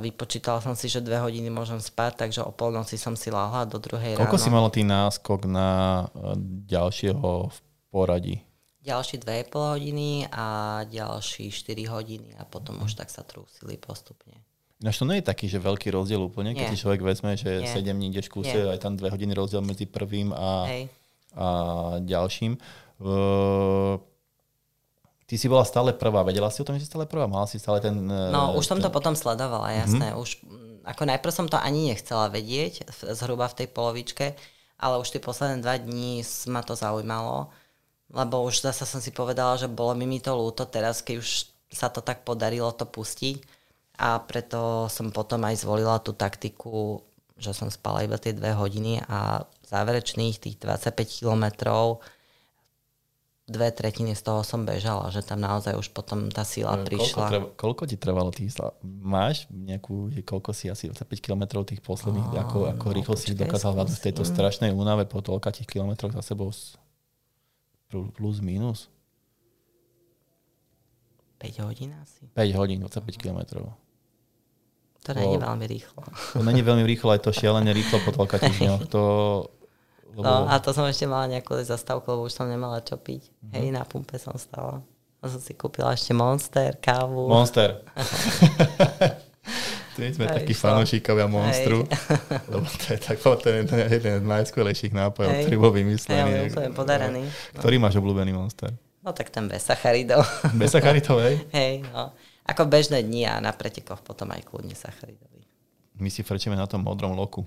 [0.00, 3.76] vypočítala som si, že dve hodiny môžem spať, takže o polnoci som si láhla do
[3.76, 4.44] druhej Koľko ráno.
[4.46, 5.68] si mala tý náskok na
[6.16, 7.56] e, ďalšieho v
[7.92, 8.40] poradí?
[8.80, 14.32] Ďalšie 2,5 hodiny a ďalší 4 hodiny a potom už tak sa trúsili postupne.
[14.80, 17.68] Ináč to nie je taký, že veľký rozdiel úplne, keď si človek vezme, že nie.
[17.68, 20.72] 7 dní ideš kúse, aj tam 2 hodiny rozdiel medzi prvým a,
[21.36, 21.46] a
[22.00, 22.56] ďalším.
[22.96, 24.00] Uh,
[25.28, 27.28] Ty si bola stále prvá, vedela si o tom, že si stále prvá?
[27.28, 27.92] Mala si stále ten...
[28.08, 30.16] No, už som to potom sledovala, jasné.
[30.16, 30.24] Mm-hmm.
[30.24, 30.40] Už,
[30.88, 34.32] ako najprv som to ani nechcela vedieť, zhruba v tej polovičke,
[34.80, 37.52] ale už tie posledné dva dní ma to zaujímalo,
[38.08, 41.28] lebo už zase som si povedala, že bolo mi mi to ľúto teraz, keď už
[41.68, 43.44] sa to tak podarilo to pustiť
[44.00, 47.04] a preto som potom aj zvolila tú taktiku,
[47.36, 52.00] že som spala iba tie dve hodiny a záverečných tých 25 kilometrov
[53.48, 57.16] dve tretiny z toho som bežala, že tam naozaj už potom tá sila E, prišla.
[57.16, 58.52] Koľko, treva, koľko ti trvalo tých?
[58.84, 63.14] Máš nejakú, že koľko si asi 5 km tých posledných, Á, ako, ako no, rýchlo
[63.16, 64.34] si dokázal zvládnuť v tejto skúsim.
[64.36, 66.52] strašnej únave po toľkých kilometroch za sebou
[67.88, 68.92] plus minus
[71.40, 72.26] 5 hodín asi.
[72.34, 73.40] 5 hodín, 25 km.
[75.06, 75.40] To je Wow.
[75.40, 76.02] veľmi rýchlo.
[76.36, 78.90] To není veľmi rýchlo, aj to šialene rýchlo po toľka týždňoch.
[78.92, 79.02] To,
[80.14, 83.28] lebo, No, a to som ešte mala nejakú zastávku, lebo už som nemala čo piť.
[83.44, 83.52] Mhm.
[83.54, 84.80] Hej, na pumpe som stala.
[85.18, 87.26] A som si kúpila ešte Monster, kávu.
[87.26, 87.82] Monster.
[89.98, 91.82] My sme Hej, takí fanúšikovia Monstru,
[92.54, 95.42] lebo to je tak ten, ten jeden z najskvelejších nápojov, Hej.
[95.42, 96.54] ktorý bol vymyslený.
[96.54, 97.22] úplne podarený.
[97.58, 98.70] Ktorý máš obľúbený Monster?
[99.02, 100.22] No tak ten bez sacharidov.
[100.60, 101.42] Bez sacharitov, hej?
[101.50, 102.14] Hej, no.
[102.46, 105.42] Ako bežné dni a na pretekoch potom aj kľudne sacharidový.
[105.98, 107.42] My si frčíme na tom modrom loku.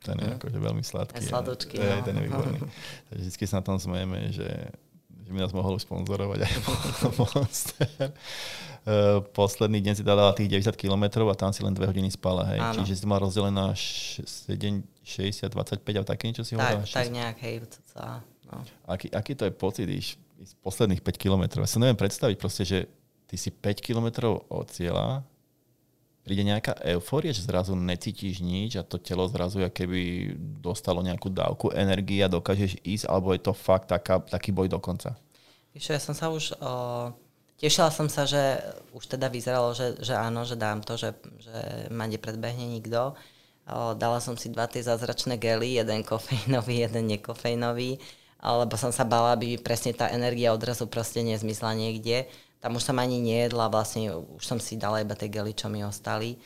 [0.00, 1.20] Ten je akože veľmi sladký.
[1.20, 2.04] Sladučký, To je, no.
[2.08, 2.58] ten je výborný.
[3.12, 4.48] Takže vždy sa na tom smejeme, že,
[5.28, 6.52] že by nás mohol sponzorovať aj
[7.20, 7.88] Monster.
[8.80, 12.48] Uh, posledný deň si dala tých 90 km a tam si len 2 hodiny spala,
[12.48, 12.64] hej.
[12.64, 12.80] Áno.
[12.80, 14.24] Čiže si mal rozdelené na 7,
[15.04, 16.80] 60, 25 a také niečo si hovorila?
[16.88, 18.64] Tak, tak nejak, hej, cca, no.
[18.88, 21.60] Aký, aký to je pocit ísť, ísť posledných 5 km?
[21.60, 22.88] Ja si neviem predstaviť proste, že
[23.28, 25.28] ty si 5 km od cieľa,
[26.30, 30.30] príde nejaká eufória, že zrazu necítiš nič a to telo zrazu keby
[30.62, 34.78] dostalo nejakú dávku energie a dokážeš ísť, alebo je to fakt taká, taký boj do
[34.78, 35.18] konca?
[35.74, 36.54] Víš, čo, ja som sa už...
[36.62, 36.70] O,
[37.58, 38.62] tešila som sa, že
[38.94, 43.18] už teda vyzeralo, že, že áno, že dám to, že, že ma nepredbehne nikto.
[43.66, 47.98] O, dala som si dva tie zázračné gely, jeden kofeínový, jeden nekofeínový,
[48.38, 52.30] lebo som sa bala, aby presne tá energia odrazu proste nezmysla niekde.
[52.60, 55.80] Tam už som ani nejedla, vlastne už som si dala iba tie gely, čo mi
[55.80, 56.36] ostali.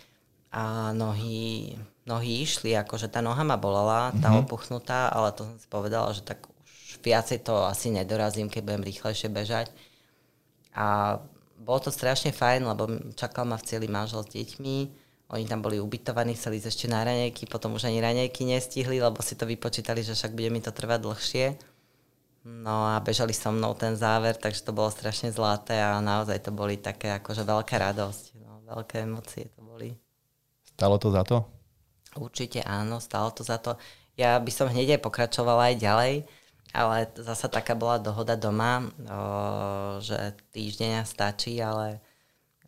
[0.55, 1.75] A nohy,
[2.07, 4.47] nohy išli, akože tá noha ma bolela, tá mm-hmm.
[4.47, 8.87] opuchnutá, ale to som si povedala, že tak už viacej to asi nedorazím, keď budem
[8.87, 9.75] rýchlejšie bežať.
[10.79, 11.19] A
[11.59, 12.87] bolo to strašne fajn, lebo
[13.19, 14.77] čakal ma v cieli manžel s deťmi,
[15.35, 19.19] oni tam boli ubytovaní, chceli ísť ešte na raňajky, potom už ani raňajky nestihli, lebo
[19.25, 21.47] si to vypočítali, že však bude mi to trvať dlhšie.
[22.45, 26.53] No a bežali so mnou ten záver, takže to bolo strašne zlaté a naozaj to
[26.53, 28.37] boli také akože veľká radosť.
[28.45, 29.97] No, veľké emócie to boli.
[30.77, 31.41] Stalo to za to?
[32.21, 33.81] Určite áno, stalo to za to.
[34.21, 36.15] Ja by som hneď aj pokračovala aj ďalej,
[36.77, 38.91] ale zasa taká bola dohoda doma, o,
[40.05, 42.05] že týždeň stačí, ale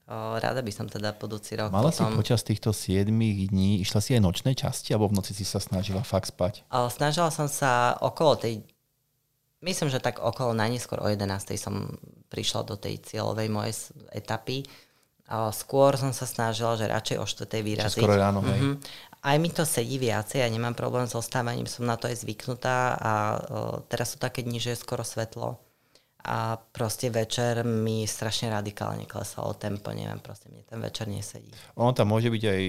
[0.09, 2.19] o, rada by som teda budúci rok Mala si potom...
[2.19, 6.01] počas týchto 7 dní, išla si aj nočnej časti, alebo v noci si sa snažila
[6.01, 6.67] fakt spať?
[6.73, 8.67] O, snažila som sa okolo tej,
[9.67, 11.59] myslím, že tak okolo najneskôr o 11.
[11.59, 11.99] som
[12.31, 13.75] prišla do tej cieľovej mojej
[14.15, 14.63] etapy.
[15.51, 17.67] Skôr som sa snažila, že radšej o 4.
[17.67, 17.99] vyraziť.
[17.99, 18.47] skoro ráno.
[18.47, 18.79] Mhm.
[19.27, 22.95] Aj mi to sedí viacej, ja nemám problém s ostávaním, som na to aj zvyknutá
[22.95, 25.59] a o, teraz sú také dni, že je skoro svetlo
[26.27, 31.49] a proste večer mi strašne radikálne klesalo tempo, neviem, proste mne ten večer nesedí.
[31.79, 32.61] Ono tam môže byť aj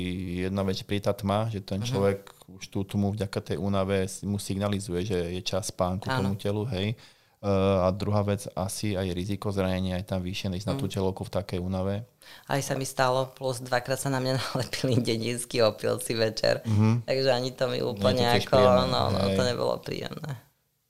[0.45, 1.87] jedna vec, príde tá tma, že ten Mhm.
[1.89, 6.63] človek už tú tmu vďaka tej únave mu signalizuje, že je čas spánku tomu telu,
[6.69, 6.93] hej.
[7.37, 10.81] Uh, a druhá vec, asi aj riziko zranenia je tam vyššie, ísť na Mhm.
[10.81, 12.01] tú telovku v takej únave.
[12.49, 17.05] Aj sa mi stalo, plus dvakrát sa na mňa nalepili dedinskí opilci večer, mm-hmm.
[17.05, 18.57] takže ani to mi úplne ako,
[18.89, 20.33] no, no, to nebolo príjemné.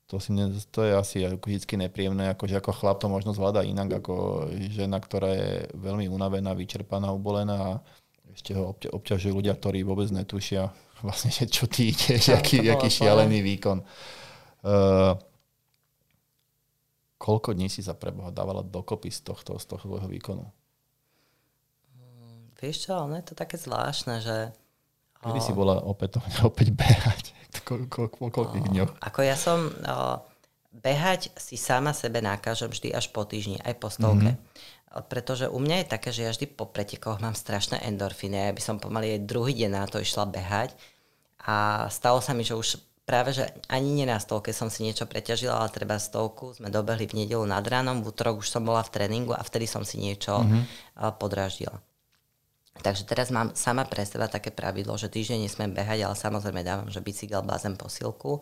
[0.07, 3.99] To, si ne, to je asi vždy nepríjemné, akože ako chlap to možno zvláda inak
[3.99, 7.71] ako žena, ktorá je veľmi unavená, vyčerpaná, ubolená a
[8.31, 10.71] ešte ho obťa- obťažujú ľudia, ktorí vôbec netušia
[11.05, 13.83] vlastne, že čo ty ideš, aký, aký šialený výkon.
[14.63, 15.19] Uh,
[17.19, 20.47] koľko dní si sa preboha dávala dokopy z tohto, z tohto tvojho výkonu?
[22.57, 24.55] Vieš čo, ono je to také zvláštne, že...
[25.21, 27.35] Kedy si bola opätovne opäť behať?
[27.67, 28.91] Ko, ko, koľkých dňoch?
[29.03, 29.67] Ako ja som...
[29.67, 30.23] O,
[30.77, 34.37] behať si sama sebe nakážem vždy až po týždni, aj po stovke.
[34.37, 35.09] Mm-hmm.
[35.09, 38.37] Pretože u mňa je také, že ja vždy po pretekoch mám strašné endorfíny.
[38.37, 40.73] Ja by som pomaly aj druhý deň na to išla behať.
[41.43, 45.05] A stalo sa mi, že už práve, že ani nie na stolke som si niečo
[45.05, 46.57] preťažila, ale treba stovku.
[46.57, 49.69] Sme dobehli v nedelu nad ránom, v útorok už som bola v tréningu a vtedy
[49.69, 51.13] som si niečo mm-hmm.
[51.17, 51.77] podráždila.
[52.81, 56.89] Takže teraz mám sama pre seba také pravidlo, že týždeň nesmiem behať, ale samozrejme dávam,
[56.91, 58.41] že bicykel, bazén, posilku.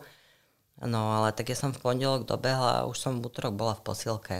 [0.84, 3.84] No ale tak ja som v pondelok dobehla a už som v útorok bola v
[3.84, 4.38] posilke.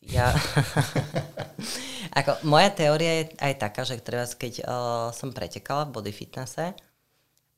[0.00, 0.32] Ja...
[2.18, 4.66] Ako, moja teória je aj taká, že teraz, keď uh,
[5.14, 6.74] som pretekala v body fitnesse,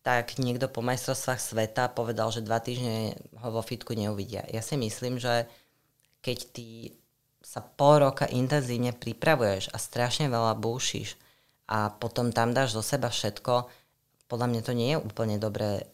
[0.02, 4.43] tak niekto po majstrovstvách sveta povedal, že dva týždne ho vo fitku neuvidia.
[4.51, 5.47] Ja si myslím, že
[6.20, 6.68] keď ty
[7.43, 11.14] sa pol roka intenzívne pripravuješ a strašne veľa búšiš
[11.68, 13.68] a potom tam dáš zo seba všetko,
[14.26, 15.93] podľa mňa to nie je úplne dobré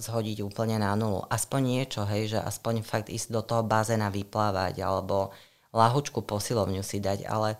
[0.00, 1.24] zhodiť úplne na nulu.
[1.30, 5.30] Aspoň niečo, hej, že aspoň fakt ísť do toho bazéna vyplávať alebo
[5.70, 7.54] lahučku posilovňu si dať, ale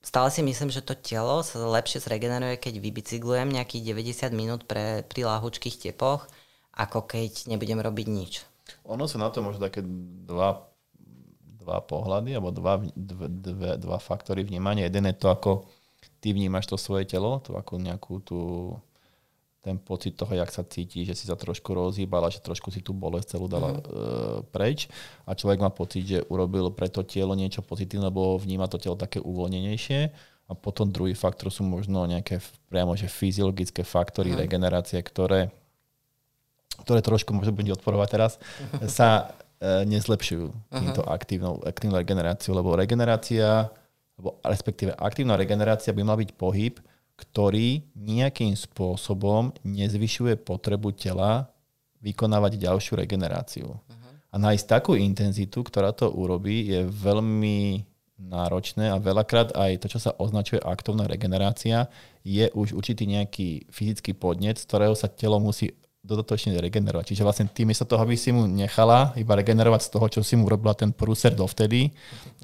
[0.00, 5.04] stále si myslím, že to telo sa lepšie zregeneruje, keď vybicyklujem nejakých 90 minút pre,
[5.04, 6.24] pri lahučkých tepoch,
[6.72, 8.32] ako keď nebudem robiť nič.
[8.88, 9.84] Ono sú na to možno také
[10.24, 10.64] dva,
[11.60, 14.88] dva pohľady, alebo dva, dve, dve, dva faktory vnímania.
[14.88, 15.68] Jeden je to, ako
[16.20, 18.40] ty vnímaš to svoje telo, to ako nejakú tú
[19.66, 22.94] ten pocit toho, jak sa cíti, že si sa trošku rozhýbala, že trošku si tú
[22.94, 23.78] bolesť celú dala mm.
[23.82, 23.82] e,
[24.54, 24.86] preč
[25.26, 28.94] a človek má pocit, že urobil pre to telo niečo pozitívne, lebo vníma to telo
[28.94, 30.00] také uvoľnenejšie
[30.46, 32.38] a potom druhý faktor sú možno nejaké
[32.70, 34.46] priamo že fyziologické faktory mm.
[34.46, 35.50] regenerácie, ktoré,
[36.86, 38.32] ktoré trošku môžu byť odporovať teraz,
[38.86, 43.66] sa e, nezlepšujú týmto aktívnou, aktívnou regeneráciou, lebo regenerácia,
[44.16, 46.80] alebo respektíve aktívna regenerácia by mala byť pohyb,
[47.16, 51.48] ktorý nejakým spôsobom nezvyšuje potrebu tela
[52.04, 53.68] vykonávať ďalšiu regeneráciu.
[53.72, 54.12] Uh-huh.
[54.32, 60.00] A nájsť takú intenzitu, ktorá to urobí, je veľmi náročné a veľakrát aj to, čo
[60.00, 61.92] sa označuje aktovná regenerácia,
[62.24, 65.76] je už určitý nejaký fyzický podnet, z ktorého sa telo musí
[66.06, 67.12] dodatočne regenerovať.
[67.12, 70.38] Čiže vlastne tým sa toho, aby si mu nechala iba regenerovať z toho, čo si
[70.38, 71.90] mu urobila ten prúser dovtedy,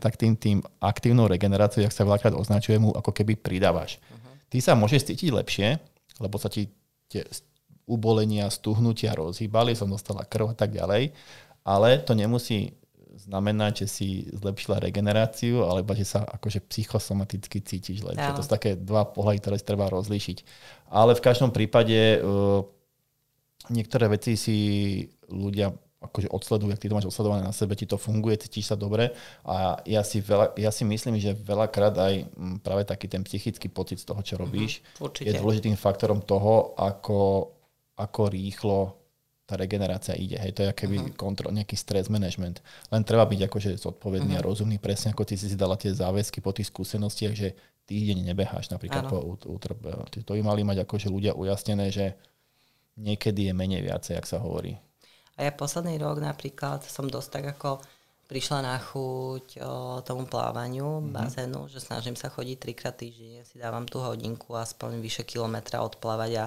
[0.02, 4.02] tak tým, tým aktívnou regeneráciou, ak sa veľakrát označuje, mu ako keby pridávaš.
[4.02, 4.22] Uh-huh
[4.52, 5.80] ty sa môžeš cítiť lepšie,
[6.20, 6.68] lebo sa ti
[7.08, 7.24] tie
[7.88, 11.16] ubolenia, stuhnutia rozhýbali, som dostala krv a tak ďalej,
[11.64, 12.76] ale to nemusí
[13.12, 18.28] znamenať, že si zlepšila regeneráciu, alebo že sa akože psychosomaticky cítiš lepšie.
[18.32, 18.36] Ja.
[18.36, 20.38] To sú také dva pohľady, ktoré si treba rozlíšiť.
[20.92, 22.64] Ale v každom prípade uh,
[23.70, 24.56] niektoré veci si
[25.30, 25.70] ľudia
[26.02, 29.14] akože odsledujú, ak ty to máš odsledované na sebe, ti to funguje, cítiš sa dobre
[29.46, 33.70] a ja si, veľa, ja si myslím, že veľakrát aj mm, práve taký ten psychický
[33.70, 37.54] pocit z toho, čo robíš, mm-hmm, je dôležitým faktorom toho, ako,
[37.94, 38.98] ako rýchlo
[39.46, 40.38] tá regenerácia ide.
[40.38, 41.18] Hej, to je keby uh-huh.
[41.18, 42.62] kontrol, nejaký stres management.
[42.88, 44.42] Len treba byť akože zodpovedný uh-huh.
[44.42, 47.52] a rozumný, presne ako ty si si dala tie záväzky po tých skúsenostiach, že
[47.84, 49.10] týždeň nebeháš napríklad Áno.
[49.12, 49.18] po
[49.52, 49.92] útrpe.
[50.24, 52.16] To by mali mať akože ľudia ujasnené, že
[52.96, 54.76] niekedy je menej viacej, ak sa hovorí.
[55.40, 57.80] A ja posledný rok napríklad som dosť tak ako
[58.28, 61.12] prišla na chuť o, tomu plávaniu, mm-hmm.
[61.12, 66.32] bazénu, že snažím sa chodiť trikrát týždenne, si dávam tú hodinku aspoň vyše kilometra odplávať
[66.40, 66.44] a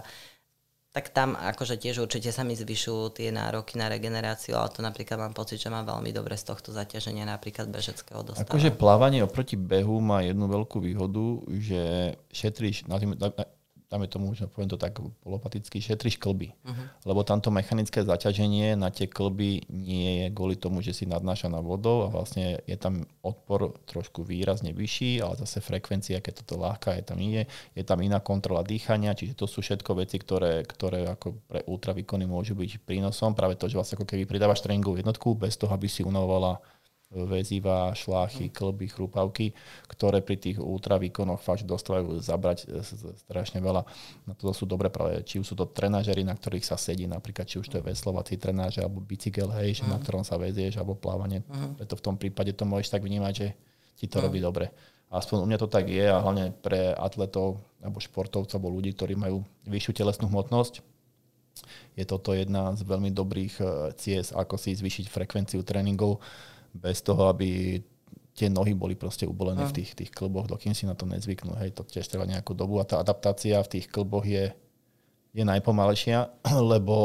[0.96, 5.20] tak tam akože tiež určite sa mi zvyšujú tie nároky na regeneráciu, ale to napríklad
[5.20, 8.48] mám pocit, že mám veľmi dobre z tohto zaťaženia napríklad bežeckého dostávam.
[8.48, 12.88] Akože plávanie oproti behu má jednu veľkú výhodu, že šetríš,
[13.90, 16.52] dáme tomu, že poviem to tak polopaticky, šetriš klby.
[16.52, 16.86] Uh-huh.
[17.06, 22.06] Lebo tamto mechanické zaťaženie na tie klby nie je kvôli tomu, že si nadnášaná vodou
[22.06, 27.04] a vlastne je tam odpor trošku výrazne vyšší, ale zase frekvencia, keď toto ľahká je
[27.06, 27.46] tam nie,
[27.78, 32.26] je tam iná kontrola dýchania, čiže to sú všetko veci, ktoré, ktoré ako pre ultravýkony
[32.26, 33.38] môžu byť prínosom.
[33.38, 36.58] Práve to, že vlastne ako keby pridávaš tréningovú jednotku bez toho, aby si unavovala
[37.14, 39.54] väziva, šláchy, klby, chrupavky,
[39.88, 42.82] ktoré pri tých ultravýkonoch fakt dostávajú zabrať e,
[43.30, 43.86] strašne veľa.
[44.26, 47.46] Na to sú dobre práve, či už sú to trenažery, na ktorých sa sedí, napríklad
[47.46, 49.96] či už to je veslovací trenáž, alebo bicykel, hej, uh-huh.
[49.96, 51.46] na ktorom sa vezieš, alebo plávanie.
[51.46, 51.78] Uh-huh.
[51.78, 53.48] Preto v tom prípade to môžeš tak vnímať, že
[53.96, 54.26] ti to uh-huh.
[54.28, 54.74] robí dobre.
[55.14, 59.14] Aspoň u mňa to tak je a hlavne pre atletov alebo športovcov alebo ľudí, ktorí
[59.14, 60.82] majú vyššiu telesnú hmotnosť,
[61.96, 63.66] je toto jedna z veľmi dobrých e,
[63.96, 66.20] ciest, ako si zvýšiť frekvenciu tréningov
[66.76, 67.80] bez toho, aby
[68.36, 71.56] tie nohy boli proste ubolené v tých, tých klboch, dokým si na to nezvyknú.
[71.56, 74.52] Hej, to tiež trvá nejakú dobu a tá adaptácia v tých klboch je,
[75.32, 76.44] je najpomalejšia,
[76.76, 76.96] lebo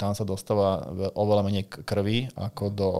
[0.00, 2.90] tam sa dostáva oveľa menej krvi ako do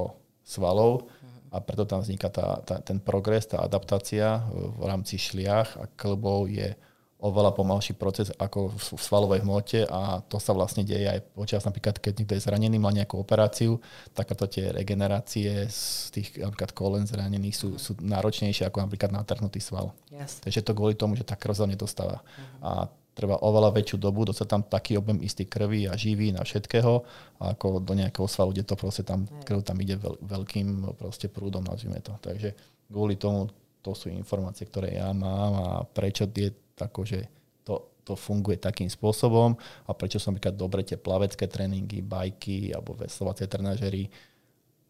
[0.44, 1.09] svalov
[1.48, 6.52] a preto tam vzniká tá, tá, ten progres, tá adaptácia v rámci šliach a klbov
[6.52, 6.76] je
[7.19, 11.99] oveľa pomalší proces ako v svalovej hmote a to sa vlastne deje aj počas napríklad,
[11.99, 13.82] keď niekto je zranený, má nejakú operáciu,
[14.15, 19.90] takéto tie regenerácie z tých napríklad kolen zranených sú, sú náročnejšie ako napríklad natrhnutý sval.
[20.15, 20.39] Yes.
[20.39, 22.23] Takže to kvôli tomu, že tá krv sa nedostáva.
[22.23, 22.62] Uh-huh.
[22.62, 22.70] A
[23.19, 27.03] treba oveľa väčšiu dobu dostať tam taký objem istý krvi a živí a všetkého,
[27.43, 31.66] ako do nejakého svalu, kde to proste tam, krv tam ide veľ, veľkým proste prúdom,
[31.66, 32.15] nazvime to.
[32.23, 32.55] Takže
[32.86, 33.51] kvôli tomu
[33.82, 37.26] to sú informácie, ktoré ja mám a prečo je akože
[37.66, 42.96] to, to funguje takým spôsobom a prečo sú napríklad dobre tie plavecké tréningy, bajky alebo
[42.96, 44.09] veslovacie trenažery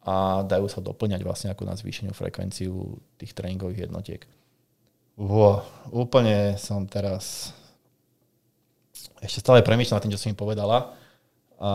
[0.07, 4.23] a dajú sa doplňať vlastne ako na zvýšenú frekvenciu tých tréningových jednotiek.
[5.19, 7.51] Wow, úplne som teraz
[9.19, 10.95] ešte stále premýšľam nad tým, čo si mi povedala
[11.59, 11.71] a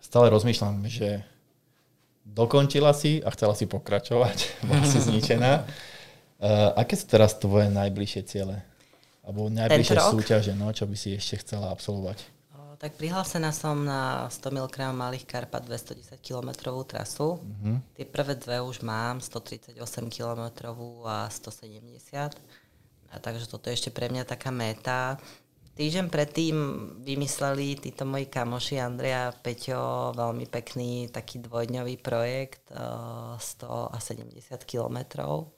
[0.00, 1.20] stále rozmýšľam, že
[2.24, 4.38] dokončila si a chcela si pokračovať,
[4.68, 5.52] bola si zničená.
[6.40, 8.64] Uh, aké sú teraz tvoje najbližšie ciele?
[9.30, 12.40] Alebo najbližšie súťaže, no, čo by si ešte chcela absolvovať?
[12.80, 17.36] tak prihlásená som na 100 mil krám Malých Karpat 210 km trasu.
[17.36, 17.76] Mm-hmm.
[17.92, 19.76] Tie prvé dve už mám, 138
[20.08, 20.72] km
[21.04, 22.40] a 170.
[23.12, 25.20] A takže toto je ešte pre mňa taká meta.
[25.76, 26.56] Týždeň predtým
[27.04, 34.56] vymysleli títo moji kamoši Andrea a Peťo veľmi pekný taký dvojdňový projekt, 100 a 70
[34.64, 35.52] kilometrov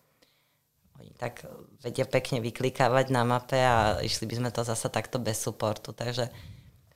[1.01, 1.47] oni tak
[1.81, 5.95] vedia pekne vyklikávať na mape a išli by sme to zase takto bez supportu.
[5.97, 6.29] Takže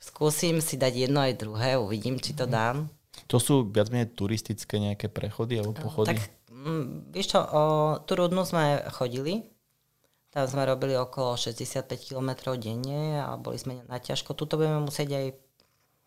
[0.00, 2.52] skúsim si dať jedno aj druhé, uvidím, či to mhm.
[2.52, 2.76] dám.
[3.32, 6.14] To sú viac menej turistické nejaké prechody alebo pochody?
[6.14, 6.20] Tak,
[6.52, 7.62] mm, vieš čo, o,
[8.04, 9.48] tú Rudnu sme chodili,
[10.36, 14.36] tam sme robili okolo 65 km denne a boli sme na ťažko.
[14.36, 15.26] Tuto budeme musieť aj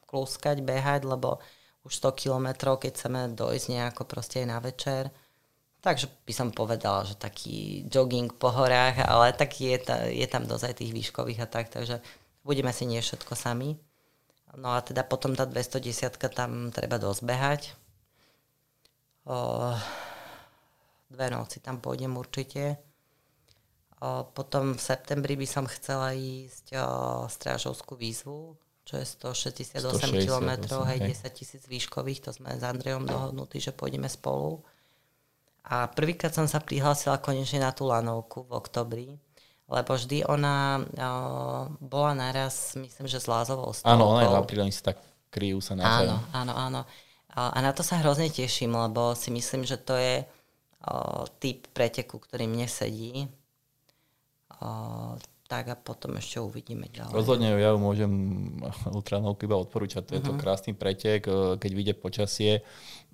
[0.06, 1.41] kluskať, behať, lebo
[1.82, 2.48] už 100 km,
[2.78, 5.10] keď chceme dojsť nejako proste aj na večer,
[5.80, 10.43] Takže by som povedala, že taký jogging po horách, ale tak je, ta, je tam
[10.43, 12.03] dosť aj tých výškových a tak, takže
[12.43, 13.80] budeme si nie všetko sami.
[14.60, 17.80] No a teda potom tá 210 tam treba dozbehať.
[19.23, 19.72] O,
[21.07, 22.76] dve noci tam pôjdem určite.
[24.03, 26.84] O, potom v septembri by som chcela ísť o,
[27.31, 29.80] strážovskú výzvu, čo je 168
[30.27, 30.49] km,
[30.89, 34.65] hej, 10 tisíc výškových, to sme s Andrejom dohodnutí, že pôjdeme spolu.
[35.65, 39.07] A prvýkrát som sa prihlásila konečne na tú lanovku v oktobri,
[39.69, 40.86] lebo vždy ona o,
[41.77, 43.94] bola naraz, myslím, že s lázovou stolkou.
[43.94, 44.98] Áno, ona je v apríli, sa tak
[45.30, 46.81] kryjú sa na Áno, áno, áno.
[47.30, 50.26] A, a na to sa hrozne teším, lebo si myslím, že to je
[50.90, 53.30] o, typ preteku, ktorý mne sedí.
[54.57, 55.14] O,
[55.49, 57.09] tak a potom ešte uvidíme ďalej.
[57.09, 58.11] Rozhodne ja ju môžem
[58.97, 60.05] ultranovku iba odporúčať.
[60.05, 60.15] Uh-huh.
[60.15, 60.39] je to mhm.
[60.39, 62.51] krásny pretek, e, keď vyjde počasie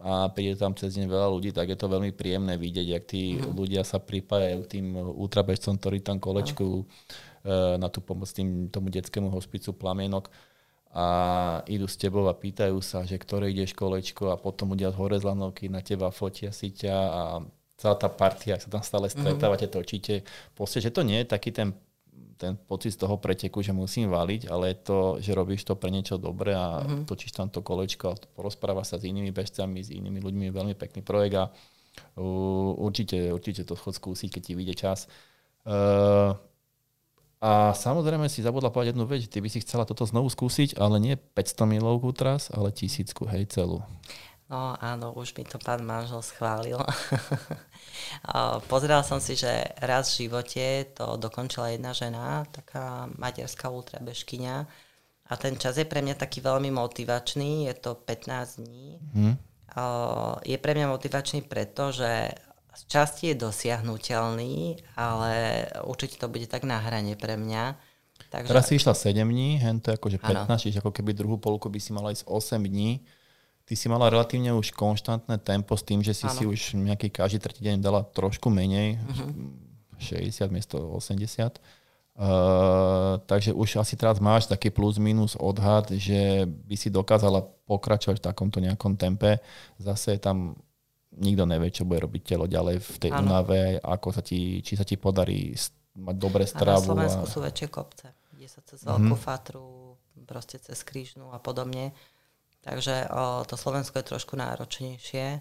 [0.03, 3.40] a príde tam cez deň veľa ľudí, tak je to veľmi príjemné vidieť, jak tí
[3.40, 3.56] uh-huh.
[3.56, 7.80] ľudia sa pripájajú tým ultrabežcom, ktorí tam kolečkujú uh-huh.
[7.80, 10.28] na tú pomoc tým, tomu detskému hospicu Plamienok
[10.91, 11.07] a
[11.72, 15.20] idú s tebou a pýtajú sa, že ktoré ideš kolečko a potom ľudia z hore
[15.20, 17.24] z lanovky na teba fotia si ťa a
[17.76, 20.24] celá tá partia, ak sa tam stále stretávate, točíte.
[20.56, 21.76] Proste, že to nie je taký ten
[22.36, 25.88] ten pocit z toho preteku, že musím valiť, ale je to, že robíš to pre
[25.88, 27.07] niečo dobré a mm-hmm.
[27.07, 30.76] točíš tam to kolečko a porozpráva sa s inými bežcami, s inými ľuďmi, je veľmi
[30.76, 34.99] pekný projekt a uh, určite, určite to chod skúsiť, keď ti vyjde čas.
[35.64, 36.36] Uh,
[37.45, 40.98] a samozrejme si zabudla povedať jednu vec, ty by si chcela toto znovu skúsiť, ale
[40.98, 43.86] nie 500 milovku tras, ale tisícku, hej, celú.
[44.46, 46.78] No áno, už mi to pán manžel schválil.
[48.70, 49.50] Pozeral som si, že
[49.82, 54.56] raz v živote to dokončila jedna žena, taká materská ultrabežkyňa.
[55.26, 59.02] A ten čas je pre mňa taký veľmi motivačný, je to 15 dní.
[59.18, 59.36] Hmm.
[60.46, 62.38] Je pre mňa motivačný preto, že
[62.78, 67.82] z časti je dosiahnutelný, ale určite to bude tak na hrane pre mňa.
[68.30, 68.50] Takže...
[68.54, 71.66] Teraz si išla 7 dní, hen to je akože 15, čiže ako keby druhú polku
[71.66, 73.02] by si mala ísť 8 dní
[73.66, 76.38] ty si mala relatívne už konštantné tempo s tým, že si ano.
[76.38, 79.52] si už nejaký každý tretí deň dala trošku menej, uh-huh.
[79.98, 81.58] 60 miesto 80.
[82.16, 88.24] Uh, takže už asi teraz máš taký plus minus odhad, že by si dokázala pokračovať
[88.24, 89.44] v takomto nejakom tempe.
[89.76, 90.56] Zase tam
[91.12, 94.88] nikto nevie, čo bude robiť telo ďalej v tej únave, ako sa ti, či sa
[94.88, 95.52] ti podarí
[95.96, 96.96] mať dobre stravu.
[96.96, 97.34] A na Slovensku a...
[97.36, 98.96] sú väčšie kopce, kde sa cez uh-huh.
[98.96, 99.66] Veľkú Fatru,
[100.24, 101.92] proste cez Krížnu a podobne
[102.66, 105.38] Takže o, to Slovensko je trošku náročnejšie.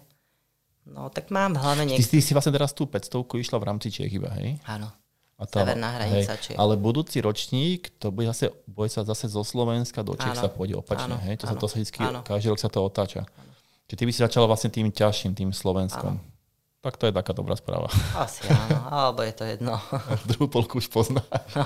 [0.93, 1.89] No tak mám hlavne...
[1.89, 4.61] Niek- ty, ty si vlastne teraz tú 500 išla v rámci Čiech iba, hej?
[4.69, 4.93] Áno.
[5.35, 9.43] A tá, Severná hranica hej, Ale budúci ročník, to bude, zase, bude sa zase zo
[9.43, 11.35] Slovenska do Čech sa pôjde opačne, áno, hej?
[11.43, 11.91] To áno, sa to sa vždy,
[12.23, 13.27] každý rok sa to otáča.
[13.27, 13.51] Áno.
[13.89, 16.21] Čiže ty by si začala vlastne tým ťažším, tým Slovenskom.
[16.21, 16.33] Áno.
[16.79, 17.89] Tak to je taká dobrá správa.
[18.13, 19.75] Asi áno, alebo je to jedno.
[20.29, 21.25] Druhú polku už pozná.
[21.57, 21.65] No.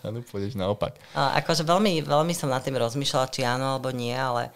[0.00, 0.96] Áno, pôjdeš naopak.
[1.12, 4.50] A akože veľmi, veľmi som nad tým rozmýšľala, či áno alebo nie, ale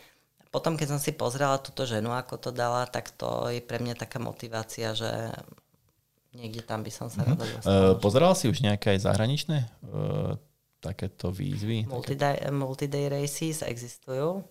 [0.50, 3.94] potom, keď som si pozrela túto ženu, ako to dala, tak to je pre mňa
[3.94, 5.30] taká motivácia, že
[6.34, 7.38] niekde tam by som sa mm-hmm.
[7.38, 7.78] rada dostala.
[7.78, 10.34] Uh, pozerala si už nejaké aj zahraničné uh,
[10.82, 11.86] takéto výzvy?
[11.86, 12.50] Multiday, také...
[12.50, 14.42] multiday races existujú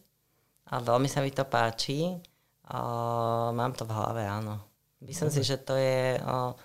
[0.71, 2.15] a veľmi sa mi to páči.
[2.63, 4.55] Uh, mám to v hlave, áno.
[5.03, 5.37] Myslím Dobre.
[5.43, 6.15] si, že to je...
[6.23, 6.55] Uh,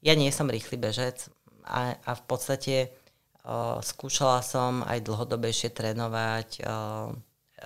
[0.00, 1.28] ja nie som rýchly bežec
[1.66, 2.76] a, a v podstate
[3.44, 7.10] uh, skúšala som aj dlhodobejšie trénovať uh,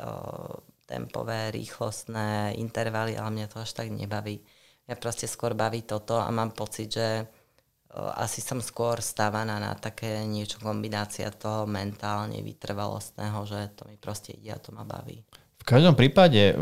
[0.01, 0.57] uh,
[0.93, 4.45] tempové, rýchlostné intervaly, ale mňa to až tak nebaví.
[4.85, 7.25] Mňa proste skôr baví toto a mám pocit, že
[7.93, 14.33] asi som skôr stávaná na také niečo kombinácia toho mentálne vytrvalostného, že to mi proste
[14.37, 15.25] ide a to ma baví.
[15.61, 16.57] V každom prípade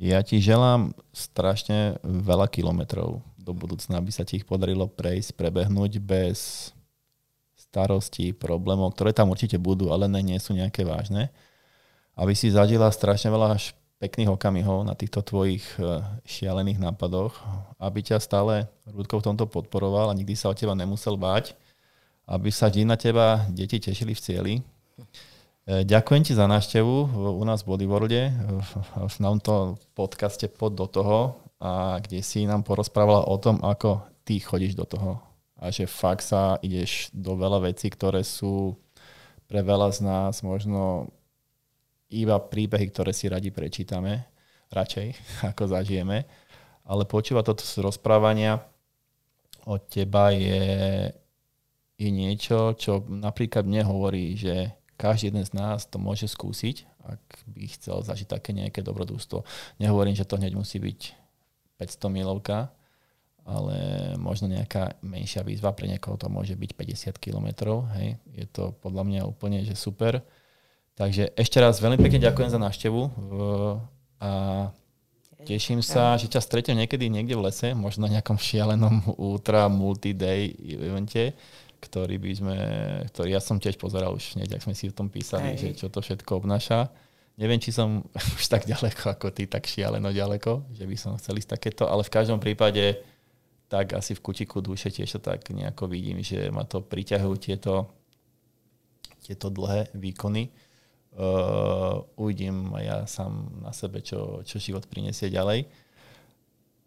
[0.00, 6.00] ja ti želám strašne veľa kilometrov do budúcna, aby sa ti ich podarilo prejsť, prebehnúť
[6.00, 6.70] bez
[7.56, 11.28] starostí, problémov, ktoré tam určite budú, ale ne, nie sú nejaké vážne
[12.18, 13.54] aby si zažila strašne veľa
[14.02, 17.34] pekných okamihov na týchto tvojich e, šialených nápadoch,
[17.78, 21.54] aby ťa stále Rúdko v tomto podporoval a nikdy sa o teba nemusel báť,
[22.26, 24.54] aby sa na teba deti tešili v cieli.
[24.58, 24.62] E,
[25.86, 26.94] ďakujem ti za návštevu
[27.38, 28.22] u nás v Bodyworlde,
[28.98, 34.38] v tomto podcaste pod do toho, a kde si nám porozprávala o tom, ako ty
[34.38, 35.18] chodíš do toho
[35.58, 38.78] a že fakt sa ideš do veľa vecí, ktoré sú
[39.50, 41.10] pre veľa z nás možno
[42.08, 44.28] iba príbehy, ktoré si radi prečítame,
[44.72, 45.06] radšej,
[45.54, 46.24] ako zažijeme.
[46.88, 48.64] Ale počúva toto z rozprávania
[49.68, 50.64] od teba je,
[52.00, 57.22] je niečo, čo napríklad mne hovorí, že každý jeden z nás to môže skúsiť, ak
[57.52, 59.44] by chcel zažiť také nejaké dobrodústvo.
[59.76, 61.00] Nehovorím, že to hneď musí byť
[61.76, 62.72] 500 milovka,
[63.48, 63.76] ale
[64.20, 66.70] možno nejaká menšia výzva, pre niekoho to môže byť
[67.16, 67.48] 50 km,
[67.96, 68.16] hej.
[68.32, 70.20] Je to podľa mňa úplne že super.
[70.98, 73.02] Takže ešte raz veľmi pekne ďakujem za návštevu
[74.18, 74.30] a
[75.46, 80.50] teším sa, že ťa stretnem niekedy niekde v lese, možno na nejakom šialenom ultra multi-day
[80.58, 81.38] evente,
[81.78, 82.56] ktorý by sme,
[83.14, 85.78] ktorý ja som tiež pozeral už hneď, ak sme si o tom písali, Hej.
[85.78, 86.90] že čo to všetko obnáša.
[87.38, 88.02] Neviem, či som
[88.34, 92.02] už tak ďaleko ako ty, tak šialeno ďaleko, že by som chcel ísť takéto, ale
[92.02, 92.98] v každom prípade
[93.70, 97.86] tak asi v kutiku duše tiež tak nejako vidím, že ma to priťahujú tieto,
[99.22, 100.50] tieto dlhé výkony
[101.18, 105.66] uh, uvidím ja sám na sebe, čo, čo život prinesie ďalej.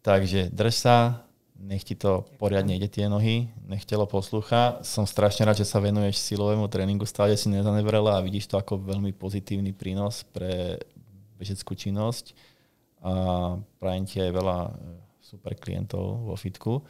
[0.02, 1.28] Takže drž sa,
[1.62, 4.82] nech ti to poriadne ide tie nohy, nech telo poslúcha.
[4.82, 8.82] Som strašne rád, že sa venuješ silovému tréningu, stále si nezanevrela a vidíš to ako
[8.82, 10.82] veľmi pozitívny prínos pre
[11.38, 12.34] bežeckú činnosť
[13.02, 13.14] a
[13.82, 14.58] prajem ti aj veľa
[15.22, 16.86] super klientov vo fitku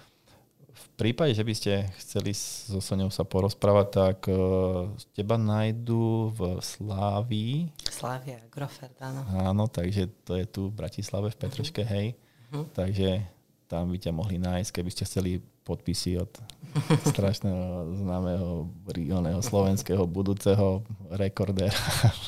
[0.81, 6.57] v prípade, že by ste chceli so Soňou sa porozprávať, tak uh, teba nájdu v
[6.57, 7.69] Slávii.
[7.85, 9.21] Slávia, Grofert, áno.
[9.29, 11.93] Áno, takže to je tu v Bratislave, v Petroške, uh-huh.
[11.93, 12.07] hej.
[12.51, 12.65] Uh-huh.
[12.73, 13.21] Takže
[13.69, 16.31] tam by ťa mohli nájsť, keby ste chceli podpisy od
[17.13, 20.81] strašného známeho regionálneho slovenského budúceho
[21.13, 21.77] rekordéra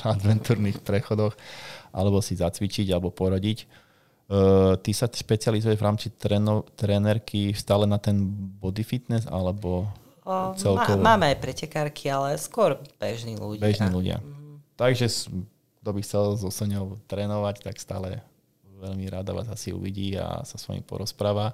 [0.14, 1.34] adventúrnych prechodoch,
[1.90, 3.83] alebo si zacvičiť, alebo poradiť.
[4.24, 8.24] Uh, ty sa špecializuješ v rámci tréno, trénerky stále na ten
[8.56, 9.84] body fitness alebo
[10.56, 10.96] celkovo?
[10.96, 13.60] Má, máme aj pretekárky, ale skôr bežní ľudia.
[13.60, 14.24] Bežní ľudia.
[14.24, 14.64] Mm.
[14.80, 15.06] Takže
[15.84, 18.24] kto by chcel so Soňou trénovať, tak stále
[18.80, 21.52] veľmi rada vás asi uvidí a sa s vami porozpráva.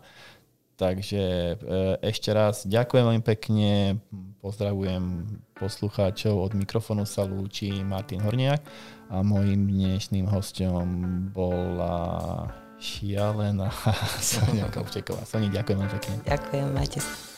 [0.79, 1.55] Takže e,
[2.01, 4.01] ešte raz ďakujem veľmi pekne,
[4.41, 5.29] pozdravujem
[5.59, 8.65] poslucháčov, od mikrofónu sa lúči Martin Horniak
[9.11, 10.87] a môjim dnešným hostom
[11.35, 12.47] bola
[12.79, 13.69] šialená
[14.23, 15.27] Sonia Kovčeková.
[15.27, 16.15] Soni, ďakujem veľmi pekne.
[16.25, 17.30] Ďakujem, majte sa.